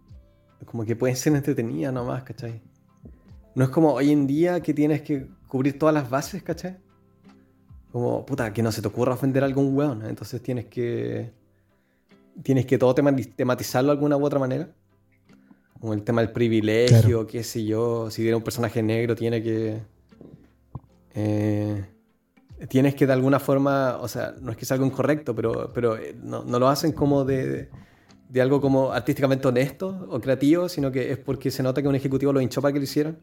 como 0.65 0.83
que 0.83 0.97
pueden 0.97 1.15
ser 1.15 1.33
entretenidas 1.33 1.93
nomás, 1.93 2.23
¿cachai? 2.23 2.61
No 3.55 3.63
es 3.63 3.69
como 3.69 3.93
hoy 3.93 4.11
en 4.11 4.27
día 4.27 4.59
que 4.61 4.73
tienes 4.73 5.01
que 5.01 5.27
cubrir 5.47 5.79
todas 5.79 5.95
las 5.95 6.09
bases, 6.09 6.43
¿cachai? 6.43 6.77
Como, 7.91 8.25
puta, 8.25 8.53
que 8.53 8.61
no 8.61 8.71
se 8.71 8.81
te 8.81 8.87
ocurra 8.87 9.13
ofender 9.13 9.43
a 9.43 9.45
algún 9.45 9.75
weón. 9.75 10.05
Entonces 10.05 10.41
tienes 10.41 10.65
que. 10.65 11.31
Tienes 12.43 12.65
que 12.65 12.77
todo 12.77 12.93
tematizarlo 12.93 13.87
de 13.87 13.93
alguna 13.93 14.17
u 14.17 14.25
otra 14.25 14.39
manera. 14.39 14.69
Como 15.79 15.93
el 15.93 16.03
tema 16.03 16.21
del 16.21 16.31
privilegio, 16.31 17.25
qué 17.25 17.43
sé 17.43 17.65
yo. 17.65 18.11
Si 18.11 18.21
tiene 18.21 18.35
un 18.35 18.43
personaje 18.43 18.83
negro, 18.83 19.15
tiene 19.15 19.41
que 19.41 19.81
eh, 21.19 21.83
tienes 22.69 22.93
que 22.93 23.07
de 23.07 23.13
alguna 23.13 23.39
forma, 23.39 23.97
o 23.97 24.07
sea, 24.07 24.35
no 24.39 24.51
es 24.51 24.57
que 24.57 24.65
sea 24.65 24.75
algo 24.75 24.85
incorrecto, 24.85 25.33
pero, 25.33 25.71
pero 25.73 25.97
eh, 25.97 26.15
no, 26.21 26.43
lo 26.43 26.67
hacen 26.67 26.91
como 26.91 27.25
de, 27.25 27.69
de, 28.29 28.41
algo 28.41 28.61
como 28.61 28.91
artísticamente 28.91 29.47
honesto 29.47 30.07
o 30.11 30.21
creativo, 30.21 30.69
sino 30.69 30.91
que 30.91 31.11
es 31.11 31.17
porque 31.17 31.49
se 31.49 31.63
nota 31.63 31.81
que 31.81 31.87
un 31.87 31.95
ejecutivo 31.95 32.31
lo 32.31 32.39
hinchó 32.39 32.61
para 32.61 32.71
que 32.71 32.77
lo 32.77 32.83
hicieran. 32.83 33.17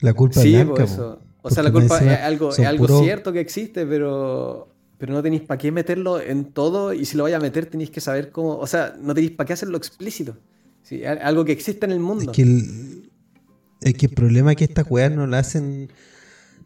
La 0.00 0.14
culpa 0.14 0.40
sí, 0.40 0.56
es 0.56 0.64
pues 0.64 0.92
eso. 0.92 1.20
O 1.46 1.50
sea, 1.50 1.62
la 1.62 1.72
culpa 1.72 1.98
es 1.98 2.20
algo, 2.20 2.50
es 2.50 2.60
algo 2.60 3.02
cierto 3.02 3.32
que 3.32 3.40
existe, 3.40 3.86
pero, 3.86 4.68
pero 4.98 5.12
no 5.12 5.22
tenéis 5.22 5.42
para 5.42 5.58
qué 5.58 5.70
meterlo 5.70 6.20
en 6.20 6.52
todo 6.52 6.92
y 6.92 7.04
si 7.04 7.16
lo 7.16 7.24
vais 7.24 7.34
a 7.34 7.40
meter 7.40 7.66
tenéis 7.66 7.90
que 7.90 8.00
saber 8.00 8.30
cómo, 8.30 8.58
o 8.58 8.66
sea, 8.66 8.96
no 9.00 9.14
tenéis 9.14 9.32
para 9.32 9.46
qué 9.46 9.52
hacerlo 9.52 9.76
explícito. 9.76 10.36
Sí, 10.82 11.04
algo 11.04 11.44
que 11.44 11.52
existe 11.52 11.84
en 11.86 11.92
el 11.92 12.00
mundo. 12.00 12.30
Es 12.30 12.36
que 12.36 12.42
el, 12.42 13.10
es 13.80 13.94
que 13.94 14.06
el 14.06 14.12
problema 14.12 14.52
es 14.52 14.56
que 14.56 14.64
estas 14.64 14.86
weas 14.88 15.12
no 15.12 15.26
la 15.26 15.38
hacen 15.38 15.88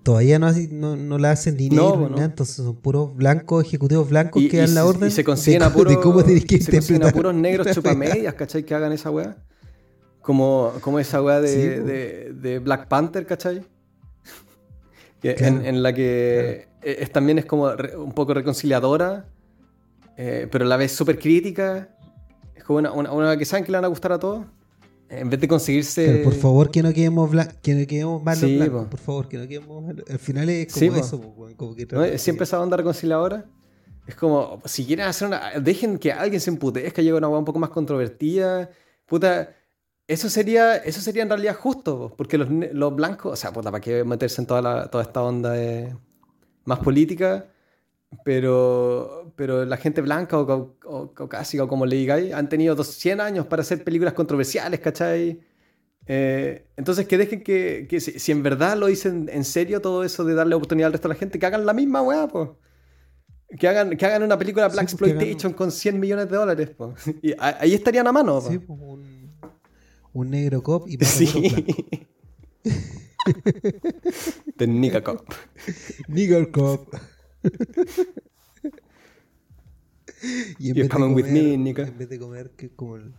todavía 0.02 0.38
no, 0.38 0.50
no, 0.52 0.96
no 0.96 1.18
la 1.18 1.32
hacen 1.32 1.56
ni 1.56 1.68
no, 1.68 2.16
entonces 2.18 2.56
son 2.56 2.76
puros 2.76 3.14
blancos, 3.14 3.64
ejecutivos 3.64 4.08
blancos 4.08 4.42
que 4.50 4.58
dan 4.58 4.74
la 4.74 4.84
orden. 4.84 5.08
Y 5.08 5.10
se 5.12 5.24
consiguen 5.24 5.62
a 5.62 5.72
puros, 5.72 5.92
se 5.92 6.00
consiguen 6.70 7.04
a 7.04 7.10
puros 7.10 7.34
negros 7.34 7.70
chupamedias, 7.74 8.34
¿cachai? 8.34 8.64
Que 8.64 8.74
hagan 8.74 8.92
esa 8.92 9.10
weá. 9.10 9.36
Como, 10.22 10.72
como 10.80 10.98
esa 10.98 11.22
weá 11.22 11.40
de, 11.40 11.80
de, 11.80 12.32
de, 12.34 12.58
Black 12.58 12.88
Panther, 12.88 13.26
¿cachai? 13.26 13.62
En, 15.22 15.82
la 15.82 15.92
que 15.92 16.68
e, 16.82 16.96
es, 17.00 17.10
también 17.10 17.38
es 17.38 17.44
como 17.44 17.70
un 17.98 18.12
poco 18.12 18.34
reconciliadora, 18.34 19.26
eh, 20.16 20.48
pero 20.50 20.64
a 20.64 20.68
la 20.68 20.76
vez 20.76 20.92
súper 20.92 21.18
crítica. 21.18 21.88
Es 22.54 22.64
como 22.64 22.78
una, 22.78 22.92
una, 22.92 23.12
una 23.12 23.36
que 23.36 23.44
saben 23.44 23.64
que 23.64 23.72
le 23.72 23.78
van 23.78 23.84
a 23.84 23.88
gustar 23.88 24.12
a 24.12 24.18
todos 24.18 24.44
en 25.10 25.28
vez 25.28 25.40
de 25.40 25.48
conseguirse. 25.48 26.20
por 26.22 26.34
favor, 26.34 26.70
que 26.70 26.82
no 26.82 26.92
quedemos, 26.92 27.30
que 27.60 27.74
no 27.74 27.86
quedemos 27.86 28.22
mal 28.22 28.36
sí, 28.36 28.60
Por 28.70 28.98
favor, 28.98 29.28
que 29.28 29.38
no 29.38 29.48
quedemos. 29.48 29.84
Al 30.08 30.18
final 30.18 30.48
es 30.48 30.72
como 30.72 30.96
eso, 30.96 31.20
como 31.56 31.74
que 31.74 32.18
Siempre 32.18 32.44
esa 32.44 32.60
onda 32.60 32.76
reconciliadora. 32.76 33.44
Es 34.06 34.14
como, 34.14 34.62
si 34.64 34.86
quieren 34.86 35.06
hacer 35.06 35.28
una. 35.28 35.50
Dejen 35.60 35.98
que 35.98 36.12
alguien 36.12 36.40
se 36.40 36.50
emputezca, 36.50 37.02
llegue 37.02 37.14
una 37.14 37.28
weá 37.28 37.38
un 37.38 37.44
poco 37.44 37.58
más 37.58 37.70
controvertida. 37.70 38.70
Puta. 39.06 39.56
Eso 40.10 40.28
sería, 40.28 40.76
eso 40.76 41.00
sería 41.00 41.22
en 41.22 41.28
realidad 41.28 41.54
justo, 41.54 42.12
porque 42.16 42.36
los, 42.36 42.48
los 42.50 42.94
blancos, 42.96 43.32
o 43.32 43.36
sea, 43.36 43.52
puta, 43.52 43.70
¿para 43.70 43.80
qué 43.80 44.02
meterse 44.02 44.40
en 44.40 44.46
toda, 44.46 44.60
la, 44.60 44.90
toda 44.90 45.04
esta 45.04 45.22
onda 45.22 45.52
de, 45.52 45.94
más 46.64 46.80
política? 46.80 47.46
pero, 48.24 49.32
pero 49.36 49.64
la 49.64 49.76
gente 49.76 50.00
blanca 50.00 50.38
o, 50.38 50.76
o, 50.84 51.12
caucásica 51.14 51.64
o 51.64 51.68
como 51.68 51.86
le 51.86 51.96
digáis 51.96 52.34
han 52.34 52.48
tenido 52.48 52.74
200 52.74 53.24
años 53.24 53.46
para 53.46 53.62
hacer 53.62 53.84
películas 53.84 54.14
controversiales, 54.14 54.80
¿cachai? 54.80 55.40
Eh, 56.06 56.66
entonces 56.76 57.06
que 57.06 57.16
dejen 57.16 57.42
que, 57.42 57.86
que 57.88 58.00
si, 58.00 58.32
en 58.32 58.42
verdad 58.42 58.76
lo 58.76 58.86
dicen 58.86 59.30
en 59.32 59.44
serio 59.44 59.80
todo 59.80 60.02
eso 60.02 60.24
de 60.24 60.34
darle 60.34 60.56
oportunidad 60.56 60.86
al 60.88 60.92
resto 60.92 61.08
de 61.08 61.14
la 61.14 61.20
gente, 61.20 61.38
que 61.38 61.46
hagan 61.46 61.64
la 61.64 61.72
misma 61.72 62.02
weá, 62.02 62.26
pues. 62.26 62.50
Que 63.58 63.66
hagan, 63.66 63.96
que 63.96 64.06
hagan 64.06 64.22
una 64.22 64.38
película 64.38 64.68
Black 64.68 64.84
Exploitation 64.84 65.52
con 65.52 65.72
100 65.72 65.98
millones 65.98 66.30
de 66.30 66.36
dólares, 66.36 66.70
pues. 66.76 66.94
Y 67.22 67.34
ahí 67.38 67.74
estarían 67.74 68.06
a 68.06 68.12
mano, 68.12 68.40
Sí, 68.40 68.58
pues 68.58 68.78
un, 68.80 69.19
un, 70.12 70.30
negro 70.30 70.62
cop 70.62 70.88
y 70.88 70.96
sí. 71.04 71.26
The 74.56 74.66
nigga 74.66 75.02
cop. 75.02 75.26
Nigger 76.08 76.50
cop. 76.50 76.94
y 80.58 80.70
en 80.70 80.76
vez, 80.76 80.88
comer, 80.88 81.26
en 81.26 81.64
vez 81.98 82.08
de 82.08 82.18
comer, 82.18 82.50
que 82.56 82.70
como 82.70 82.96
el, 82.96 83.14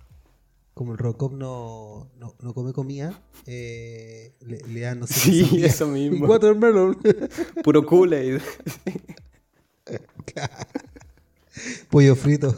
como 0.74 0.94
el 0.94 0.98
Robocop 0.98 1.34
no, 1.34 2.12
no, 2.18 2.36
no 2.42 2.54
come 2.54 2.74
comida, 2.74 3.22
eh, 3.46 4.36
le, 4.42 4.60
le, 4.68 4.80
dan, 4.82 5.00
no 5.00 5.08
sé 5.08 5.14
Sí, 5.14 5.64
eso 5.64 5.88
mismo. 5.88 6.28
Watermelon. 6.28 6.98
Puro 7.64 7.86
Kool-Aid. 7.86 8.42
Pollo 11.90 12.16
frito. 12.16 12.56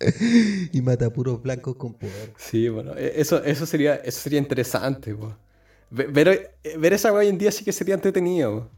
y 0.72 0.80
mata 0.82 1.12
puros 1.12 1.42
blancos 1.42 1.76
con 1.76 1.94
poder. 1.94 2.32
Sí, 2.36 2.68
bueno, 2.68 2.94
e, 2.96 3.20
eso, 3.20 3.42
eso, 3.44 3.66
sería, 3.66 3.96
eso 3.96 4.20
sería 4.20 4.38
interesante. 4.38 5.16
Ver, 5.90 6.56
ver 6.78 6.92
esa 6.92 7.12
hoy 7.12 7.28
en 7.28 7.38
día 7.38 7.50
sí 7.50 7.64
que 7.64 7.72
sería 7.72 7.94
entretenido. 7.94 8.70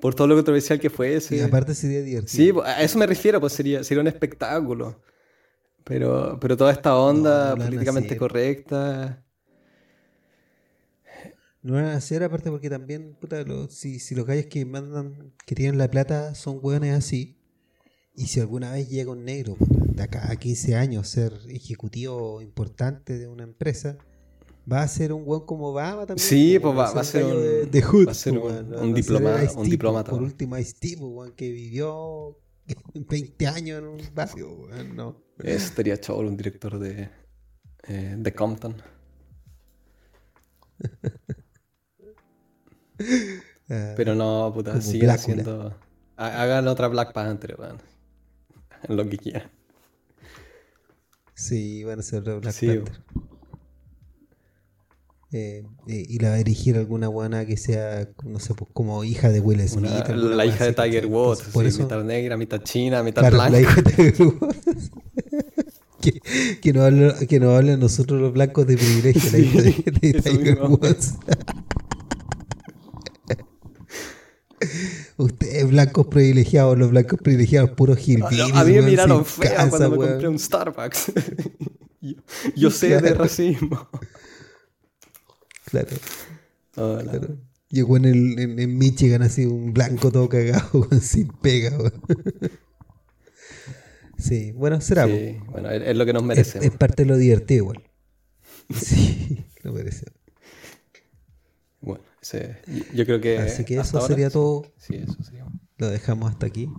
Por 0.00 0.16
todo 0.16 0.26
lo 0.26 0.34
controversial 0.34 0.80
que 0.80 0.90
fuese. 0.90 1.36
Y 1.36 1.40
aparte 1.40 1.74
sería 1.76 2.02
divertido. 2.02 2.26
Sí, 2.26 2.52
a 2.64 2.82
eso 2.82 2.98
me 2.98 3.06
refiero, 3.06 3.38
pues 3.38 3.52
sería, 3.52 3.84
sería 3.84 4.00
un 4.00 4.08
espectáculo. 4.08 5.00
Pero, 5.84 6.38
pero 6.40 6.56
toda 6.56 6.72
esta 6.72 6.96
onda 6.96 7.54
políticamente 7.54 8.16
correcta. 8.16 9.24
No 11.62 11.74
van 11.74 11.84
a 11.84 11.94
hacer, 11.94 12.24
aparte 12.24 12.50
porque 12.50 12.68
también, 12.68 13.14
puta, 13.20 13.44
si, 13.68 14.00
si 14.00 14.16
los 14.16 14.26
gallos 14.26 14.46
que 14.46 14.64
mandan, 14.64 15.32
que 15.46 15.54
tienen 15.54 15.78
la 15.78 15.88
plata 15.88 16.34
son 16.34 16.58
hueones 16.60 16.92
así, 16.96 17.38
y 18.14 18.26
si 18.26 18.40
alguna 18.40 18.72
vez 18.72 18.88
llega 18.88 19.10
un 19.10 19.24
negro, 19.24 19.56
de 19.58 20.02
acá 20.02 20.30
a 20.30 20.36
15 20.36 20.76
años, 20.76 21.08
ser 21.08 21.32
ejecutivo 21.48 22.40
importante 22.40 23.18
de 23.18 23.28
una 23.28 23.44
empresa, 23.44 23.98
va 24.70 24.82
a 24.82 24.88
ser 24.88 25.12
un 25.12 25.24
buen 25.24 25.42
como 25.42 25.68
Obama 25.68 26.06
también. 26.06 26.26
Sí, 26.26 26.58
pues 26.58 26.76
va, 26.76 26.88
a 26.88 27.04
ser 27.04 27.24
un, 27.24 27.70
de, 27.70 27.82
Hood, 27.82 28.06
va 28.06 28.12
a 28.12 28.14
ser 28.14 28.38
un, 28.38 28.74
un, 28.74 28.94
diploma, 28.94 29.36
un 29.56 29.68
diplomata. 29.68 30.10
Por 30.10 30.22
último, 30.22 30.56
Ice 30.58 30.74
tipo 30.78 31.24
que 31.34 31.50
vivió 31.50 32.38
20 32.94 33.46
años 33.46 33.78
en 33.78 33.86
un 33.86 34.00
barrio, 34.14 34.68
no. 34.94 35.16
Eso 35.38 35.66
estaría 35.66 35.98
chévere 35.98 36.28
un 36.28 36.36
director 36.36 36.78
de, 36.78 37.08
eh, 37.88 38.14
de 38.18 38.34
Compton. 38.34 38.76
Ah, 43.68 43.94
Pero 43.96 44.14
no, 44.14 44.52
puta, 44.54 44.80
sigue 44.80 45.08
haciendo. 45.08 45.74
Hagan 46.16 46.68
otra 46.68 46.86
Black 46.88 47.12
Panther, 47.12 47.56
weón. 47.58 47.78
Lo 48.88 49.08
que 49.08 49.18
quieran. 49.18 49.50
Sí, 51.34 51.82
van 51.84 52.00
a 52.00 52.02
ser 52.02 52.22
Black 52.22 52.42
Panther. 52.42 53.02
Eh, 55.34 55.64
eh, 55.86 56.04
y 56.08 56.18
la 56.18 56.28
va 56.28 56.34
a 56.34 56.38
dirigir 56.38 56.76
alguna 56.76 57.08
buena 57.08 57.46
que 57.46 57.56
sea, 57.56 58.06
no 58.22 58.38
sé, 58.38 58.52
pues, 58.52 58.70
como 58.74 59.02
hija 59.02 59.30
de 59.30 59.40
Will 59.40 59.66
Smith. 59.66 60.06
la 60.08 60.44
hija 60.44 60.66
de 60.66 60.74
Tiger 60.74 61.06
Woods, 61.06 61.44
por 61.54 61.64
eso, 61.64 61.84
mitad 61.84 62.04
negra, 62.04 62.36
mitad 62.36 62.62
china, 62.62 63.02
mitad 63.02 63.22
blanca. 63.30 63.48
La 63.48 63.60
hija 63.62 63.80
de 63.80 63.92
Tiger 63.92 64.26
Woods. 64.26 64.90
que, 66.02 66.20
que, 66.60 66.72
no 66.74 66.82
hablen, 66.82 67.26
que 67.26 67.40
no 67.40 67.56
hablen 67.56 67.80
nosotros 67.80 68.20
los 68.20 68.34
blancos 68.34 68.66
de 68.66 68.76
privilegio, 68.76 69.30
la 69.32 69.38
hija 69.38 69.62
de, 69.62 70.12
Tiger 70.22 70.62
Woods. 70.64 71.14
Ustedes, 75.16 75.68
blancos 75.68 76.06
privilegiados, 76.06 76.78
los 76.78 76.90
blancos 76.90 77.18
privilegiados, 77.20 77.70
puros 77.70 77.98
hillbillies. 78.06 78.54
A, 78.54 78.64
mí 78.64 78.72
me 78.72 78.82
miraron 78.82 79.24
fea 79.24 79.68
cuando 79.68 79.90
me 79.90 79.96
compré 79.96 80.28
un 80.28 80.38
Starbucks. 80.38 81.12
yo, 82.56 82.70
sé 82.70 83.00
de 83.00 83.14
racismo. 83.14 83.88
Claro. 85.64 85.88
Llegó 87.68 87.96
en, 87.96 88.04
el, 88.04 88.38
en, 88.38 88.78
Michigan 88.78 89.22
así 89.22 89.46
un 89.46 89.72
blanco 89.72 90.10
todo 90.12 90.28
cagado, 90.28 90.88
sin 91.00 91.28
pega. 91.28 91.72
sí, 94.18 94.52
bueno, 94.52 94.80
será. 94.80 95.06
Sí, 95.06 95.38
bueno, 95.48 95.70
es, 95.70 95.96
lo 95.96 96.04
que 96.04 96.12
nos 96.12 96.22
merece. 96.22 96.58
Es, 96.64 96.70
parte 96.72 97.04
de 97.04 97.08
lo 97.08 97.16
divertido 97.16 97.64
igual. 97.64 97.82
Sí, 98.74 99.44
lo 99.62 99.72
merece. 99.72 100.06
Sí, 102.22 102.38
yo 102.94 103.04
creo 103.04 103.20
que. 103.20 103.38
Así 103.38 103.64
que 103.64 103.76
eso 103.78 104.00
sería 104.00 104.30
todo. 104.30 104.64
Sí, 104.78 104.94
eso 104.94 105.20
sería. 105.22 105.44
Lo 105.76 105.90
dejamos 105.90 106.30
hasta 106.30 106.46
aquí. 106.46 106.70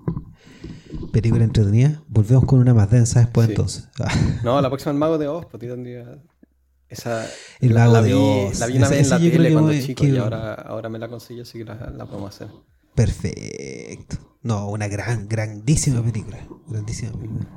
Película 1.12 1.44
entretenida. 1.44 2.02
Volvemos 2.08 2.46
con 2.46 2.60
una 2.60 2.74
más 2.74 2.90
densa 2.90 3.20
después 3.20 3.50
entonces. 3.50 3.90
no, 4.44 4.62
la 4.62 4.70
próxima 4.70 4.94
el 4.94 4.98
Mago 4.98 5.18
de 5.18 5.28
Oz, 5.28 5.46
pues. 5.52 5.62
Esa, 6.88 7.28
el 7.60 7.74
Mago 7.74 8.02
de 8.02 8.14
Oz. 8.14 8.60
La 8.60 8.68
vi 8.68 8.78
una 8.78 8.88
vez 8.88 9.02
en 9.02 9.10
la 9.10 9.20
tele 9.20 9.52
cuando 9.52 9.74
chico 9.74 10.06
y 10.06 10.18
ahora, 10.18 10.54
ahora 10.54 10.88
me 10.88 10.98
la 10.98 11.10
conseguí, 11.10 11.42
así 11.42 11.58
que 11.58 11.66
la, 11.66 11.76
la 11.90 12.06
podemos 12.06 12.34
hacer. 12.34 12.48
Perfecto. 12.96 14.18
No, 14.44 14.70
una 14.70 14.88
gran, 14.88 15.28
grandísima 15.28 16.02
película. 16.02 16.40
Grandísima 16.68 17.12
película. 17.12 17.50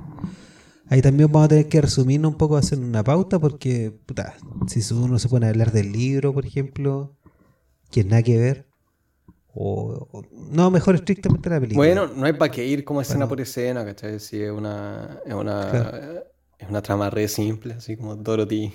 Ahí 0.88 1.02
también 1.02 1.30
vamos 1.30 1.46
a 1.46 1.48
tener 1.48 1.68
que 1.68 1.80
resumirnos 1.80 2.32
un 2.32 2.38
poco, 2.38 2.56
hacer 2.56 2.78
una 2.78 3.04
pauta, 3.04 3.38
porque, 3.38 3.92
puta, 4.06 4.34
si 4.66 4.94
uno 4.94 5.18
se 5.18 5.28
pone 5.28 5.46
a 5.46 5.50
hablar 5.50 5.72
del 5.72 5.92
libro, 5.92 6.32
por 6.32 6.46
ejemplo, 6.46 7.16
que 7.90 8.04
nada 8.04 8.22
que 8.22 8.38
ver, 8.38 8.66
o, 9.58 10.22
no, 10.50 10.70
mejor 10.70 10.96
estrictamente 10.96 11.48
la 11.48 11.58
película. 11.58 11.78
Bueno, 11.78 12.06
no 12.14 12.26
hay 12.26 12.34
para 12.34 12.52
qué 12.52 12.66
ir 12.66 12.84
como 12.84 13.00
escena 13.00 13.26
por 13.26 13.40
escena, 13.40 13.86
¿cachai? 13.86 14.20
Si 14.20 14.42
es 14.42 14.50
una, 14.50 15.18
es 15.24 15.32
una, 15.32 16.22
es 16.58 16.68
una 16.68 16.82
trama 16.82 17.08
re 17.08 17.26
simple, 17.26 17.74
así 17.74 17.96
como 17.96 18.16
Dorothy, 18.16 18.74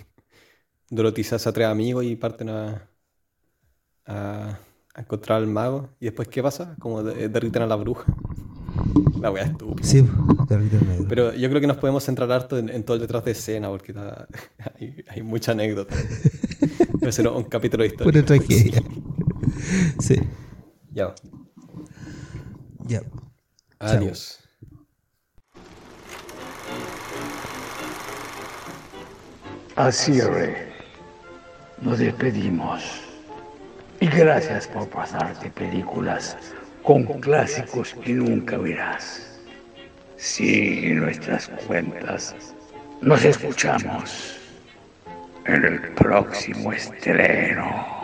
Dorothy 0.89 1.23
se 1.23 1.35
hace 1.35 1.49
a 1.49 1.53
tres 1.53 1.67
amigos 1.67 2.03
y 2.05 2.15
parten 2.15 2.49
a, 2.49 2.89
a, 4.07 4.59
encontrar 4.95 5.37
al 5.37 5.47
mago, 5.47 5.89
y 5.99 6.05
después, 6.05 6.27
¿qué 6.27 6.41
pasa? 6.41 6.75
Como 6.79 7.03
derriten 7.03 7.61
a 7.61 7.67
la 7.67 7.75
bruja. 7.75 8.05
La 9.19 9.29
wea 9.29 9.43
estúpida. 9.43 9.87
Sí, 9.87 10.03
Pero 11.07 11.33
yo 11.35 11.49
creo 11.49 11.61
que 11.61 11.67
nos 11.67 11.77
podemos 11.77 12.03
centrar 12.03 12.31
harto 12.31 12.57
en, 12.57 12.83
todo 12.83 12.95
el 12.95 13.01
detrás 13.01 13.23
de 13.23 13.31
escena, 13.31 13.69
porque 13.69 13.93
hay, 14.79 15.05
hay, 15.07 15.21
mucha 15.21 15.51
anécdota. 15.51 15.95
Puede 17.01 17.13
ser 17.13 17.27
un 17.29 17.45
capítulo 17.45 17.81
de 17.81 17.87
historia. 17.87 18.11
Una 18.11 18.25
tragedia. 18.27 18.83
Sí. 19.99 20.15
Ya. 20.91 21.15
Ya. 22.85 23.01
Adiós. 23.79 24.39
Así 29.75 30.19
Nos 31.81 31.97
despedimos. 31.97 32.83
Y 33.99 34.05
gracias 34.05 34.67
por 34.67 34.87
pasarte 34.87 35.49
películas 35.49 36.37
con 36.83 37.05
clásicos 37.19 37.95
que 38.03 38.13
nunca 38.13 38.57
verás. 38.57 39.39
Sigue 40.17 40.93
nuestras 40.93 41.49
cuentas. 41.65 42.35
Nos 43.01 43.25
escuchamos 43.25 44.40
en 45.45 45.65
el 45.65 45.79
próximo 45.95 46.71
estreno. 46.71 48.00